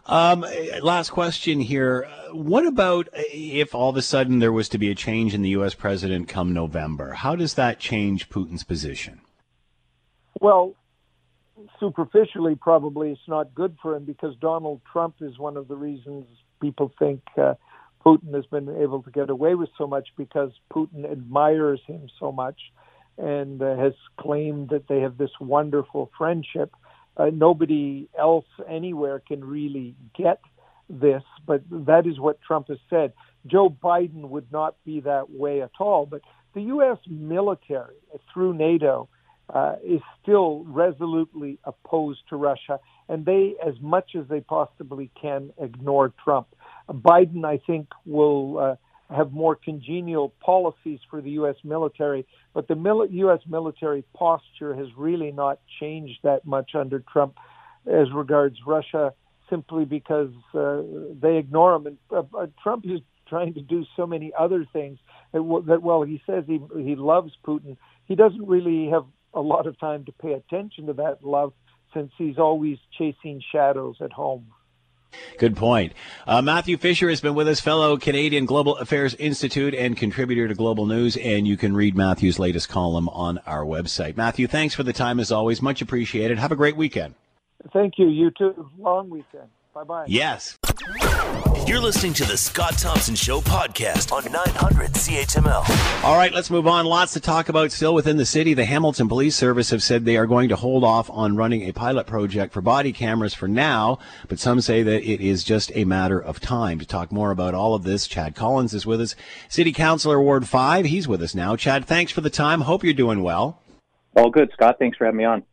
Um, 0.06 0.46
last 0.82 1.10
question 1.10 1.60
here. 1.60 2.08
What 2.32 2.66
about 2.66 3.10
if 3.14 3.74
all 3.74 3.90
of 3.90 3.98
a 3.98 4.02
sudden 4.02 4.40
there 4.40 4.52
was 4.52 4.70
to 4.70 4.78
be 4.78 4.90
a 4.90 4.96
change 4.96 5.34
in 5.34 5.42
the 5.42 5.50
U.S. 5.50 5.74
president 5.74 6.28
come 6.28 6.54
November? 6.54 7.14
How 7.14 7.36
does 7.36 7.56
that 7.56 7.80
change 7.80 8.30
Putin's 8.30 8.64
position? 8.64 9.22
Well, 10.40 10.76
superficially, 11.80 12.56
probably 12.56 13.12
it's 13.12 13.28
not 13.28 13.54
good 13.54 13.78
for 13.82 13.96
him 13.96 14.06
because 14.06 14.36
Donald 14.38 14.82
Trump 14.92 15.16
is 15.22 15.38
one 15.38 15.58
of 15.58 15.68
the 15.68 15.76
reasons 15.76 16.26
people 16.62 16.94
think 16.98 17.22
uh, 17.38 17.56
Putin 18.06 18.34
has 18.34 18.46
been 18.48 18.70
able 18.82 19.04
to 19.04 19.12
get 19.12 19.30
away 19.30 19.56
with 19.56 19.70
so 19.78 19.88
much 19.88 20.10
because 20.18 20.52
Putin 20.74 21.10
admires 21.10 21.80
him 21.86 22.08
so 22.20 22.32
much 22.32 22.60
and 23.18 23.62
uh, 23.62 23.76
has 23.76 23.94
claimed 24.20 24.70
that 24.70 24.88
they 24.88 25.02
have 25.02 25.18
this 25.18 25.32
wonderful 25.40 26.12
friendship. 26.18 26.74
Uh, 27.18 27.30
nobody 27.32 28.08
else 28.18 28.46
anywhere 28.68 29.20
can 29.20 29.44
really 29.44 29.96
get 30.18 30.40
this, 30.90 31.24
but 31.46 31.62
that 31.70 32.08
is 32.08 32.20
what 32.20 32.42
Trump 32.42 32.70
has 32.70 32.80
said. 32.90 33.14
Joe 33.46 33.70
Biden 33.70 34.30
would 34.30 34.52
not 34.52 34.76
be 34.86 35.02
that 35.02 35.30
way 35.30 35.62
at 35.62 35.72
all, 35.80 36.06
but 36.06 36.22
the 36.54 36.62
U.S. 36.64 36.98
military 37.08 37.96
through 38.34 38.54
NATO 38.54 39.08
uh, 39.50 39.76
is 39.84 40.02
still 40.22 40.64
resolutely 40.66 41.60
opposed 41.64 42.22
to 42.30 42.36
Russia, 42.36 42.80
and 43.10 43.26
they, 43.26 43.56
as 43.66 43.74
much 43.82 44.16
as 44.16 44.28
they 44.30 44.42
possibly 44.42 45.12
can, 45.20 45.52
ignore 45.62 46.14
Trump. 46.24 46.48
Biden, 46.90 47.46
I 47.46 47.60
think, 47.66 47.88
will 48.06 48.58
uh, 48.58 48.76
have 49.16 49.32
more 49.32 49.56
congenial 49.56 50.34
policies 50.44 51.00
for 51.10 51.22
the 51.22 51.32
U.S. 51.32 51.56
military, 51.64 52.26
but 52.54 52.68
the 52.68 52.76
mil- 52.76 53.10
U.S. 53.10 53.40
military 53.48 54.04
posture 54.14 54.74
has 54.76 54.88
really 54.98 55.32
not 55.32 55.60
changed 55.80 56.20
that 56.24 56.46
much 56.46 56.72
under 56.76 57.00
Trump 57.12 57.36
as 57.86 58.08
regards 58.14 58.58
Russia, 58.66 59.14
simply 59.50 59.86
because 59.86 60.32
uh, 60.54 60.82
they 61.22 61.38
ignore 61.38 61.76
him. 61.76 61.88
And 61.88 61.98
uh, 62.12 62.24
uh, 62.38 62.48
Trump 62.62 62.86
is 62.86 63.02
trying 63.28 63.54
to 63.56 63.62
do 63.62 63.86
so 63.96 64.06
many 64.06 64.32
other 64.38 64.66
things 64.72 65.00
that, 65.34 65.64
that 65.68 65.82
well, 65.82 66.04
he 66.04 66.22
says 66.26 66.44
he 66.48 66.62
he 66.78 66.96
loves 66.96 67.32
Putin. 67.46 67.78
He 68.06 68.16
doesn't 68.16 68.46
really 68.48 68.90
have 68.90 69.06
a 69.34 69.42
lot 69.42 69.68
of 69.68 69.80
time 69.80 70.06
to 70.06 70.12
pay 70.12 70.34
attention 70.34 70.88
to 70.88 70.94
that 70.94 71.24
love 71.24 71.54
since 71.94 72.12
he's 72.18 72.38
always 72.38 72.78
chasing 72.98 73.42
shadows 73.52 73.98
at 74.02 74.12
home. 74.12 74.48
Good 75.38 75.56
point. 75.56 75.94
Uh, 76.26 76.42
Matthew 76.42 76.78
Fisher 76.78 77.10
has 77.10 77.22
been 77.22 77.36
with 77.36 77.48
us, 77.48 77.60
fellow 77.60 77.98
Canadian 77.98 78.46
Global 78.46 78.78
Affairs 78.78 79.16
Institute 79.16 79.74
and 79.74 79.98
contributor 79.98 80.48
to 80.48 80.56
Global 80.56 80.86
News, 80.86 81.18
and 81.18 81.48
you 81.48 81.58
can 81.58 81.76
read 81.76 81.96
Matthew's 81.96 82.40
latest 82.40 82.70
column 82.70 83.10
on 83.10 83.40
our 83.46 83.66
website. 83.66 84.18
Matthew, 84.18 84.48
thanks 84.48 84.76
for 84.76 84.84
the 84.84 84.94
time 84.94 85.20
as 85.20 85.32
always. 85.32 85.62
Much 85.62 85.82
appreciated. 85.82 86.38
Have 86.40 86.52
a 86.52 86.56
great 86.56 86.76
weekend. 86.76 87.16
Thank 87.74 87.96
you. 87.98 88.08
You 88.08 88.32
too. 88.32 88.70
Long 88.78 89.10
weekend. 89.10 89.50
Bye 89.74 89.84
bye. 89.84 90.06
Yes. 90.08 90.58
You're 91.68 91.80
listening 91.80 92.14
to 92.16 92.26
the 92.26 92.36
Scott 92.36 92.78
Thompson 92.78 93.16
Show 93.16 93.40
podcast 93.40 94.12
on 94.12 94.30
900 94.30 94.92
CHML. 94.92 96.04
All 96.04 96.18
right, 96.18 96.34
let's 96.34 96.50
move 96.50 96.68
on. 96.68 96.86
Lots 96.86 97.14
to 97.14 97.20
talk 97.20 97.48
about 97.48 97.72
still 97.72 97.94
within 97.94 98.18
the 98.18 98.26
city. 98.26 98.54
The 98.54 98.66
Hamilton 98.66 99.08
Police 99.08 99.36
Service 99.36 99.70
have 99.70 99.82
said 99.82 100.04
they 100.04 100.18
are 100.18 100.28
going 100.28 100.50
to 100.50 100.56
hold 100.56 100.84
off 100.84 101.10
on 101.10 101.38
running 101.38 101.62
a 101.62 101.72
pilot 101.72 102.08
project 102.08 102.52
for 102.52 102.62
body 102.62 102.92
cameras 102.92 103.34
for 103.34 103.48
now, 103.48 104.00
but 104.28 104.40
some 104.40 104.60
say 104.60 104.84
that 104.84 105.04
it 105.04 105.22
is 105.22 105.44
just 105.44 105.72
a 105.74 105.86
matter 105.86 106.22
of 106.22 106.40
time. 106.40 106.80
To 106.80 106.86
talk 106.86 107.12
more 107.12 107.32
about 107.32 107.54
all 107.54 107.74
of 107.74 107.84
this, 107.84 108.06
Chad 108.08 108.36
Collins 108.36 108.74
is 108.74 108.86
with 108.86 109.00
us, 109.00 109.16
City 109.48 109.72
Councilor 109.72 110.22
Ward 110.22 110.48
5. 110.48 110.86
He's 110.86 111.08
with 111.08 111.22
us 111.22 111.36
now. 111.36 111.56
Chad, 111.56 111.86
thanks 111.86 112.12
for 112.12 112.22
the 112.22 112.30
time. 112.30 112.62
Hope 112.62 112.84
you're 112.84 112.94
doing 112.94 113.24
well. 113.24 113.62
All 114.16 114.30
good, 114.30 114.52
Scott. 114.52 114.78
Thanks 114.78 114.98
for 114.98 115.06
having 115.06 115.20
me 115.20 115.24
on. 115.26 115.44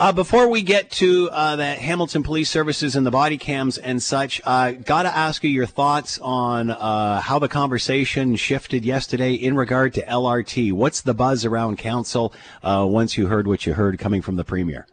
Uh, 0.00 0.12
before 0.12 0.48
we 0.48 0.62
get 0.62 0.90
to 0.90 1.28
uh, 1.30 1.56
the 1.56 1.74
Hamilton 1.74 2.22
Police 2.22 2.48
Services 2.48 2.96
and 2.96 3.04
the 3.04 3.10
body 3.10 3.36
cams 3.36 3.76
and 3.76 4.02
such, 4.02 4.40
uh, 4.46 4.70
got 4.70 5.02
to 5.02 5.14
ask 5.14 5.44
you 5.44 5.50
your 5.50 5.66
thoughts 5.66 6.18
on 6.22 6.70
uh, 6.70 7.20
how 7.20 7.38
the 7.38 7.48
conversation 7.48 8.34
shifted 8.36 8.82
yesterday 8.82 9.34
in 9.34 9.54
regard 9.54 9.92
to 9.92 10.02
LRT. 10.06 10.72
What's 10.72 11.02
the 11.02 11.12
buzz 11.12 11.44
around 11.44 11.76
council 11.76 12.32
uh, 12.62 12.86
once 12.88 13.18
you 13.18 13.26
heard 13.26 13.46
what 13.46 13.66
you 13.66 13.74
heard 13.74 13.98
coming 13.98 14.22
from 14.22 14.36
the 14.36 14.42
premier? 14.44 14.86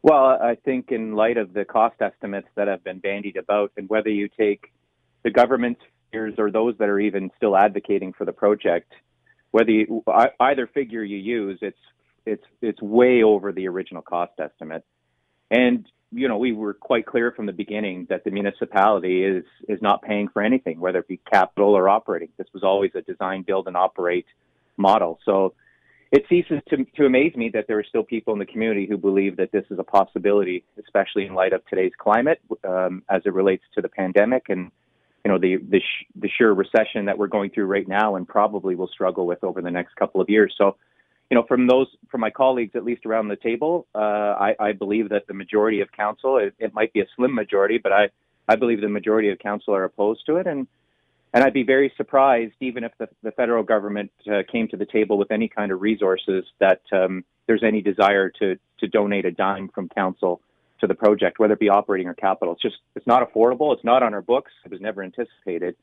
Well, 0.00 0.38
I 0.40 0.56
think 0.64 0.92
in 0.92 1.12
light 1.12 1.36
of 1.36 1.52
the 1.52 1.66
cost 1.66 1.96
estimates 2.00 2.48
that 2.54 2.68
have 2.68 2.82
been 2.82 3.00
bandied 3.00 3.36
about, 3.36 3.72
and 3.76 3.86
whether 3.90 4.08
you 4.08 4.30
take 4.30 4.72
the 5.24 5.30
government's 5.30 5.82
figures 6.10 6.36
or 6.38 6.50
those 6.50 6.74
that 6.78 6.88
are 6.88 7.00
even 7.00 7.30
still 7.36 7.54
advocating 7.54 8.14
for 8.14 8.24
the 8.24 8.32
project, 8.32 8.90
whether 9.50 9.72
you, 9.72 10.02
either 10.40 10.66
figure 10.66 11.04
you 11.04 11.18
use, 11.18 11.58
it's 11.60 11.76
it's 12.28 12.44
it's 12.60 12.80
way 12.82 13.22
over 13.22 13.52
the 13.52 13.68
original 13.68 14.02
cost 14.02 14.32
estimate. 14.38 14.84
And 15.50 15.86
you 16.10 16.28
know, 16.28 16.38
we 16.38 16.52
were 16.52 16.74
quite 16.74 17.06
clear 17.06 17.32
from 17.32 17.46
the 17.46 17.52
beginning 17.52 18.06
that 18.08 18.24
the 18.24 18.30
municipality 18.30 19.24
is 19.24 19.44
is 19.68 19.80
not 19.82 20.02
paying 20.02 20.28
for 20.28 20.42
anything, 20.42 20.80
whether 20.80 21.00
it 21.00 21.08
be 21.08 21.20
capital 21.30 21.74
or 21.76 21.88
operating. 21.88 22.28
This 22.36 22.48
was 22.52 22.62
always 22.62 22.92
a 22.94 23.02
design, 23.02 23.42
build, 23.42 23.66
and 23.66 23.76
operate 23.76 24.26
model. 24.76 25.18
So 25.24 25.54
it 26.10 26.24
ceases 26.28 26.60
to, 26.70 26.84
to 26.96 27.04
amaze 27.04 27.36
me 27.36 27.50
that 27.52 27.66
there 27.66 27.78
are 27.78 27.84
still 27.84 28.02
people 28.02 28.32
in 28.32 28.38
the 28.38 28.46
community 28.46 28.86
who 28.88 28.96
believe 28.96 29.36
that 29.36 29.52
this 29.52 29.64
is 29.70 29.78
a 29.78 29.84
possibility, 29.84 30.64
especially 30.82 31.26
in 31.26 31.34
light 31.34 31.52
of 31.52 31.66
today's 31.66 31.92
climate, 31.98 32.40
um, 32.66 33.02
as 33.10 33.20
it 33.26 33.34
relates 33.34 33.64
to 33.74 33.82
the 33.82 33.90
pandemic 33.90 34.48
and 34.48 34.70
you 35.24 35.32
know 35.32 35.38
the 35.38 35.56
the, 35.56 35.80
sh- 35.80 36.06
the 36.14 36.30
sheer 36.38 36.52
recession 36.52 37.04
that 37.06 37.18
we're 37.18 37.26
going 37.26 37.50
through 37.50 37.66
right 37.66 37.86
now, 37.86 38.16
and 38.16 38.26
probably 38.26 38.74
will 38.74 38.88
struggle 38.88 39.26
with 39.26 39.42
over 39.44 39.60
the 39.60 39.70
next 39.70 39.94
couple 39.96 40.20
of 40.20 40.30
years. 40.30 40.54
So 40.56 40.76
you 41.30 41.34
know, 41.34 41.44
from 41.46 41.66
those, 41.66 41.88
from 42.10 42.20
my 42.20 42.30
colleagues, 42.30 42.74
at 42.74 42.84
least 42.84 43.04
around 43.04 43.28
the 43.28 43.36
table, 43.36 43.86
uh, 43.94 43.98
I, 43.98 44.54
I, 44.58 44.72
believe 44.72 45.10
that 45.10 45.26
the 45.26 45.34
majority 45.34 45.80
of 45.80 45.92
council, 45.92 46.38
it, 46.38 46.54
it, 46.58 46.72
might 46.72 46.92
be 46.92 47.00
a 47.00 47.06
slim 47.16 47.34
majority, 47.34 47.78
but 47.78 47.92
I, 47.92 48.08
I 48.48 48.56
believe 48.56 48.80
the 48.80 48.88
majority 48.88 49.30
of 49.30 49.38
council 49.38 49.74
are 49.74 49.84
opposed 49.84 50.24
to 50.26 50.36
it. 50.36 50.46
And, 50.46 50.66
and 51.34 51.44
I'd 51.44 51.52
be 51.52 51.64
very 51.64 51.92
surprised, 51.98 52.54
even 52.60 52.82
if 52.82 52.92
the, 52.98 53.08
the 53.22 53.32
federal 53.32 53.62
government 53.62 54.10
uh, 54.30 54.42
came 54.50 54.68
to 54.68 54.78
the 54.78 54.86
table 54.86 55.18
with 55.18 55.30
any 55.30 55.48
kind 55.48 55.70
of 55.70 55.82
resources, 55.82 56.46
that 56.60 56.80
um, 56.92 57.24
there's 57.46 57.62
any 57.62 57.82
desire 57.82 58.30
to, 58.38 58.58
to 58.78 58.88
donate 58.88 59.26
a 59.26 59.30
dime 59.30 59.68
from 59.68 59.90
council 59.90 60.40
to 60.80 60.86
the 60.86 60.94
project, 60.94 61.38
whether 61.38 61.54
it 61.54 61.60
be 61.60 61.68
operating 61.68 62.08
or 62.08 62.14
capital. 62.14 62.54
It's 62.54 62.62
just, 62.62 62.76
it's 62.94 63.06
not 63.06 63.28
affordable. 63.28 63.74
It's 63.74 63.84
not 63.84 64.02
on 64.02 64.14
our 64.14 64.22
books. 64.22 64.52
It 64.64 64.70
was 64.70 64.80
never 64.80 65.02
anticipated. 65.02 65.76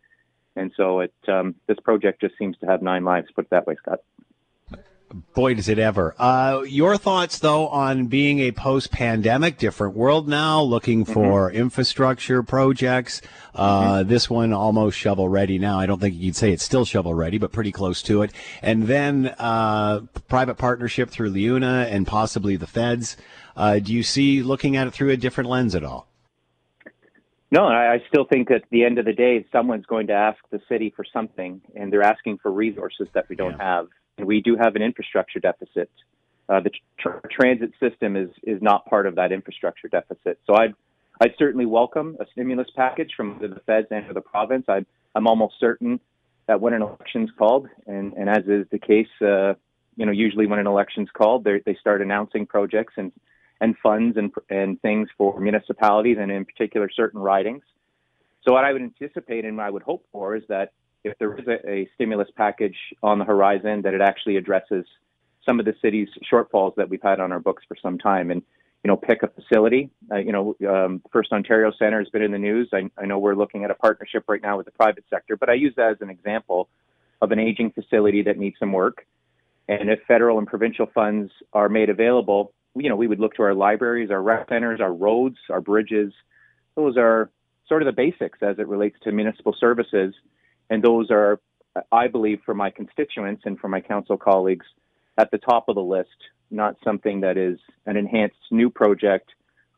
And 0.55 0.71
so 0.75 1.01
it, 1.01 1.13
um, 1.27 1.53
this 1.67 1.77
project 1.83 2.21
just 2.21 2.35
seems 2.39 2.57
to 2.59 2.65
have 2.65 2.81
nine 2.81 3.03
lives, 3.03 3.27
put 3.35 3.45
it 3.45 3.51
that 3.51 3.67
way, 3.67 3.75
Scott. 3.75 3.99
Boy, 5.33 5.53
does 5.53 5.69
it 5.69 5.79
ever. 5.79 6.13
Uh, 6.19 6.63
your 6.67 6.97
thoughts, 6.97 7.39
though, 7.39 7.69
on 7.69 8.07
being 8.07 8.39
a 8.39 8.51
post 8.51 8.91
pandemic, 8.91 9.57
different 9.57 9.95
world 9.95 10.27
now, 10.27 10.61
looking 10.61 11.05
mm-hmm. 11.05 11.13
for 11.13 11.47
mm-hmm. 11.47 11.57
infrastructure 11.57 12.43
projects. 12.43 13.21
Uh, 13.53 13.99
mm-hmm. 13.99 14.09
This 14.09 14.29
one 14.29 14.51
almost 14.51 14.97
shovel 14.97 15.29
ready 15.29 15.57
now. 15.57 15.79
I 15.79 15.85
don't 15.85 16.01
think 16.01 16.15
you'd 16.15 16.35
say 16.35 16.51
it's 16.51 16.63
still 16.63 16.83
shovel 16.83 17.13
ready, 17.13 17.37
but 17.37 17.53
pretty 17.53 17.71
close 17.71 18.01
to 18.03 18.23
it. 18.23 18.31
And 18.61 18.87
then 18.87 19.33
uh, 19.39 20.01
private 20.27 20.55
partnership 20.55 21.09
through 21.09 21.31
LiUNA 21.31 21.89
and 21.89 22.05
possibly 22.05 22.57
the 22.57 22.67
feds. 22.67 23.15
Uh, 23.55 23.79
do 23.79 23.93
you 23.93 24.03
see 24.03 24.43
looking 24.43 24.75
at 24.75 24.87
it 24.87 24.91
through 24.91 25.11
a 25.11 25.17
different 25.17 25.49
lens 25.49 25.75
at 25.75 25.83
all? 25.85 26.07
No, 27.51 27.67
I 27.67 28.01
still 28.09 28.25
think 28.25 28.51
at 28.51 28.63
the 28.69 28.83
end 28.83 28.97
of 28.97 29.05
the 29.05 29.13
day, 29.13 29.45
someone's 29.51 29.85
going 29.85 30.07
to 30.07 30.13
ask 30.13 30.39
the 30.51 30.59
city 30.67 30.91
for 30.93 31.05
something, 31.13 31.61
and 31.73 31.93
they're 31.93 32.03
asking 32.03 32.39
for 32.39 32.51
resources 32.51 33.07
that 33.13 33.29
we 33.29 33.37
don't 33.37 33.57
yeah. 33.57 33.77
have 33.77 33.87
and 34.17 34.27
we 34.27 34.41
do 34.41 34.55
have 34.55 34.75
an 34.75 34.81
infrastructure 34.81 35.39
deficit. 35.39 35.89
uh, 36.47 36.59
the 36.59 36.69
tr- 36.99 37.27
transit 37.31 37.71
system 37.79 38.15
is 38.15 38.29
is 38.43 38.61
not 38.61 38.85
part 38.85 39.07
of 39.07 39.15
that 39.15 39.31
infrastructure 39.31 39.87
deficit. 39.87 40.39
So 40.45 40.55
I'd 40.55 40.73
I'd 41.21 41.33
certainly 41.37 41.65
welcome 41.65 42.17
a 42.19 42.25
stimulus 42.31 42.67
package 42.75 43.11
from 43.15 43.39
the 43.39 43.59
feds 43.65 43.87
and 43.91 44.13
the 44.13 44.21
province. 44.21 44.65
i 44.67 44.77
am 44.77 44.85
I'm 45.15 45.27
almost 45.27 45.55
certain 45.59 45.99
that 46.47 46.61
when 46.61 46.73
an 46.73 46.81
election's 46.81 47.31
called, 47.37 47.67
and, 47.87 48.13
and 48.13 48.29
as 48.29 48.43
is 48.47 48.67
the 48.69 48.77
case, 48.77 49.07
uh, 49.21 49.53
you 49.95 50.05
know, 50.05 50.11
usually 50.11 50.45
when 50.45 50.59
an 50.59 50.67
election's 50.67 51.09
called, 51.11 51.43
they 51.43 51.61
they 51.65 51.75
start 51.75 52.01
announcing 52.01 52.45
projects 52.45 52.93
and 52.97 53.11
and 53.61 53.75
funds 53.81 54.17
and 54.17 54.31
and 54.49 54.81
things 54.81 55.09
for 55.17 55.39
municipalities 55.39 56.17
and 56.19 56.31
in 56.31 56.45
particular 56.45 56.89
certain 56.93 57.19
ridings. 57.19 57.63
So 58.43 58.53
what 58.53 58.63
I 58.63 58.73
would 58.73 58.83
anticipate 58.83 59.45
and 59.45 59.59
I 59.59 59.69
would 59.71 59.81
hope 59.81 60.05
for 60.11 60.35
is 60.35 60.43
that 60.49 60.73
if 61.05 61.17
there 61.19 61.37
is 61.37 61.47
a, 61.47 61.69
a 61.69 61.89
stimulus 61.95 62.27
package 62.35 62.77
on 63.01 63.19
the 63.19 63.25
horizon, 63.25 63.81
that 63.83 63.93
it 63.93 64.01
actually 64.01 64.37
addresses 64.37 64.85
some 65.45 65.59
of 65.59 65.65
the 65.65 65.75
city's 65.81 66.09
shortfalls 66.31 66.75
that 66.75 66.89
we've 66.89 67.01
had 67.01 67.19
on 67.19 67.31
our 67.31 67.39
books 67.39 67.63
for 67.67 67.77
some 67.81 67.97
time. 67.97 68.31
And 68.31 68.41
you 68.83 68.89
know, 68.89 68.97
pick 68.97 69.23
a 69.23 69.27
facility. 69.27 69.89
Uh, 70.11 70.17
you 70.17 70.31
know, 70.31 70.55
um, 70.69 71.01
First 71.11 71.31
Ontario 71.31 71.71
Centre 71.79 71.97
has 71.97 72.09
been 72.09 72.21
in 72.21 72.31
the 72.31 72.37
news. 72.37 72.69
I, 72.71 72.87
I 72.99 73.07
know 73.07 73.17
we're 73.17 73.33
looking 73.33 73.63
at 73.63 73.71
a 73.71 73.73
partnership 73.73 74.25
right 74.27 74.41
now 74.41 74.57
with 74.57 74.67
the 74.67 74.71
private 74.73 75.05
sector, 75.09 75.35
but 75.35 75.49
I 75.49 75.55
use 75.55 75.73
that 75.77 75.89
as 75.93 75.97
an 76.01 76.11
example 76.11 76.69
of 77.19 77.31
an 77.31 77.39
aging 77.39 77.71
facility 77.71 78.21
that 78.21 78.37
needs 78.37 78.57
some 78.59 78.71
work. 78.71 79.07
And 79.67 79.89
if 79.89 80.01
federal 80.07 80.37
and 80.37 80.45
provincial 80.45 80.85
funds 80.93 81.31
are 81.51 81.67
made 81.67 81.89
available, 81.89 82.53
you 82.75 82.89
know, 82.89 82.95
we 82.95 83.07
would 83.07 83.19
look 83.19 83.33
to 83.37 83.41
our 83.41 83.55
libraries, 83.55 84.11
our 84.11 84.21
rec 84.21 84.49
centers, 84.49 84.79
our 84.79 84.93
roads, 84.93 85.37
our 85.49 85.61
bridges. 85.61 86.13
Those 86.75 86.95
are 86.95 87.31
sort 87.67 87.81
of 87.81 87.87
the 87.87 87.91
basics 87.91 88.37
as 88.43 88.59
it 88.59 88.67
relates 88.67 88.97
to 89.01 89.11
municipal 89.11 89.55
services. 89.59 90.13
And 90.69 90.83
those 90.83 91.11
are, 91.11 91.39
I 91.91 92.07
believe, 92.07 92.39
for 92.45 92.53
my 92.53 92.69
constituents 92.69 93.43
and 93.45 93.59
for 93.59 93.67
my 93.67 93.81
council 93.81 94.17
colleagues, 94.17 94.65
at 95.17 95.31
the 95.31 95.37
top 95.37 95.69
of 95.69 95.75
the 95.75 95.83
list, 95.83 96.09
not 96.51 96.75
something 96.83 97.21
that 97.21 97.37
is 97.37 97.57
an 97.85 97.97
enhanced 97.97 98.35
new 98.51 98.69
project 98.69 99.29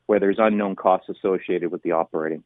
where 0.06 0.20
there's 0.20 0.38
unknown 0.40 0.76
costs 0.76 1.10
associated 1.10 1.72
with 1.72 1.84
the 1.84 1.92
operating. 1.92 2.44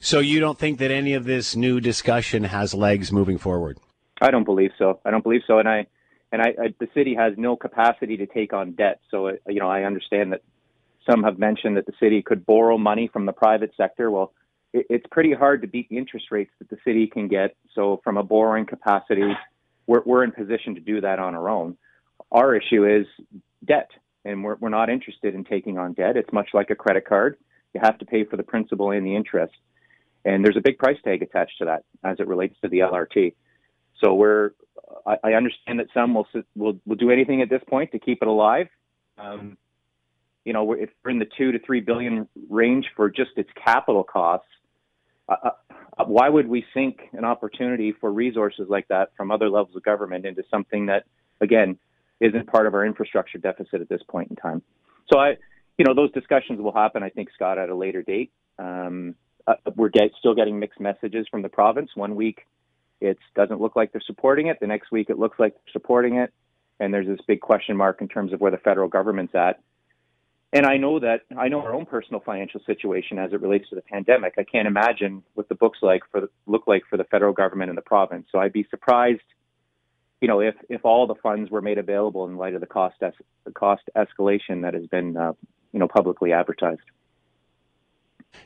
So 0.00 0.18
you 0.20 0.40
don't 0.40 0.58
think 0.58 0.78
that 0.78 0.90
any 0.90 1.14
of 1.14 1.24
this 1.24 1.56
new 1.56 1.80
discussion 1.80 2.44
has 2.44 2.74
legs 2.74 3.10
moving 3.12 3.38
forward? 3.38 3.78
I 4.20 4.30
don't 4.30 4.44
believe 4.44 4.72
so. 4.78 5.00
I 5.04 5.10
don't 5.10 5.22
believe 5.22 5.42
so, 5.46 5.58
and 5.58 5.68
I 5.68 5.86
and 6.30 6.42
I, 6.42 6.46
I 6.46 6.74
the 6.78 6.88
city 6.94 7.14
has 7.14 7.34
no 7.36 7.56
capacity 7.56 8.16
to 8.18 8.26
take 8.26 8.52
on 8.52 8.72
debt. 8.72 9.00
So 9.10 9.28
uh, 9.28 9.32
you 9.48 9.60
know, 9.60 9.68
I 9.68 9.84
understand 9.84 10.32
that 10.32 10.42
some 11.08 11.22
have 11.22 11.38
mentioned 11.38 11.76
that 11.76 11.86
the 11.86 11.92
city 11.98 12.22
could 12.22 12.46
borrow 12.46 12.78
money 12.78 13.08
from 13.12 13.26
the 13.26 13.32
private 13.32 13.72
sector. 13.76 14.10
Well, 14.10 14.32
it, 14.74 14.86
it's 14.90 15.06
pretty 15.10 15.32
hard 15.32 15.62
to 15.62 15.68
beat 15.68 15.88
the 15.88 15.96
interest 15.96 16.26
rates 16.30 16.50
that 16.58 16.68
the 16.68 16.76
city 16.84 17.06
can 17.06 17.28
get. 17.28 17.56
So 17.74 18.00
from 18.04 18.18
a 18.18 18.22
borrowing 18.22 18.66
capacity, 18.66 19.32
we're, 19.86 20.02
we're 20.04 20.24
in 20.24 20.32
position 20.32 20.74
to 20.74 20.80
do 20.80 21.00
that 21.00 21.18
on 21.18 21.34
our 21.34 21.48
own. 21.48 21.78
Our 22.30 22.54
issue 22.54 22.86
is 22.86 23.06
debt, 23.64 23.90
and 24.24 24.44
we're, 24.44 24.56
we're 24.56 24.68
not 24.68 24.90
interested 24.90 25.34
in 25.34 25.44
taking 25.44 25.78
on 25.78 25.94
debt. 25.94 26.16
It's 26.16 26.32
much 26.32 26.50
like 26.52 26.70
a 26.70 26.74
credit 26.74 27.06
card. 27.06 27.36
You 27.72 27.80
have 27.82 27.98
to 27.98 28.04
pay 28.04 28.24
for 28.24 28.36
the 28.36 28.42
principal 28.42 28.90
and 28.90 29.06
the 29.06 29.16
interest. 29.16 29.54
And 30.24 30.44
there's 30.44 30.56
a 30.56 30.62
big 30.62 30.78
price 30.78 30.96
tag 31.04 31.22
attached 31.22 31.58
to 31.58 31.66
that 31.66 31.84
as 32.02 32.18
it 32.18 32.26
relates 32.26 32.56
to 32.62 32.68
the 32.68 32.78
LRT. 32.78 33.34
So 34.02 34.14
we're, 34.14 34.50
I, 35.06 35.16
I 35.22 35.32
understand 35.34 35.80
that 35.80 35.86
some 35.94 36.14
will, 36.14 36.26
will, 36.56 36.80
will 36.86 36.96
do 36.96 37.10
anything 37.10 37.42
at 37.42 37.50
this 37.50 37.62
point 37.68 37.92
to 37.92 37.98
keep 37.98 38.22
it 38.22 38.28
alive. 38.28 38.68
Um, 39.18 39.56
you 40.44 40.52
know, 40.52 40.72
if 40.72 40.90
we're 41.04 41.10
in 41.10 41.18
the 41.18 41.28
two 41.36 41.52
to 41.52 41.58
three 41.58 41.80
billion 41.80 42.28
range 42.48 42.86
for 42.96 43.08
just 43.10 43.30
its 43.36 43.50
capital 43.64 44.04
costs, 44.04 44.48
uh, 45.28 45.50
uh, 45.98 46.04
why 46.06 46.28
would 46.28 46.48
we 46.48 46.64
sink 46.74 47.00
an 47.12 47.24
opportunity 47.24 47.92
for 47.92 48.12
resources 48.12 48.66
like 48.68 48.88
that 48.88 49.10
from 49.16 49.30
other 49.30 49.48
levels 49.48 49.76
of 49.76 49.82
government 49.82 50.26
into 50.26 50.42
something 50.50 50.86
that, 50.86 51.04
again, 51.40 51.78
isn't 52.20 52.46
part 52.46 52.66
of 52.66 52.74
our 52.74 52.84
infrastructure 52.84 53.38
deficit 53.38 53.80
at 53.80 53.88
this 53.88 54.02
point 54.08 54.30
in 54.30 54.36
time? 54.36 54.62
So 55.12 55.18
I, 55.18 55.36
you 55.78 55.84
know, 55.84 55.94
those 55.94 56.12
discussions 56.12 56.60
will 56.60 56.72
happen. 56.74 57.02
I 57.02 57.10
think 57.10 57.28
Scott 57.34 57.58
at 57.58 57.68
a 57.68 57.74
later 57.74 58.02
date. 58.02 58.32
Um, 58.58 59.14
uh, 59.46 59.54
we're 59.76 59.88
get, 59.88 60.10
still 60.18 60.34
getting 60.34 60.58
mixed 60.58 60.80
messages 60.80 61.26
from 61.30 61.42
the 61.42 61.48
province. 61.48 61.90
One 61.94 62.14
week, 62.14 62.46
it 63.00 63.18
doesn't 63.34 63.60
look 63.60 63.76
like 63.76 63.92
they're 63.92 64.00
supporting 64.06 64.46
it. 64.46 64.58
The 64.60 64.66
next 64.66 64.90
week, 64.90 65.10
it 65.10 65.18
looks 65.18 65.38
like 65.38 65.52
they're 65.52 65.72
supporting 65.72 66.16
it, 66.16 66.32
and 66.80 66.94
there's 66.94 67.06
this 67.06 67.20
big 67.26 67.40
question 67.40 67.76
mark 67.76 68.00
in 68.00 68.08
terms 68.08 68.32
of 68.32 68.40
where 68.40 68.50
the 68.50 68.58
federal 68.58 68.88
government's 68.88 69.34
at. 69.34 69.60
And 70.54 70.66
I 70.66 70.76
know 70.76 71.00
that 71.00 71.22
I 71.36 71.48
know 71.48 71.60
our 71.62 71.74
own 71.74 71.84
personal 71.84 72.20
financial 72.20 72.60
situation 72.64 73.18
as 73.18 73.32
it 73.32 73.40
relates 73.40 73.68
to 73.70 73.74
the 73.74 73.82
pandemic. 73.82 74.34
I 74.38 74.44
can't 74.44 74.68
imagine 74.68 75.24
what 75.34 75.48
the 75.48 75.56
books 75.56 75.80
like 75.82 76.02
for 76.12 76.20
the, 76.20 76.30
look 76.46 76.68
like 76.68 76.84
for 76.88 76.96
the 76.96 77.02
federal 77.02 77.32
government 77.32 77.70
and 77.70 77.76
the 77.76 77.82
province. 77.82 78.28
So 78.30 78.38
I'd 78.38 78.52
be 78.52 78.64
surprised, 78.70 79.20
you 80.20 80.28
know, 80.28 80.40
if 80.40 80.54
if 80.68 80.84
all 80.84 81.08
the 81.08 81.16
funds 81.16 81.50
were 81.50 81.60
made 81.60 81.78
available 81.78 82.24
in 82.26 82.36
light 82.36 82.54
of 82.54 82.60
the 82.60 82.68
cost 82.68 82.94
es- 83.02 83.14
cost 83.54 83.82
escalation 83.96 84.62
that 84.62 84.74
has 84.74 84.86
been, 84.86 85.16
uh, 85.16 85.32
you 85.72 85.80
know, 85.80 85.88
publicly 85.88 86.32
advertised. 86.32 86.88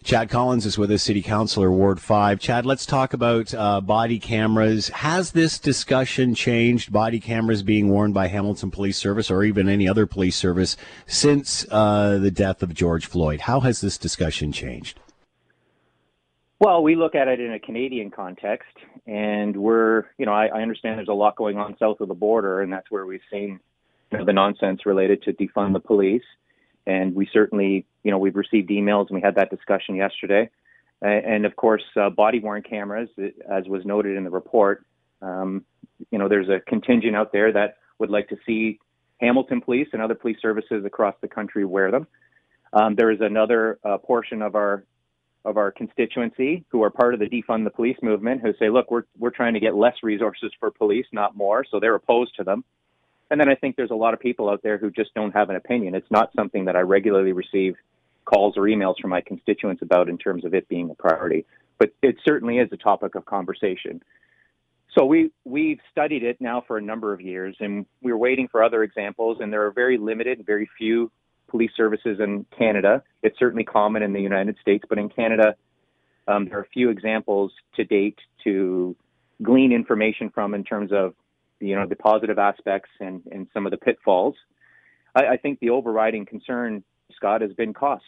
Chad 0.04 0.30
Collins 0.30 0.64
is 0.66 0.78
with 0.78 0.90
us, 0.90 1.02
City 1.02 1.22
Councilor, 1.22 1.70
Ward 1.70 2.00
5. 2.00 2.40
Chad, 2.40 2.64
let's 2.64 2.86
talk 2.86 3.12
about 3.12 3.52
uh, 3.54 3.80
body 3.80 4.18
cameras. 4.18 4.88
Has 4.88 5.32
this 5.32 5.58
discussion 5.58 6.34
changed, 6.34 6.92
body 6.92 7.20
cameras 7.20 7.62
being 7.62 7.88
worn 7.88 8.12
by 8.12 8.28
Hamilton 8.28 8.70
Police 8.70 8.96
Service 8.96 9.30
or 9.30 9.42
even 9.44 9.68
any 9.68 9.88
other 9.88 10.06
police 10.06 10.36
service 10.36 10.76
since 11.06 11.66
uh, 11.70 12.18
the 12.18 12.30
death 12.30 12.62
of 12.62 12.74
George 12.74 13.06
Floyd? 13.06 13.40
How 13.40 13.60
has 13.60 13.80
this 13.80 13.98
discussion 13.98 14.52
changed? 14.52 15.00
Well, 16.60 16.82
we 16.82 16.96
look 16.96 17.14
at 17.14 17.28
it 17.28 17.38
in 17.38 17.52
a 17.52 17.60
Canadian 17.60 18.10
context, 18.10 18.74
and 19.06 19.56
we're, 19.56 20.06
you 20.18 20.26
know, 20.26 20.32
I, 20.32 20.46
I 20.46 20.62
understand 20.62 20.98
there's 20.98 21.08
a 21.08 21.12
lot 21.12 21.36
going 21.36 21.56
on 21.56 21.76
south 21.78 22.00
of 22.00 22.08
the 22.08 22.14
border, 22.14 22.62
and 22.62 22.72
that's 22.72 22.90
where 22.90 23.06
we've 23.06 23.20
seen 23.30 23.60
you 24.10 24.18
know, 24.18 24.24
the 24.24 24.32
nonsense 24.32 24.84
related 24.84 25.22
to 25.22 25.32
defund 25.32 25.72
the 25.72 25.80
police. 25.80 26.24
And 26.86 27.14
we 27.14 27.28
certainly, 27.32 27.86
you 28.08 28.12
know, 28.12 28.16
we've 28.16 28.36
received 28.36 28.70
emails 28.70 29.08
and 29.10 29.16
we 29.16 29.20
had 29.20 29.34
that 29.34 29.50
discussion 29.50 29.94
yesterday. 29.94 30.48
And 31.02 31.44
of 31.44 31.56
course, 31.56 31.82
uh, 31.94 32.08
body 32.08 32.40
worn 32.40 32.62
cameras, 32.62 33.10
as 33.18 33.68
was 33.68 33.84
noted 33.84 34.16
in 34.16 34.24
the 34.24 34.30
report, 34.30 34.86
um, 35.20 35.66
you 36.10 36.18
know, 36.18 36.26
there's 36.26 36.48
a 36.48 36.58
contingent 36.60 37.14
out 37.14 37.32
there 37.32 37.52
that 37.52 37.76
would 37.98 38.08
like 38.08 38.30
to 38.30 38.38
see 38.46 38.80
Hamilton 39.20 39.60
police 39.60 39.88
and 39.92 40.00
other 40.00 40.14
police 40.14 40.38
services 40.40 40.86
across 40.86 41.14
the 41.20 41.28
country 41.28 41.66
wear 41.66 41.90
them. 41.90 42.06
Um, 42.72 42.94
there 42.94 43.10
is 43.10 43.20
another 43.20 43.78
uh, 43.84 43.98
portion 43.98 44.40
of 44.40 44.54
our 44.54 44.84
of 45.44 45.58
our 45.58 45.70
constituency 45.70 46.64
who 46.70 46.82
are 46.82 46.90
part 46.90 47.12
of 47.12 47.20
the 47.20 47.26
defund 47.26 47.64
the 47.64 47.70
police 47.70 47.98
movement 48.02 48.40
who 48.40 48.54
say, 48.58 48.70
look, 48.70 48.90
we're 48.90 49.04
we're 49.18 49.36
trying 49.40 49.52
to 49.52 49.60
get 49.60 49.74
less 49.74 49.96
resources 50.02 50.50
for 50.58 50.70
police, 50.70 51.06
not 51.12 51.36
more, 51.36 51.62
so 51.70 51.78
they're 51.78 51.94
opposed 51.94 52.34
to 52.36 52.44
them. 52.44 52.64
And 53.30 53.38
then 53.38 53.50
I 53.50 53.54
think 53.54 53.76
there's 53.76 53.90
a 53.90 53.94
lot 53.94 54.14
of 54.14 54.20
people 54.20 54.48
out 54.48 54.62
there 54.62 54.78
who 54.78 54.90
just 54.90 55.12
don't 55.12 55.32
have 55.32 55.50
an 55.50 55.56
opinion. 55.56 55.94
It's 55.94 56.10
not 56.10 56.30
something 56.34 56.64
that 56.64 56.76
I 56.76 56.80
regularly 56.80 57.32
receive 57.32 57.76
calls 58.28 58.54
or 58.56 58.62
emails 58.62 58.94
from 59.00 59.10
my 59.10 59.20
constituents 59.20 59.82
about 59.82 60.08
in 60.08 60.18
terms 60.18 60.44
of 60.44 60.54
it 60.54 60.68
being 60.68 60.90
a 60.90 60.94
priority. 60.94 61.46
But 61.78 61.90
it 62.02 62.16
certainly 62.24 62.58
is 62.58 62.68
a 62.72 62.76
topic 62.76 63.14
of 63.14 63.24
conversation. 63.24 64.02
So 64.96 65.04
we 65.04 65.30
we've 65.44 65.80
studied 65.90 66.24
it 66.24 66.40
now 66.40 66.62
for 66.66 66.76
a 66.76 66.82
number 66.82 67.12
of 67.12 67.20
years, 67.20 67.56
and 67.60 67.86
we're 68.02 68.16
waiting 68.16 68.48
for 68.48 68.62
other 68.62 68.82
examples. 68.82 69.38
And 69.40 69.52
there 69.52 69.64
are 69.66 69.70
very 69.70 69.96
limited, 69.96 70.44
very 70.44 70.68
few 70.76 71.10
police 71.48 71.70
services 71.76 72.18
in 72.20 72.44
Canada. 72.56 73.02
It's 73.22 73.38
certainly 73.38 73.64
common 73.64 74.02
in 74.02 74.12
the 74.12 74.20
United 74.20 74.56
States, 74.60 74.84
but 74.88 74.98
in 74.98 75.08
Canada, 75.08 75.54
um, 76.26 76.46
there 76.46 76.58
are 76.58 76.62
a 76.62 76.68
few 76.68 76.90
examples 76.90 77.52
to 77.76 77.84
date 77.84 78.18
to 78.44 78.96
glean 79.42 79.72
information 79.72 80.30
from 80.30 80.54
in 80.54 80.64
terms 80.64 80.90
of 80.92 81.14
you 81.60 81.74
know 81.74 81.86
the 81.86 81.96
positive 81.96 82.38
aspects 82.38 82.90
and, 83.00 83.22
and 83.30 83.46
some 83.54 83.66
of 83.66 83.70
the 83.70 83.78
pitfalls. 83.78 84.34
I, 85.14 85.26
I 85.26 85.36
think 85.36 85.60
the 85.60 85.70
overriding 85.70 86.26
concern, 86.26 86.82
Scott, 87.14 87.40
has 87.40 87.52
been 87.52 87.74
cost. 87.74 88.04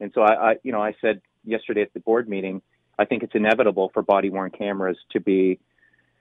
And 0.00 0.10
so 0.14 0.22
I, 0.22 0.50
I, 0.50 0.54
you 0.62 0.72
know, 0.72 0.82
I 0.82 0.94
said 1.00 1.20
yesterday 1.44 1.82
at 1.82 1.92
the 1.92 2.00
board 2.00 2.28
meeting, 2.28 2.62
I 2.98 3.04
think 3.04 3.22
it's 3.22 3.34
inevitable 3.34 3.90
for 3.92 4.02
body 4.02 4.30
worn 4.30 4.50
cameras 4.50 4.96
to 5.12 5.20
be 5.20 5.58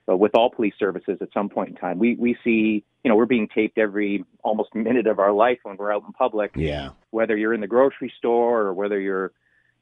uh, 0.09 0.15
with 0.15 0.33
all 0.33 0.49
police 0.49 0.73
services 0.79 1.17
at 1.21 1.29
some 1.33 1.49
point 1.49 1.69
in 1.69 1.75
time. 1.75 1.99
We 1.99 2.15
we 2.15 2.37
see, 2.43 2.83
you 3.03 3.09
know, 3.09 3.15
we're 3.15 3.25
being 3.25 3.47
taped 3.53 3.77
every 3.77 4.23
almost 4.43 4.73
minute 4.73 5.07
of 5.07 5.19
our 5.19 5.31
life 5.31 5.59
when 5.63 5.77
we're 5.77 5.93
out 5.93 6.03
in 6.05 6.13
public. 6.13 6.51
Yeah. 6.55 6.91
Whether 7.11 7.37
you're 7.37 7.53
in 7.53 7.61
the 7.61 7.67
grocery 7.67 8.11
store 8.17 8.61
or 8.61 8.73
whether 8.73 8.99
you're 8.99 9.31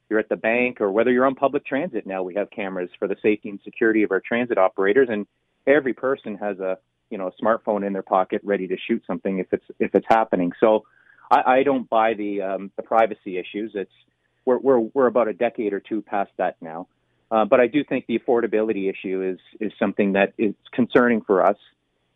you're 0.09 0.19
at 0.19 0.29
the 0.29 0.37
bank 0.37 0.81
or 0.81 0.91
whether 0.91 1.11
you're 1.11 1.25
on 1.25 1.35
public 1.35 1.65
transit 1.65 2.07
now, 2.07 2.23
we 2.23 2.33
have 2.35 2.49
cameras 2.49 2.89
for 2.97 3.07
the 3.07 3.17
safety 3.21 3.49
and 3.49 3.59
security 3.63 4.03
of 4.03 4.11
our 4.11 4.21
transit 4.21 4.57
operators 4.57 5.09
and 5.11 5.27
every 5.67 5.93
person 5.93 6.35
has 6.37 6.59
a 6.59 6.77
you 7.09 7.17
know 7.17 7.27
a 7.27 7.43
smartphone 7.43 7.85
in 7.85 7.93
their 7.93 8.03
pocket 8.03 8.41
ready 8.43 8.67
to 8.67 8.77
shoot 8.87 9.03
something 9.05 9.39
if 9.39 9.47
it's 9.51 9.65
if 9.79 9.93
it's 9.93 10.07
happening. 10.09 10.51
So 10.59 10.85
I, 11.29 11.59
I 11.59 11.63
don't 11.63 11.89
buy 11.89 12.13
the 12.13 12.41
um, 12.41 12.71
the 12.75 12.83
privacy 12.83 13.37
issues. 13.37 13.71
It's 13.75 13.91
we're 14.45 14.59
we're 14.59 14.79
we're 14.79 15.07
about 15.07 15.27
a 15.27 15.33
decade 15.33 15.73
or 15.73 15.79
two 15.79 16.01
past 16.01 16.31
that 16.37 16.57
now. 16.61 16.87
Uh, 17.29 17.43
but 17.43 17.59
I 17.59 17.67
do 17.67 17.83
think 17.83 18.05
the 18.07 18.17
affordability 18.19 18.89
issue 18.89 19.21
is 19.21 19.39
is 19.59 19.71
something 19.77 20.13
that 20.13 20.33
is 20.37 20.55
concerning 20.73 21.21
for 21.21 21.45
us. 21.45 21.57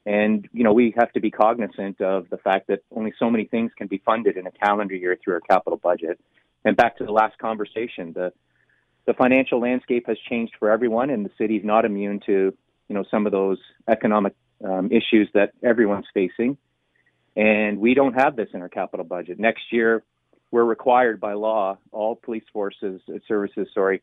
And 0.05 0.47
you 0.51 0.63
know 0.63 0.73
we 0.73 0.93
have 0.97 1.11
to 1.13 1.19
be 1.19 1.29
cognizant 1.29 2.01
of 2.01 2.29
the 2.29 2.37
fact 2.37 2.67
that 2.67 2.79
only 2.95 3.13
so 3.19 3.29
many 3.29 3.45
things 3.45 3.71
can 3.77 3.87
be 3.87 4.01
funded 4.03 4.37
in 4.37 4.47
a 4.47 4.51
calendar 4.51 4.95
year 4.95 5.17
through 5.21 5.35
our 5.35 5.41
capital 5.41 5.77
budget. 5.77 6.19
And 6.63 6.77
back 6.77 6.97
to 6.97 7.05
the 7.05 7.11
last 7.11 7.37
conversation, 7.37 8.13
the 8.13 8.31
the 9.05 9.13
financial 9.13 9.59
landscape 9.59 10.07
has 10.07 10.17
changed 10.29 10.53
for 10.59 10.69
everyone, 10.69 11.09
and 11.09 11.25
the 11.25 11.31
city's 11.37 11.63
not 11.63 11.85
immune 11.85 12.21
to 12.25 12.53
you 12.87 12.95
know 12.95 13.03
some 13.11 13.25
of 13.25 13.31
those 13.31 13.59
economic 13.87 14.33
um, 14.63 14.89
issues 14.91 15.29
that 15.33 15.51
everyone's 15.63 16.05
facing. 16.13 16.57
And 17.35 17.79
we 17.79 17.93
don't 17.93 18.13
have 18.13 18.35
this 18.35 18.49
in 18.53 18.61
our 18.61 18.69
capital 18.69 19.05
budget. 19.05 19.39
Next 19.39 19.63
year, 19.71 20.03
we're 20.51 20.65
required 20.65 21.19
by 21.21 21.33
law, 21.33 21.77
all 21.91 22.15
police 22.15 22.43
forces, 22.51 23.01
uh, 23.07 23.19
services, 23.27 23.67
sorry, 23.73 24.01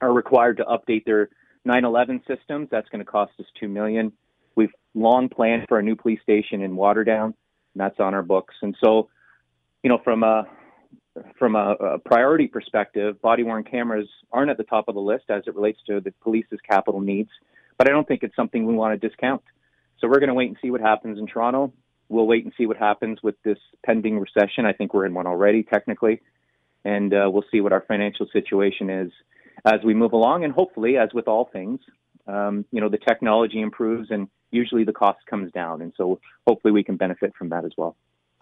are 0.00 0.12
required 0.12 0.58
to 0.58 0.64
update 0.64 1.04
their 1.04 1.30
911 1.64 2.22
systems. 2.28 2.68
That's 2.70 2.88
going 2.90 3.04
to 3.04 3.10
cost 3.10 3.32
us 3.40 3.46
2 3.58 3.68
million. 3.68 4.12
We've 4.54 4.72
long 4.94 5.28
planned 5.28 5.66
for 5.68 5.78
a 5.78 5.82
new 5.82 5.96
police 5.96 6.20
station 6.22 6.62
in 6.62 6.76
Waterdown, 6.76 7.24
and 7.24 7.34
that's 7.74 7.98
on 7.98 8.14
our 8.14 8.22
books. 8.22 8.54
And 8.62 8.76
so, 8.82 9.08
you 9.82 9.90
know, 9.90 9.98
from 10.04 10.22
a 10.22 10.46
from 11.38 11.54
a, 11.54 11.72
a 11.72 11.98
priority 11.98 12.48
perspective, 12.48 13.20
body 13.22 13.44
worn 13.44 13.62
cameras 13.62 14.08
aren't 14.32 14.50
at 14.50 14.56
the 14.56 14.64
top 14.64 14.88
of 14.88 14.94
the 14.94 15.00
list 15.00 15.24
as 15.28 15.44
it 15.46 15.54
relates 15.54 15.78
to 15.86 16.00
the 16.00 16.12
police's 16.22 16.58
capital 16.68 17.00
needs. 17.00 17.30
But 17.78 17.88
I 17.88 17.92
don't 17.92 18.06
think 18.06 18.22
it's 18.22 18.34
something 18.34 18.66
we 18.66 18.74
want 18.74 19.00
to 19.00 19.08
discount. 19.08 19.42
So 20.00 20.08
we're 20.08 20.18
going 20.18 20.28
to 20.28 20.34
wait 20.34 20.48
and 20.48 20.56
see 20.60 20.70
what 20.70 20.80
happens 20.80 21.18
in 21.18 21.26
Toronto. 21.26 21.72
We'll 22.14 22.26
wait 22.26 22.44
and 22.44 22.52
see 22.56 22.66
what 22.66 22.76
happens 22.76 23.18
with 23.22 23.34
this 23.42 23.58
pending 23.84 24.20
recession. 24.20 24.64
I 24.66 24.72
think 24.72 24.94
we're 24.94 25.04
in 25.06 25.14
one 25.14 25.26
already, 25.26 25.64
technically. 25.64 26.22
And 26.84 27.12
uh, 27.12 27.28
we'll 27.32 27.44
see 27.50 27.60
what 27.60 27.72
our 27.72 27.84
financial 27.88 28.26
situation 28.32 28.88
is 28.88 29.10
as 29.64 29.80
we 29.84 29.94
move 29.94 30.12
along. 30.12 30.44
And 30.44 30.52
hopefully, 30.52 30.96
as 30.96 31.08
with 31.12 31.26
all 31.26 31.50
things, 31.52 31.80
um, 32.28 32.64
you 32.70 32.80
know, 32.80 32.88
the 32.88 32.98
technology 32.98 33.60
improves 33.60 34.10
and 34.10 34.28
usually 34.52 34.84
the 34.84 34.92
cost 34.92 35.18
comes 35.28 35.50
down. 35.52 35.82
And 35.82 35.92
so 35.96 36.20
hopefully 36.46 36.72
we 36.72 36.84
can 36.84 36.96
benefit 36.96 37.34
from 37.36 37.48
that 37.48 37.64
as 37.64 37.72
well. 37.76 37.96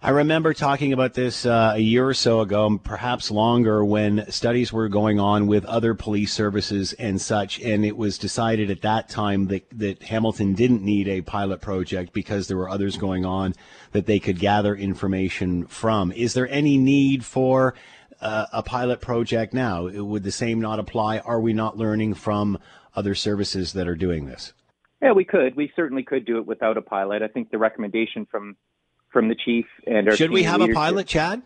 I 0.05 0.11
remember 0.11 0.53
talking 0.53 0.93
about 0.93 1.15
this 1.15 1.47
uh, 1.47 1.75
a 1.77 1.79
year 1.79 2.09
or 2.09 2.15
so 2.15 2.41
ago, 2.41 2.81
perhaps 2.83 3.31
longer, 3.31 3.85
when 3.85 4.29
studies 4.33 4.73
were 4.73 4.89
going 4.89 5.21
on 5.21 5.47
with 5.47 5.65
other 5.65 5.95
police 5.95 6.33
services 6.33 6.93
and 6.95 7.21
such, 7.21 7.61
and 7.61 7.85
it 7.85 7.97
was 7.97 8.19
decided 8.19 8.69
at 8.69 8.83
that 8.83 9.09
time 9.09 9.47
that, 9.47 9.65
that 9.71 10.03
Hamilton 10.03 10.55
didn't 10.55 10.83
need 10.83 11.07
a 11.07 11.21
pilot 11.21 11.61
project 11.61 12.13
because 12.13 12.49
there 12.49 12.57
were 12.57 12.69
others 12.69 12.97
going 12.97 13.25
on 13.25 13.55
that 13.93 14.07
they 14.07 14.19
could 14.19 14.41
gather 14.41 14.75
information 14.75 15.67
from. 15.69 16.11
Is 16.11 16.35
there 16.35 16.49
any 16.49 16.79
need 16.79 17.25
for 17.25 17.75
uh, 18.21 18.47
a 18.53 18.63
pilot 18.65 19.01
project 19.01 19.55
now? 19.55 19.87
Would 19.89 20.25
the 20.25 20.33
same 20.33 20.61
not 20.61 20.81
apply? 20.81 21.19
Are 21.19 21.41
we 21.41 21.53
not 21.53 21.79
learning 21.79 22.15
from 22.15 22.59
other 22.97 23.15
services 23.15 23.73
that 23.75 23.87
are 23.87 23.95
doing 23.95 24.27
this? 24.27 24.53
Yeah, 25.01 25.13
we 25.13 25.25
could. 25.25 25.55
We 25.55 25.71
certainly 25.77 26.03
could 26.03 26.25
do 26.25 26.39
it 26.39 26.47
without 26.47 26.77
a 26.77 26.83
pilot. 26.83 27.23
I 27.23 27.29
think 27.29 27.53
the 27.53 27.59
recommendation 27.59 28.27
from 28.29 28.57
from 29.13 29.29
the 29.29 29.35
chief 29.35 29.67
and 29.87 30.09
our 30.09 30.17
should 30.17 30.31
we 30.31 30.43
have 30.45 30.61
leadership. 30.61 30.77
a 30.77 30.81
pilot, 30.81 31.07
Chad? 31.07 31.43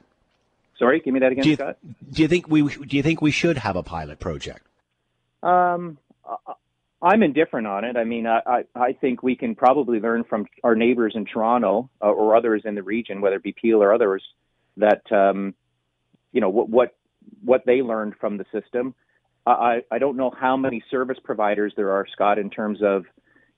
Sorry, 0.79 1.01
give 1.01 1.15
me 1.15 1.21
that 1.21 1.33
again, 1.33 1.45
do 1.45 1.51
you, 1.51 1.57
Scott. 1.57 1.79
Do 2.13 2.23
you 2.23 2.29
think 2.29 2.49
we 2.49 2.63
do 2.63 2.97
you 2.97 3.03
think 3.03 3.23
we 3.23 3.31
should 3.31 3.59
have 3.59 3.77
a 3.77 3.83
pilot 3.83 4.19
project? 4.19 4.67
Um, 5.43 5.99
I'm 7.03 7.23
indifferent 7.23 7.67
on 7.67 7.85
it. 7.85 7.97
I 7.97 8.05
mean, 8.05 8.27
I, 8.27 8.65
I 8.75 8.93
think 8.93 9.23
we 9.23 9.37
can 9.37 9.55
probably 9.55 10.01
learn 10.01 10.25
from 10.25 10.47
our 10.65 10.75
neighbors 10.75 11.13
in 11.15 11.25
Toronto 11.25 11.91
uh, 12.03 12.07
or 12.07 12.35
others 12.35 12.63
in 12.65 12.75
the 12.75 12.83
region, 12.83 13.21
whether 13.21 13.37
it 13.37 13.43
be 13.43 13.53
Peel 13.53 13.83
or 13.83 13.93
others, 13.93 14.23
that 14.77 15.11
um, 15.13 15.55
you 16.33 16.41
know 16.41 16.49
what 16.49 16.69
what 16.69 16.95
what 17.45 17.63
they 17.67 17.83
learned 17.83 18.15
from 18.21 18.37
the 18.39 18.45
system. 18.53 18.95
I, 19.47 19.83
I 19.93 19.99
don't 19.99 20.17
know 20.17 20.33
how 20.37 20.57
many 20.57 20.83
service 20.91 21.19
providers 21.23 21.73
there 21.77 21.93
are, 21.93 22.05
Scott, 22.13 22.39
in 22.39 22.51
terms 22.51 22.81
of 22.83 23.05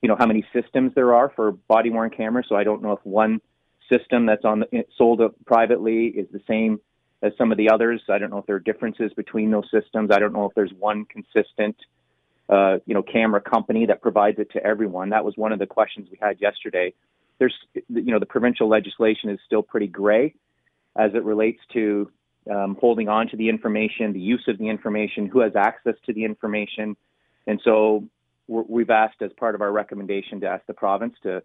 you 0.01 0.07
know 0.07 0.15
how 0.17 0.25
many 0.25 0.45
systems 0.53 0.93
there 0.93 1.13
are 1.13 1.31
for 1.35 1.51
body 1.51 1.89
worn 1.89 2.11
cameras. 2.11 2.45
So 2.47 2.55
I 2.55 2.63
don't 2.63 2.81
know 2.81 2.91
if 2.91 2.99
one 3.03 3.41
system 3.89 4.25
that's 4.25 4.45
on 4.45 4.61
the, 4.61 4.85
sold 4.97 5.21
privately 5.45 6.05
is 6.07 6.27
the 6.31 6.41
same 6.47 6.79
as 7.21 7.33
some 7.37 7.51
of 7.51 7.57
the 7.57 7.69
others. 7.69 8.01
I 8.09 8.17
don't 8.17 8.29
know 8.29 8.37
if 8.37 8.45
there 8.45 8.55
are 8.55 8.59
differences 8.59 9.11
between 9.13 9.51
those 9.51 9.69
systems. 9.71 10.09
I 10.11 10.19
don't 10.19 10.33
know 10.33 10.45
if 10.45 10.53
there's 10.55 10.71
one 10.77 11.05
consistent, 11.05 11.75
uh, 12.47 12.77
you 12.85 12.93
know, 12.93 13.03
camera 13.03 13.41
company 13.41 13.85
that 13.87 14.01
provides 14.01 14.39
it 14.39 14.51
to 14.51 14.63
everyone. 14.63 15.09
That 15.09 15.25
was 15.25 15.35
one 15.35 15.51
of 15.51 15.59
the 15.59 15.65
questions 15.67 16.07
we 16.11 16.17
had 16.21 16.39
yesterday. 16.39 16.93
There's, 17.37 17.55
you 17.73 18.11
know, 18.11 18.19
the 18.19 18.25
provincial 18.25 18.67
legislation 18.69 19.29
is 19.29 19.39
still 19.45 19.63
pretty 19.63 19.87
gray 19.87 20.35
as 20.95 21.11
it 21.13 21.23
relates 21.23 21.59
to 21.73 22.11
um, 22.49 22.77
holding 22.79 23.09
on 23.09 23.27
to 23.29 23.37
the 23.37 23.49
information, 23.49 24.13
the 24.13 24.19
use 24.19 24.45
of 24.47 24.57
the 24.57 24.69
information, 24.69 25.27
who 25.27 25.39
has 25.39 25.55
access 25.55 25.95
to 26.05 26.13
the 26.13 26.23
information, 26.25 26.95
and 27.47 27.61
so 27.63 28.07
we've 28.47 28.89
asked 28.89 29.21
as 29.21 29.31
part 29.33 29.55
of 29.55 29.61
our 29.61 29.71
recommendation 29.71 30.41
to 30.41 30.47
ask 30.47 30.65
the 30.65 30.73
province 30.73 31.15
to 31.23 31.41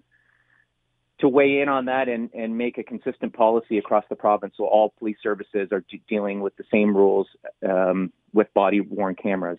to 1.20 1.28
weigh 1.28 1.60
in 1.60 1.68
on 1.68 1.84
that 1.84 2.08
and, 2.08 2.30
and 2.34 2.56
make 2.56 2.78
a 2.78 2.82
consistent 2.82 3.32
policy 3.32 3.78
across 3.78 4.04
the 4.08 4.16
province 4.16 4.54
so 4.56 4.64
all 4.64 4.94
police 4.98 5.16
services 5.22 5.68
are 5.70 5.84
d- 5.88 6.02
dealing 6.08 6.40
with 6.40 6.56
the 6.56 6.64
same 6.72 6.96
rules 6.96 7.28
um, 7.68 8.12
with 8.32 8.52
body 8.54 8.80
worn 8.80 9.14
cameras. 9.14 9.58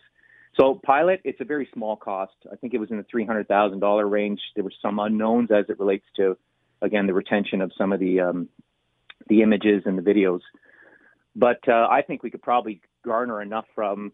So, 0.60 0.80
pilot, 0.86 1.22
it's 1.24 1.42
a 1.42 1.46
very 1.46 1.68
small 1.74 1.98
cost. 1.98 2.34
I 2.52 2.56
think 2.56 2.74
it 2.74 2.78
was 2.78 2.90
in 2.90 2.98
the 2.98 3.04
$300,000 3.04 4.10
range. 4.10 4.40
There 4.56 4.64
were 4.64 4.74
some 4.82 5.00
unknowns 5.00 5.50
as 5.52 5.66
it 5.68 5.80
relates 5.80 6.06
to, 6.16 6.38
again, 6.82 7.08
the 7.08 7.14
retention 7.14 7.62
of 7.62 7.72
some 7.78 7.92
of 7.92 8.00
the, 8.00 8.22
um, 8.22 8.50
the 9.28 9.42
images 9.42 9.84
and 9.86 9.98
the 9.98 10.02
videos. 10.02 10.40
But 11.36 11.60
uh, 11.68 11.88
I 11.92 12.02
think 12.02 12.24
we 12.24 12.32
could 12.32 12.42
probably 12.42 12.82
garner 13.04 13.42
enough 13.42 13.66
from 13.76 14.14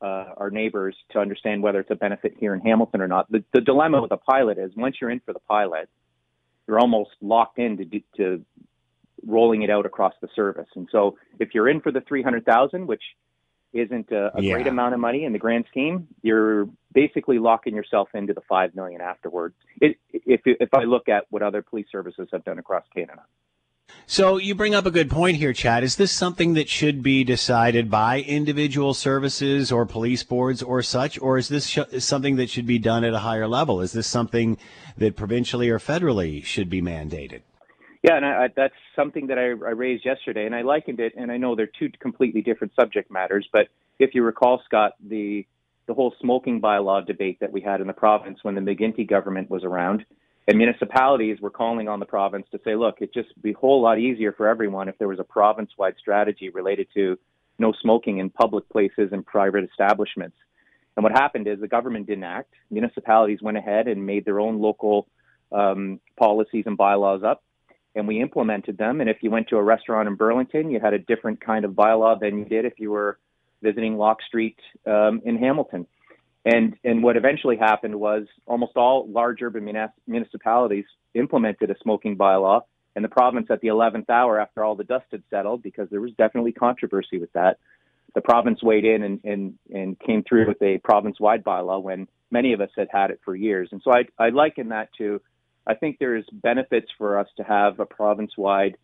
uh, 0.00 0.26
our 0.36 0.50
neighbors 0.50 0.96
to 1.12 1.20
understand 1.20 1.62
whether 1.62 1.80
it's 1.80 1.90
a 1.90 1.96
benefit 1.96 2.34
here 2.38 2.52
in 2.52 2.60
Hamilton 2.60 3.00
or 3.00 3.08
not. 3.08 3.30
The, 3.30 3.44
the 3.54 3.60
dilemma 3.60 4.02
with 4.02 4.10
a 4.10 4.16
pilot 4.16 4.58
is 4.58 4.72
once 4.76 4.96
you're 5.00 5.10
in 5.10 5.20
for 5.20 5.32
the 5.32 5.40
pilot, 5.40 5.88
you're 6.66 6.78
almost 6.78 7.10
locked 7.20 7.58
into 7.58 7.84
to 8.16 8.44
rolling 9.24 9.62
it 9.62 9.70
out 9.70 9.86
across 9.86 10.14
the 10.20 10.28
service. 10.34 10.68
And 10.74 10.88
so 10.90 11.18
if 11.38 11.54
you're 11.54 11.68
in 11.68 11.80
for 11.80 11.90
the 11.90 12.00
300,000, 12.00 12.86
which 12.86 13.02
isn't 13.72 14.10
a, 14.10 14.36
a 14.36 14.42
yeah. 14.42 14.54
great 14.54 14.66
amount 14.66 14.94
of 14.94 15.00
money 15.00 15.24
in 15.24 15.32
the 15.32 15.38
grand 15.38 15.64
scheme, 15.70 16.08
you're 16.22 16.68
basically 16.92 17.38
locking 17.38 17.74
yourself 17.74 18.08
into 18.14 18.32
the 18.32 18.40
5 18.48 18.74
million 18.74 19.00
afterwards. 19.00 19.54
It, 19.80 19.98
if 20.12 20.40
if 20.44 20.72
I 20.72 20.84
look 20.84 21.08
at 21.08 21.24
what 21.30 21.42
other 21.42 21.62
police 21.62 21.86
services 21.90 22.28
have 22.32 22.44
done 22.44 22.58
across 22.58 22.84
Canada. 22.94 23.22
So 24.08 24.36
you 24.36 24.54
bring 24.54 24.72
up 24.72 24.86
a 24.86 24.92
good 24.92 25.10
point 25.10 25.36
here, 25.36 25.52
Chad. 25.52 25.82
Is 25.82 25.96
this 25.96 26.12
something 26.12 26.54
that 26.54 26.68
should 26.68 27.02
be 27.02 27.24
decided 27.24 27.90
by 27.90 28.20
individual 28.20 28.94
services 28.94 29.72
or 29.72 29.84
police 29.84 30.22
boards 30.22 30.62
or 30.62 30.80
such, 30.80 31.20
or 31.20 31.38
is 31.38 31.48
this 31.48 31.66
sh- 31.66 31.80
something 31.98 32.36
that 32.36 32.48
should 32.48 32.66
be 32.66 32.78
done 32.78 33.02
at 33.02 33.14
a 33.14 33.18
higher 33.18 33.48
level? 33.48 33.80
Is 33.80 33.90
this 33.90 34.06
something 34.06 34.58
that 34.96 35.16
provincially 35.16 35.70
or 35.70 35.80
federally 35.80 36.44
should 36.44 36.70
be 36.70 36.80
mandated? 36.80 37.42
Yeah, 38.04 38.16
and 38.16 38.24
I, 38.24 38.48
that's 38.54 38.76
something 38.94 39.26
that 39.26 39.38
I, 39.38 39.46
I 39.46 39.72
raised 39.72 40.04
yesterday, 40.04 40.46
and 40.46 40.54
I 40.54 40.62
likened 40.62 41.00
it. 41.00 41.14
And 41.16 41.32
I 41.32 41.36
know 41.36 41.56
they're 41.56 41.66
two 41.66 41.90
completely 41.98 42.42
different 42.42 42.74
subject 42.76 43.10
matters, 43.10 43.48
but 43.52 43.66
if 43.98 44.14
you 44.14 44.22
recall, 44.22 44.62
Scott, 44.64 44.92
the 45.04 45.44
the 45.88 45.94
whole 45.94 46.14
smoking 46.20 46.60
bylaw 46.60 47.04
debate 47.04 47.38
that 47.40 47.50
we 47.52 47.60
had 47.60 47.80
in 47.80 47.88
the 47.88 47.92
province 47.92 48.38
when 48.42 48.54
the 48.54 48.60
McGuinty 48.60 49.08
government 49.08 49.50
was 49.50 49.62
around 49.62 50.04
and 50.48 50.58
municipalities 50.58 51.40
were 51.40 51.50
calling 51.50 51.88
on 51.88 52.00
the 52.00 52.06
province 52.06 52.46
to 52.52 52.60
say, 52.64 52.76
look, 52.76 52.96
it'd 53.00 53.12
just 53.12 53.40
be 53.42 53.50
a 53.50 53.56
whole 53.56 53.82
lot 53.82 53.98
easier 53.98 54.32
for 54.32 54.46
everyone 54.46 54.88
if 54.88 54.96
there 54.98 55.08
was 55.08 55.18
a 55.18 55.24
province 55.24 55.70
wide 55.76 55.94
strategy 55.98 56.50
related 56.50 56.86
to 56.94 57.18
no 57.58 57.72
smoking 57.82 58.18
in 58.18 58.30
public 58.30 58.68
places 58.68 59.10
and 59.12 59.26
private 59.26 59.64
establishments. 59.64 60.36
And 60.96 61.02
what 61.02 61.12
happened 61.12 61.46
is 61.48 61.60
the 61.60 61.68
government 61.68 62.06
didn't 62.06 62.24
act. 62.24 62.54
Municipalities 62.70 63.42
went 63.42 63.58
ahead 63.58 63.88
and 63.88 64.06
made 64.06 64.24
their 64.24 64.40
own 64.40 64.60
local 64.60 65.08
um, 65.52 66.00
policies 66.16 66.64
and 66.66 66.76
bylaws 66.76 67.22
up, 67.22 67.42
and 67.94 68.06
we 68.06 68.20
implemented 68.20 68.78
them. 68.78 69.00
And 69.00 69.10
if 69.10 69.18
you 69.22 69.30
went 69.30 69.48
to 69.48 69.56
a 69.56 69.62
restaurant 69.62 70.08
in 70.08 70.14
Burlington, 70.14 70.70
you 70.70 70.80
had 70.80 70.94
a 70.94 70.98
different 70.98 71.40
kind 71.40 71.64
of 71.64 71.72
bylaw 71.72 72.18
than 72.18 72.38
you 72.38 72.44
did 72.44 72.64
if 72.64 72.74
you 72.78 72.90
were 72.90 73.18
visiting 73.62 73.96
Locke 73.96 74.22
Street 74.26 74.58
um, 74.86 75.20
in 75.24 75.36
Hamilton. 75.38 75.86
And, 76.46 76.76
and 76.84 77.02
what 77.02 77.16
eventually 77.16 77.56
happened 77.56 77.96
was 77.96 78.26
almost 78.46 78.76
all 78.76 79.08
large 79.10 79.42
urban 79.42 79.68
municipalities 80.06 80.84
implemented 81.12 81.70
a 81.70 81.74
smoking 81.82 82.16
bylaw, 82.16 82.60
and 82.94 83.04
the 83.04 83.08
province 83.08 83.48
at 83.50 83.60
the 83.60 83.68
11th 83.68 84.08
hour, 84.08 84.40
after 84.40 84.62
all 84.62 84.76
the 84.76 84.84
dust 84.84 85.06
had 85.10 85.24
settled, 85.28 85.60
because 85.64 85.90
there 85.90 86.00
was 86.00 86.12
definitely 86.16 86.52
controversy 86.52 87.18
with 87.18 87.32
that, 87.32 87.58
the 88.14 88.20
province 88.20 88.62
weighed 88.62 88.84
in 88.84 89.02
and, 89.02 89.20
and, 89.24 89.54
and 89.74 89.98
came 89.98 90.22
through 90.22 90.46
with 90.46 90.62
a 90.62 90.78
province-wide 90.78 91.42
bylaw 91.42 91.82
when 91.82 92.06
many 92.30 92.52
of 92.52 92.60
us 92.60 92.70
had 92.76 92.86
had 92.92 93.10
it 93.10 93.20
for 93.24 93.34
years. 93.34 93.68
And 93.72 93.82
so 93.84 93.90
I, 93.92 94.04
I 94.16 94.28
liken 94.28 94.68
that 94.68 94.90
to, 94.98 95.20
I 95.66 95.74
think 95.74 95.98
there's 95.98 96.24
benefits 96.32 96.86
for 96.96 97.18
us 97.18 97.26
to 97.38 97.42
have 97.42 97.80
a 97.80 97.86
province-wide 97.86 98.76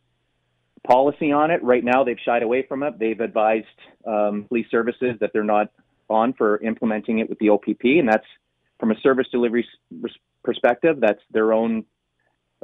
policy 0.84 1.30
on 1.30 1.52
it. 1.52 1.62
Right 1.62 1.84
now, 1.84 2.02
they've 2.02 2.18
shied 2.24 2.42
away 2.42 2.66
from 2.68 2.82
it. 2.82 2.98
They've 2.98 3.20
advised 3.20 3.66
um, 4.04 4.46
police 4.48 4.66
services 4.68 5.14
that 5.20 5.30
they're 5.32 5.44
not 5.44 5.68
on 6.12 6.32
for 6.32 6.60
implementing 6.62 7.18
it 7.18 7.28
with 7.28 7.38
the 7.38 7.48
OPP, 7.48 7.84
and 7.84 8.08
that's 8.08 8.26
from 8.78 8.90
a 8.90 9.00
service 9.00 9.26
delivery 9.30 9.66
perspective, 10.42 10.98
that's 11.00 11.22
their 11.30 11.52
own 11.52 11.84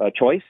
uh, 0.01 0.11
choice. 0.15 0.43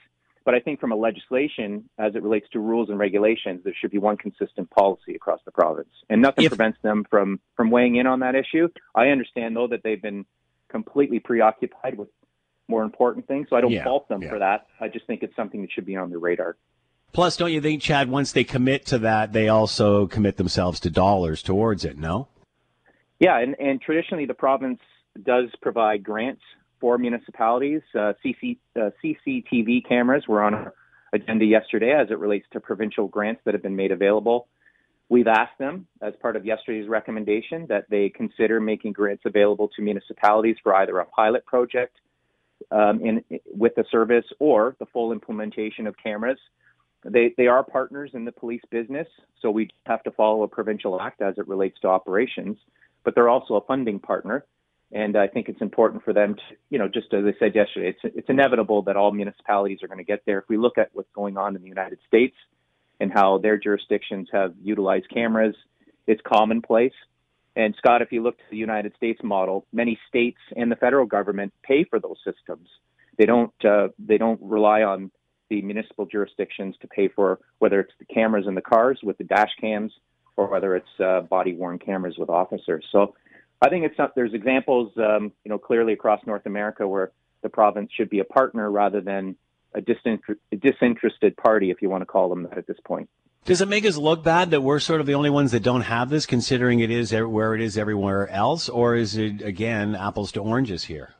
But 0.45 0.55
I 0.55 0.59
think 0.61 0.79
from 0.79 0.91
a 0.91 0.95
legislation, 0.95 1.89
as 1.99 2.15
it 2.15 2.23
relates 2.23 2.47
to 2.53 2.59
rules 2.59 2.89
and 2.89 2.97
regulations, 2.97 3.61
there 3.63 3.75
should 3.79 3.91
be 3.91 3.99
one 3.99 4.17
consistent 4.17 4.69
policy 4.71 5.13
across 5.13 5.39
the 5.45 5.51
province, 5.51 5.89
and 6.09 6.21
nothing 6.21 6.45
if, 6.45 6.49
prevents 6.49 6.79
them 6.81 7.05
from 7.09 7.39
from 7.55 7.69
weighing 7.69 7.97
in 7.97 8.07
on 8.07 8.21
that 8.21 8.35
issue. 8.35 8.67
I 8.95 9.09
understand 9.09 9.55
though 9.55 9.67
that 9.67 9.83
they've 9.83 10.01
been 10.01 10.25
completely 10.69 11.19
preoccupied 11.19 11.97
with 11.97 12.09
more 12.67 12.83
important 12.83 13.27
things, 13.27 13.47
so 13.49 13.55
I 13.55 13.61
don't 13.61 13.71
yeah, 13.71 13.83
fault 13.83 14.07
them 14.07 14.21
yeah. 14.21 14.29
for 14.29 14.39
that. 14.39 14.67
I 14.79 14.87
just 14.87 15.05
think 15.07 15.23
it's 15.23 15.35
something 15.35 15.61
that 15.61 15.71
should 15.71 15.85
be 15.85 15.95
on 15.95 16.09
their 16.09 16.19
radar. 16.19 16.55
Plus, 17.11 17.37
don't 17.37 17.51
you 17.51 17.59
think, 17.59 17.81
Chad, 17.81 18.09
once 18.09 18.31
they 18.31 18.43
commit 18.43 18.85
to 18.87 18.99
that, 18.99 19.33
they 19.33 19.49
also 19.49 20.07
commit 20.07 20.37
themselves 20.37 20.79
to 20.81 20.89
dollars 20.89 21.41
towards 21.41 21.83
it? 21.83 21.97
No. 21.97 22.27
Yeah, 23.19 23.39
and, 23.39 23.55
and 23.59 23.81
traditionally 23.81 24.25
the 24.25 24.33
province 24.33 24.79
does 25.23 25.49
provide 25.61 26.03
grants 26.03 26.41
for 26.79 26.97
municipalities. 26.97 27.81
Uh, 27.93 28.13
CC, 28.23 28.57
uh, 28.75 28.91
CCTV 29.03 29.87
cameras 29.87 30.23
were 30.27 30.41
on 30.41 30.53
our, 30.53 30.73
agenda 31.13 31.45
yesterday 31.45 31.91
as 31.91 32.09
it 32.11 32.19
relates 32.19 32.45
to 32.51 32.59
provincial 32.59 33.07
grants 33.07 33.41
that 33.45 33.53
have 33.53 33.63
been 33.63 33.75
made 33.75 33.91
available. 33.91 34.47
We've 35.09 35.27
asked 35.27 35.57
them, 35.57 35.87
as 36.01 36.13
part 36.21 36.35
of 36.35 36.45
yesterday's 36.45 36.87
recommendation, 36.87 37.65
that 37.67 37.85
they 37.89 38.09
consider 38.09 38.59
making 38.59 38.93
grants 38.93 39.23
available 39.25 39.69
to 39.75 39.81
municipalities 39.81 40.57
for 40.61 40.75
either 40.75 40.99
a 40.99 41.05
pilot 41.05 41.45
project 41.45 41.95
um, 42.71 43.01
in, 43.01 43.23
with 43.45 43.73
the 43.75 43.85
service 43.89 44.25
or 44.39 44.75
the 44.79 44.85
full 44.87 45.11
implementation 45.11 45.87
of 45.87 45.95
cameras. 45.97 46.37
They, 47.03 47.33
they 47.37 47.47
are 47.47 47.63
partners 47.63 48.11
in 48.13 48.25
the 48.25 48.31
police 48.31 48.61
business, 48.69 49.07
so 49.41 49.49
we 49.49 49.69
have 49.87 50.03
to 50.03 50.11
follow 50.11 50.43
a 50.43 50.47
provincial 50.47 51.01
act 51.01 51.21
as 51.21 51.35
it 51.37 51.47
relates 51.47 51.79
to 51.79 51.87
operations, 51.87 52.57
but 53.09 53.15
they're 53.15 53.27
also 53.27 53.55
a 53.55 53.65
funding 53.65 53.97
partner. 53.97 54.45
And 54.91 55.17
I 55.17 55.25
think 55.25 55.49
it's 55.49 55.61
important 55.61 56.03
for 56.03 56.13
them 56.13 56.35
to, 56.35 56.41
you 56.69 56.77
know, 56.77 56.87
just 56.87 57.11
as 57.11 57.25
I 57.25 57.33
said 57.39 57.55
yesterday, 57.55 57.95
it's, 58.03 58.15
it's 58.15 58.29
inevitable 58.29 58.83
that 58.83 58.95
all 58.95 59.11
municipalities 59.11 59.79
are 59.81 59.87
going 59.87 59.97
to 59.97 60.03
get 60.03 60.21
there. 60.27 60.37
If 60.37 60.45
we 60.47 60.57
look 60.57 60.77
at 60.77 60.91
what's 60.93 61.09
going 61.15 61.35
on 61.35 61.55
in 61.55 61.63
the 61.63 61.67
United 61.67 61.97
States 62.07 62.35
and 62.99 63.11
how 63.11 63.39
their 63.39 63.57
jurisdictions 63.57 64.27
have 64.31 64.53
utilized 64.61 65.09
cameras, 65.09 65.55
it's 66.05 66.21
commonplace. 66.23 66.93
And 67.55 67.73
Scott, 67.79 68.03
if 68.03 68.11
you 68.11 68.21
look 68.21 68.37
to 68.37 68.43
the 68.51 68.57
United 68.57 68.95
States 68.95 69.21
model, 69.23 69.65
many 69.73 69.97
states 70.07 70.37
and 70.55 70.71
the 70.71 70.75
federal 70.75 71.07
government 71.07 71.51
pay 71.63 71.85
for 71.85 71.99
those 71.99 72.17
systems. 72.23 72.67
They 73.17 73.25
don't, 73.25 73.65
uh, 73.65 73.87
they 73.97 74.19
don't 74.19 74.39
rely 74.39 74.83
on 74.83 75.09
the 75.49 75.63
municipal 75.63 76.05
jurisdictions 76.05 76.75
to 76.81 76.87
pay 76.87 77.07
for 77.07 77.39
whether 77.57 77.79
it's 77.79 77.93
the 77.97 78.05
cameras 78.05 78.45
in 78.47 78.53
the 78.53 78.61
cars 78.61 78.99
with 79.01 79.17
the 79.17 79.23
dash 79.23 79.49
cams 79.59 79.93
or 80.39 80.47
whether 80.47 80.73
it's 80.73 80.99
uh, 81.03 81.19
body 81.19 81.53
worn 81.53 81.77
cameras 81.77 82.15
with 82.17 82.29
officers. 82.29 82.85
So 82.93 83.13
I 83.61 83.67
think 83.69 83.83
it's 83.83 83.97
not, 83.97 84.15
there's 84.15 84.33
examples, 84.33 84.93
um, 84.97 85.33
you 85.43 85.49
know, 85.49 85.57
clearly 85.57 85.91
across 85.91 86.21
North 86.25 86.45
America 86.45 86.87
where 86.87 87.11
the 87.41 87.49
province 87.49 87.91
should 87.95 88.09
be 88.09 88.19
a 88.19 88.23
partner 88.23 88.71
rather 88.71 89.01
than 89.01 89.35
a, 89.75 89.81
disinter- 89.81 90.37
a 90.53 90.55
disinterested 90.55 91.35
party, 91.35 91.71
if 91.71 91.81
you 91.81 91.89
want 91.89 92.01
to 92.03 92.05
call 92.05 92.29
them 92.29 92.43
that 92.43 92.57
at 92.57 92.67
this 92.67 92.77
point. 92.85 93.09
Does 93.43 93.59
it 93.61 93.67
make 93.67 93.85
us 93.85 93.97
look 93.97 94.23
bad 94.23 94.51
that 94.51 94.61
we're 94.61 94.79
sort 94.79 95.01
of 95.01 95.07
the 95.07 95.13
only 95.13 95.29
ones 95.29 95.51
that 95.51 95.61
don't 95.61 95.81
have 95.81 96.09
this, 96.09 96.25
considering 96.25 96.79
it 96.79 96.91
is 96.91 97.13
where 97.13 97.53
it 97.53 97.61
is 97.61 97.77
everywhere 97.77 98.29
else, 98.29 98.69
or 98.69 98.95
is 98.95 99.17
it 99.17 99.41
again 99.41 99.95
apples 99.95 100.31
to 100.33 100.41
oranges 100.41 100.85
here? 100.85 101.13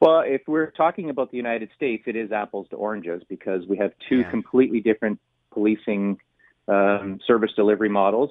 Well, 0.00 0.22
if 0.26 0.42
we're 0.46 0.70
talking 0.72 1.10
about 1.10 1.30
the 1.30 1.36
United 1.36 1.70
States, 1.76 2.04
it 2.06 2.16
is 2.16 2.32
apples 2.32 2.66
to 2.70 2.76
oranges 2.76 3.22
because 3.28 3.66
we 3.68 3.76
have 3.78 3.92
two 4.08 4.18
yeah. 4.18 4.30
completely 4.30 4.80
different 4.80 5.18
policing 5.52 6.18
um, 6.68 7.20
service 7.26 7.50
delivery 7.56 7.88
models. 7.88 8.30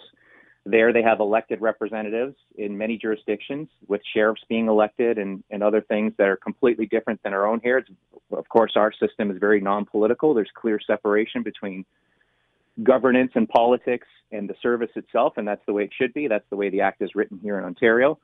There, 0.66 0.94
they 0.94 1.02
have 1.02 1.20
elected 1.20 1.60
representatives 1.60 2.36
in 2.56 2.78
many 2.78 2.98
jurisdictions, 2.98 3.68
with 3.88 4.02
sheriffs 4.14 4.44
being 4.48 4.68
elected 4.68 5.18
and, 5.18 5.44
and 5.50 5.62
other 5.62 5.82
things 5.82 6.14
that 6.18 6.30
are 6.30 6.38
completely 6.38 6.86
different 6.86 7.22
than 7.22 7.34
our 7.34 7.46
own 7.46 7.60
here. 7.62 7.80
It's, 7.80 7.90
of 8.32 8.48
course, 8.48 8.74
our 8.78 8.94
system 8.94 9.30
is 9.30 9.38
very 9.40 9.60
non 9.60 9.86
political. 9.86 10.34
There's 10.34 10.52
clear 10.56 10.80
separation 10.80 11.44
between 11.44 11.86
governance 12.82 13.32
and 13.36 13.48
politics 13.48 14.08
and 14.32 14.50
the 14.50 14.56
service 14.62 14.90
itself, 14.96 15.34
and 15.38 15.46
that's 15.48 15.66
the 15.66 15.74
way 15.74 15.84
it 15.84 15.92
should 15.94 16.14
be. 16.14 16.28
That's 16.28 16.50
the 16.50 16.56
way 16.56 16.70
the 16.70 16.82
act 16.82 17.02
is 17.02 17.14
written 17.14 17.40
here 17.44 17.58
in 17.58 17.66
Ontario. 17.66 18.20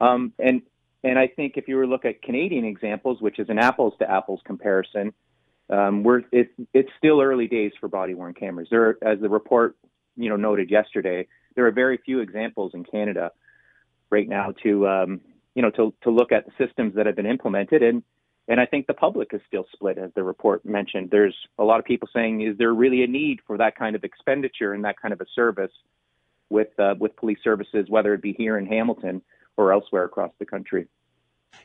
Um, 0.00 0.32
and 0.38 0.62
and 1.04 1.18
I 1.18 1.28
think 1.28 1.56
if 1.56 1.68
you 1.68 1.76
were 1.76 1.84
to 1.84 1.88
look 1.88 2.04
at 2.04 2.22
Canadian 2.22 2.64
examples, 2.64 3.20
which 3.20 3.38
is 3.38 3.48
an 3.48 3.58
apples 3.58 3.94
to 4.00 4.10
apples 4.10 4.40
comparison, 4.44 5.12
um, 5.70 6.02
we're 6.02 6.22
it, 6.32 6.50
it's 6.74 6.90
still 6.98 7.20
early 7.20 7.46
days 7.46 7.72
for 7.78 7.88
body 7.88 8.14
worn 8.14 8.34
cameras. 8.34 8.68
There, 8.70 8.98
as 9.02 9.20
the 9.20 9.28
report 9.28 9.76
you 10.16 10.28
know 10.28 10.36
noted 10.36 10.70
yesterday, 10.70 11.26
there 11.54 11.66
are 11.66 11.72
very 11.72 11.98
few 11.98 12.20
examples 12.20 12.72
in 12.74 12.84
Canada 12.84 13.32
right 14.10 14.28
now 14.28 14.52
to 14.62 14.88
um, 14.88 15.20
you 15.54 15.62
know 15.62 15.70
to 15.70 15.94
to 16.02 16.10
look 16.10 16.32
at 16.32 16.46
the 16.46 16.52
systems 16.58 16.94
that 16.94 17.06
have 17.06 17.16
been 17.16 17.26
implemented 17.26 17.82
and 17.82 18.02
and 18.48 18.58
I 18.58 18.64
think 18.64 18.86
the 18.86 18.94
public 18.94 19.34
is 19.34 19.42
still 19.46 19.66
split, 19.72 19.98
as 19.98 20.10
the 20.14 20.22
report 20.22 20.64
mentioned. 20.64 21.10
There's 21.10 21.36
a 21.58 21.64
lot 21.64 21.80
of 21.80 21.84
people 21.84 22.08
saying, 22.14 22.40
is 22.40 22.56
there 22.56 22.72
really 22.72 23.04
a 23.04 23.06
need 23.06 23.40
for 23.46 23.58
that 23.58 23.76
kind 23.76 23.94
of 23.94 24.04
expenditure 24.04 24.72
and 24.72 24.84
that 24.84 24.98
kind 25.00 25.12
of 25.12 25.20
a 25.20 25.26
service 25.34 25.70
with 26.48 26.68
uh, 26.78 26.94
with 26.98 27.14
police 27.16 27.38
services, 27.44 27.86
whether 27.88 28.14
it 28.14 28.22
be 28.22 28.32
here 28.32 28.56
in 28.56 28.64
Hamilton 28.64 29.20
or 29.58 29.70
elsewhere 29.70 30.04
across 30.04 30.32
the 30.38 30.46
country? 30.46 30.86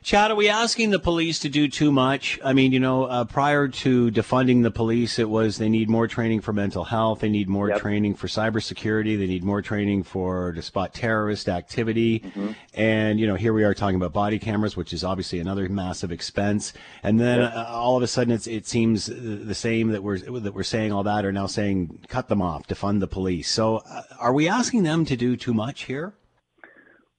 Chad, 0.04 0.30
are 0.30 0.34
we 0.34 0.50
asking 0.50 0.90
the 0.90 0.98
police 0.98 1.38
to 1.38 1.48
do 1.48 1.66
too 1.66 1.90
much? 1.90 2.38
I 2.44 2.52
mean, 2.52 2.72
you 2.72 2.78
know, 2.78 3.04
uh, 3.04 3.24
prior 3.24 3.68
to 3.68 4.10
defunding 4.10 4.62
the 4.62 4.70
police, 4.70 5.18
it 5.18 5.30
was 5.30 5.56
they 5.56 5.70
need 5.70 5.88
more 5.88 6.06
training 6.06 6.42
for 6.42 6.52
mental 6.52 6.84
health, 6.84 7.20
they 7.20 7.30
need 7.30 7.48
more 7.48 7.70
yep. 7.70 7.80
training 7.80 8.16
for 8.16 8.26
cybersecurity, 8.26 9.16
they 9.18 9.26
need 9.26 9.44
more 9.44 9.62
training 9.62 10.02
for 10.02 10.52
to 10.52 10.60
spot 10.60 10.92
terrorist 10.92 11.48
activity, 11.48 12.20
mm-hmm. 12.20 12.50
and 12.74 13.18
you 13.18 13.26
know, 13.26 13.34
here 13.34 13.54
we 13.54 13.64
are 13.64 13.72
talking 13.72 13.96
about 13.96 14.12
body 14.12 14.38
cameras, 14.38 14.76
which 14.76 14.92
is 14.92 15.04
obviously 15.04 15.38
another 15.38 15.70
massive 15.70 16.12
expense. 16.12 16.74
And 17.02 17.18
then 17.18 17.40
yep. 17.40 17.54
uh, 17.54 17.64
all 17.70 17.96
of 17.96 18.02
a 18.02 18.06
sudden, 18.06 18.38
it 18.46 18.66
seems 18.66 19.06
the 19.06 19.54
same 19.54 19.88
that 19.88 20.02
we're 20.02 20.18
that 20.18 20.52
we're 20.52 20.64
saying 20.64 20.92
all 20.92 21.04
that 21.04 21.24
are 21.24 21.32
now 21.32 21.46
saying 21.46 22.00
cut 22.08 22.28
them 22.28 22.42
off, 22.42 22.68
defund 22.68 23.00
the 23.00 23.08
police. 23.08 23.48
So, 23.48 23.76
uh, 23.78 24.02
are 24.20 24.34
we 24.34 24.48
asking 24.48 24.82
them 24.82 25.06
to 25.06 25.16
do 25.16 25.34
too 25.34 25.54
much 25.54 25.84
here? 25.84 26.12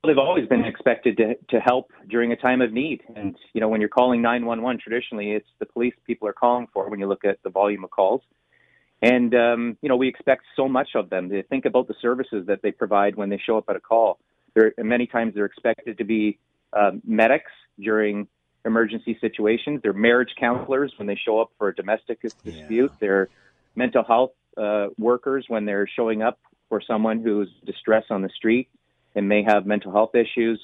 They've 0.06 0.18
always 0.18 0.48
been 0.48 0.66
expected 0.66 1.18
to 1.18 1.36
to 1.50 1.60
help 1.60 1.92
during 2.10 2.32
a 2.32 2.36
time 2.36 2.62
of 2.62 2.72
need. 2.72 3.02
And 3.16 3.36
you 3.54 3.62
know, 3.62 3.68
when 3.68 3.82
you're 3.82 3.90
calling 3.90 4.22
911, 4.22 4.82
traditionally 4.82 5.32
it's 5.32 5.48
the 5.60 5.66
police 5.66 5.94
people 6.06 6.28
are 6.28 6.34
calling 6.34 6.68
for. 6.74 6.90
When 6.90 7.00
you 7.00 7.08
look 7.08 7.26
at 7.26 7.42
the 7.44 7.50
volume 7.50 7.84
of 7.84 7.92
calls, 7.92 8.22
and 9.02 9.34
um, 9.36 9.78
you 9.82 9.90
know, 9.90 9.96
we 9.96 10.08
expect 10.08 10.44
so 10.56 10.68
much 10.68 10.90
of 10.96 11.10
them. 11.10 11.30
They 11.30 11.42
think 11.44 11.66
about 11.66 11.88
the 11.88 11.96
services 12.02 12.46
that 12.48 12.62
they 12.62 12.72
provide 12.72 13.16
when 13.16 13.30
they 13.30 13.38
show 13.38 13.58
up 13.58 13.66
at 13.70 13.76
a 13.76 13.80
call. 13.80 14.20
They're 14.54 14.74
many 14.78 15.08
times 15.08 15.34
they're 15.36 15.46
expected 15.46 15.98
to 15.98 16.04
be 16.04 16.40
uh, 16.74 16.92
medics 17.06 17.52
during 17.80 18.28
emergency 18.66 19.18
situations. 19.22 19.82
They're 19.84 19.94
marriage 19.94 20.34
counselors 20.40 20.94
when 20.98 21.08
they 21.08 21.16
show 21.16 21.40
up 21.40 21.52
for 21.58 21.70
a 21.70 21.76
domestic 21.76 22.22
dispute. 22.22 22.92
Yeah. 22.92 22.98
They're 23.00 23.30
mental 23.76 24.04
health 24.04 24.32
uh, 24.58 24.88
workers 24.98 25.46
when 25.48 25.66
they're 25.66 25.88
showing 25.88 26.22
up 26.22 26.40
for 26.70 26.82
someone 26.82 27.22
who's 27.22 27.50
distressed 27.66 28.10
on 28.10 28.22
the 28.22 28.30
street 28.30 28.70
and 29.16 29.28
may 29.28 29.44
have 29.44 29.66
mental 29.66 29.92
health 29.92 30.16
issues. 30.16 30.60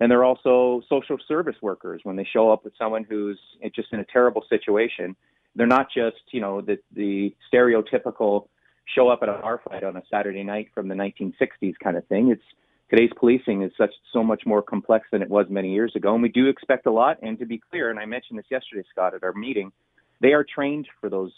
And 0.00 0.10
they're 0.10 0.24
also 0.24 0.82
social 0.88 1.18
service 1.28 1.56
workers 1.60 2.00
when 2.04 2.16
they 2.16 2.26
show 2.30 2.50
up 2.50 2.64
with 2.64 2.72
someone 2.78 3.04
who's 3.04 3.38
just 3.74 3.92
in 3.92 4.00
a 4.00 4.04
terrible 4.04 4.44
situation. 4.48 5.14
They're 5.54 5.66
not 5.66 5.88
just, 5.94 6.22
you 6.32 6.40
know, 6.40 6.60
the, 6.60 6.78
the 6.94 7.34
stereotypical 7.52 8.48
show 8.94 9.08
up 9.08 9.20
at 9.22 9.28
a 9.28 9.34
bar 9.34 9.60
fight 9.68 9.84
on 9.84 9.96
a 9.96 10.02
Saturday 10.10 10.42
night 10.42 10.68
from 10.74 10.88
the 10.88 10.94
1960s 10.94 11.74
kind 11.82 11.96
of 11.96 12.06
thing. 12.06 12.30
It's 12.30 12.42
today's 12.88 13.10
policing 13.16 13.62
is 13.62 13.72
such 13.76 13.92
so 14.12 14.22
much 14.22 14.42
more 14.46 14.62
complex 14.62 15.06
than 15.12 15.22
it 15.22 15.28
was 15.28 15.46
many 15.48 15.72
years 15.72 15.92
ago, 15.94 16.14
and 16.14 16.22
we 16.22 16.28
do 16.28 16.46
expect 16.48 16.86
a 16.86 16.90
lot. 16.90 17.18
And 17.22 17.38
to 17.38 17.46
be 17.46 17.60
clear, 17.70 17.90
and 17.90 17.98
I 17.98 18.06
mentioned 18.06 18.38
this 18.38 18.46
yesterday, 18.50 18.84
Scott, 18.90 19.14
at 19.14 19.22
our 19.22 19.32
meeting, 19.32 19.70
they 20.20 20.32
are 20.32 20.44
trained 20.44 20.88
for 21.00 21.08
those 21.08 21.32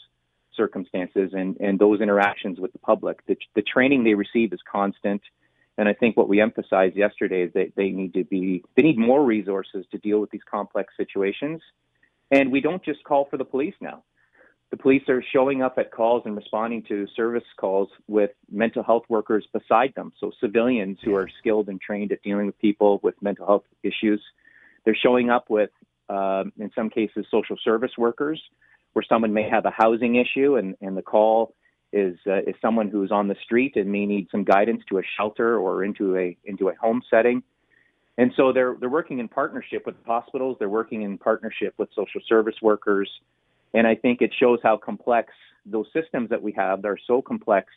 circumstances 0.56 1.30
and, 1.32 1.56
and 1.60 1.78
those 1.78 2.00
interactions 2.00 2.58
with 2.58 2.72
the 2.72 2.78
public. 2.78 3.24
The, 3.26 3.36
the 3.54 3.62
training 3.62 4.04
they 4.04 4.14
receive 4.14 4.52
is 4.52 4.60
constant. 4.70 5.22
And 5.78 5.88
I 5.88 5.94
think 5.94 6.16
what 6.16 6.28
we 6.28 6.40
emphasized 6.40 6.96
yesterday 6.96 7.42
is 7.42 7.52
that 7.54 7.72
they 7.76 7.90
need 7.90 8.14
to 8.14 8.24
be, 8.24 8.62
they 8.76 8.82
need 8.82 8.98
more 8.98 9.24
resources 9.24 9.86
to 9.90 9.98
deal 9.98 10.20
with 10.20 10.30
these 10.30 10.42
complex 10.50 10.92
situations. 10.96 11.62
And 12.30 12.52
we 12.52 12.60
don't 12.60 12.84
just 12.84 13.04
call 13.04 13.26
for 13.30 13.36
the 13.36 13.44
police 13.44 13.74
now. 13.80 14.04
The 14.70 14.78
police 14.78 15.02
are 15.08 15.22
showing 15.32 15.62
up 15.62 15.74
at 15.76 15.90
calls 15.90 16.22
and 16.24 16.34
responding 16.34 16.82
to 16.84 17.06
service 17.14 17.44
calls 17.58 17.90
with 18.08 18.30
mental 18.50 18.82
health 18.82 19.02
workers 19.10 19.46
beside 19.52 19.92
them. 19.94 20.12
So 20.18 20.32
civilians 20.40 20.98
who 21.04 21.14
are 21.14 21.28
skilled 21.38 21.68
and 21.68 21.78
trained 21.78 22.10
at 22.10 22.22
dealing 22.22 22.46
with 22.46 22.58
people 22.58 22.98
with 23.02 23.14
mental 23.20 23.46
health 23.46 23.64
issues. 23.82 24.22
They're 24.84 24.96
showing 24.96 25.28
up 25.28 25.50
with, 25.50 25.70
um, 26.08 26.52
in 26.58 26.70
some 26.74 26.88
cases, 26.88 27.26
social 27.30 27.56
service 27.62 27.92
workers 27.98 28.42
where 28.94 29.04
someone 29.06 29.34
may 29.34 29.48
have 29.48 29.66
a 29.66 29.70
housing 29.70 30.16
issue 30.16 30.56
and, 30.56 30.74
and 30.80 30.96
the 30.96 31.02
call 31.02 31.54
is 31.92 32.16
uh, 32.26 32.38
is 32.38 32.54
someone 32.60 32.88
who's 32.88 33.10
on 33.10 33.28
the 33.28 33.36
street 33.44 33.76
and 33.76 33.90
may 33.90 34.06
need 34.06 34.28
some 34.30 34.44
guidance 34.44 34.82
to 34.88 34.98
a 34.98 35.02
shelter 35.16 35.58
or 35.58 35.84
into 35.84 36.16
a 36.16 36.36
into 36.44 36.68
a 36.68 36.74
home 36.74 37.02
setting. 37.10 37.42
And 38.18 38.32
so 38.36 38.52
they're 38.52 38.76
they're 38.78 38.88
working 38.90 39.18
in 39.18 39.28
partnership 39.28 39.84
with 39.86 39.94
hospitals. 40.06 40.56
They're 40.58 40.68
working 40.68 41.02
in 41.02 41.18
partnership 41.18 41.74
with 41.78 41.88
social 41.94 42.20
service 42.26 42.56
workers, 42.62 43.10
and 43.74 43.86
I 43.86 43.94
think 43.94 44.22
it 44.22 44.32
shows 44.38 44.58
how 44.62 44.76
complex 44.76 45.32
those 45.64 45.86
systems 45.92 46.30
that 46.30 46.42
we 46.42 46.52
have. 46.52 46.82
They're 46.82 46.98
so 47.06 47.22
complex 47.22 47.68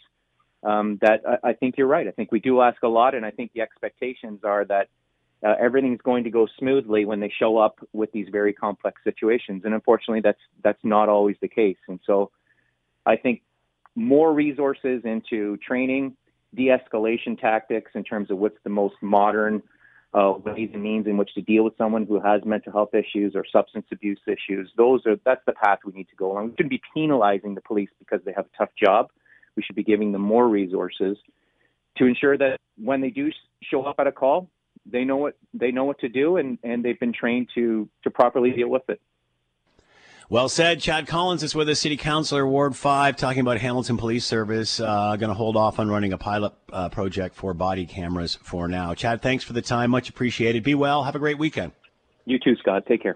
um, 0.63 0.97
that 1.01 1.21
I, 1.27 1.49
I 1.49 1.53
think 1.53 1.77
you're 1.77 1.87
right. 1.87 2.07
I 2.07 2.11
think 2.11 2.31
we 2.31 2.39
do 2.39 2.61
ask 2.61 2.81
a 2.83 2.87
lot, 2.87 3.15
and 3.15 3.25
I 3.25 3.31
think 3.31 3.51
the 3.53 3.61
expectations 3.61 4.41
are 4.43 4.65
that 4.65 4.89
uh, 5.45 5.55
everything's 5.59 6.01
going 6.01 6.23
to 6.23 6.29
go 6.29 6.47
smoothly 6.57 7.05
when 7.05 7.19
they 7.19 7.31
show 7.37 7.57
up 7.57 7.79
with 7.93 8.11
these 8.11 8.27
very 8.31 8.53
complex 8.53 9.01
situations. 9.03 9.63
And 9.63 9.73
unfortunately, 9.73 10.21
that's 10.21 10.39
that's 10.63 10.83
not 10.83 11.07
always 11.07 11.37
the 11.41 11.47
case. 11.47 11.77
And 11.87 11.99
so, 12.05 12.31
I 13.05 13.15
think 13.15 13.41
more 13.95 14.33
resources 14.33 15.01
into 15.05 15.57
training, 15.57 16.15
de-escalation 16.53 17.39
tactics 17.39 17.91
in 17.95 18.03
terms 18.03 18.29
of 18.31 18.37
what's 18.37 18.57
the 18.63 18.69
most 18.69 18.95
modern 19.01 19.61
uh, 20.13 20.33
ways 20.45 20.69
and 20.73 20.81
means 20.81 21.07
in 21.07 21.17
which 21.17 21.33
to 21.33 21.41
deal 21.41 21.63
with 21.63 21.73
someone 21.77 22.05
who 22.05 22.21
has 22.21 22.41
mental 22.45 22.71
health 22.71 22.93
issues 22.93 23.35
or 23.35 23.43
substance 23.51 23.85
abuse 23.91 24.19
issues. 24.27 24.71
Those 24.77 25.05
are 25.05 25.17
that's 25.25 25.41
the 25.45 25.51
path 25.51 25.79
we 25.85 25.91
need 25.91 26.07
to 26.09 26.15
go 26.15 26.37
on. 26.37 26.45
We 26.45 26.51
shouldn't 26.51 26.69
be 26.69 26.81
penalizing 26.93 27.55
the 27.55 27.61
police 27.61 27.89
because 27.99 28.21
they 28.25 28.31
have 28.33 28.45
a 28.45 28.57
tough 28.57 28.69
job. 28.81 29.07
We 29.57 29.63
should 29.63 29.75
be 29.75 29.83
giving 29.83 30.13
them 30.13 30.21
more 30.21 30.47
resources 30.47 31.17
to 31.97 32.05
ensure 32.05 32.37
that 32.37 32.59
when 32.77 33.01
they 33.01 33.09
do 33.09 33.31
show 33.63 33.83
up 33.83 33.95
at 33.99 34.07
a 34.07 34.11
call, 34.11 34.49
they 34.85 35.03
know 35.03 35.17
what 35.17 35.37
they 35.53 35.71
know 35.71 35.83
what 35.83 35.99
to 35.99 36.09
do 36.09 36.37
and, 36.37 36.59
and 36.63 36.83
they've 36.83 36.99
been 36.99 37.13
trained 37.13 37.49
to 37.55 37.89
to 38.03 38.09
properly 38.09 38.51
deal 38.51 38.69
with 38.69 38.83
it. 38.89 39.01
Well 40.29 40.49
said. 40.49 40.81
Chad 40.81 41.05
Collins 41.05 41.43
is 41.43 41.53
with 41.53 41.69
us, 41.69 41.79
City 41.79 41.97
Councilor, 41.97 42.47
Ward 42.47 42.75
5, 42.75 43.15
talking 43.15 43.41
about 43.41 43.59
Hamilton 43.59 43.97
Police 43.97 44.25
Service. 44.25 44.79
Uh, 44.79 45.15
going 45.17 45.29
to 45.29 45.35
hold 45.35 45.55
off 45.55 45.77
on 45.77 45.87
running 45.87 46.13
a 46.13 46.17
pilot 46.17 46.53
uh, 46.73 46.89
project 46.89 47.35
for 47.35 47.53
body 47.53 47.85
cameras 47.85 48.39
for 48.41 48.67
now. 48.67 48.95
Chad, 48.95 49.21
thanks 49.21 49.43
for 49.43 49.53
the 49.53 49.61
time. 49.61 49.91
Much 49.91 50.09
appreciated. 50.09 50.63
Be 50.63 50.73
well. 50.73 51.03
Have 51.03 51.15
a 51.15 51.19
great 51.19 51.37
weekend. 51.37 51.73
You 52.25 52.39
too, 52.39 52.55
Scott. 52.55 52.85
Take 52.87 53.03
care. 53.03 53.15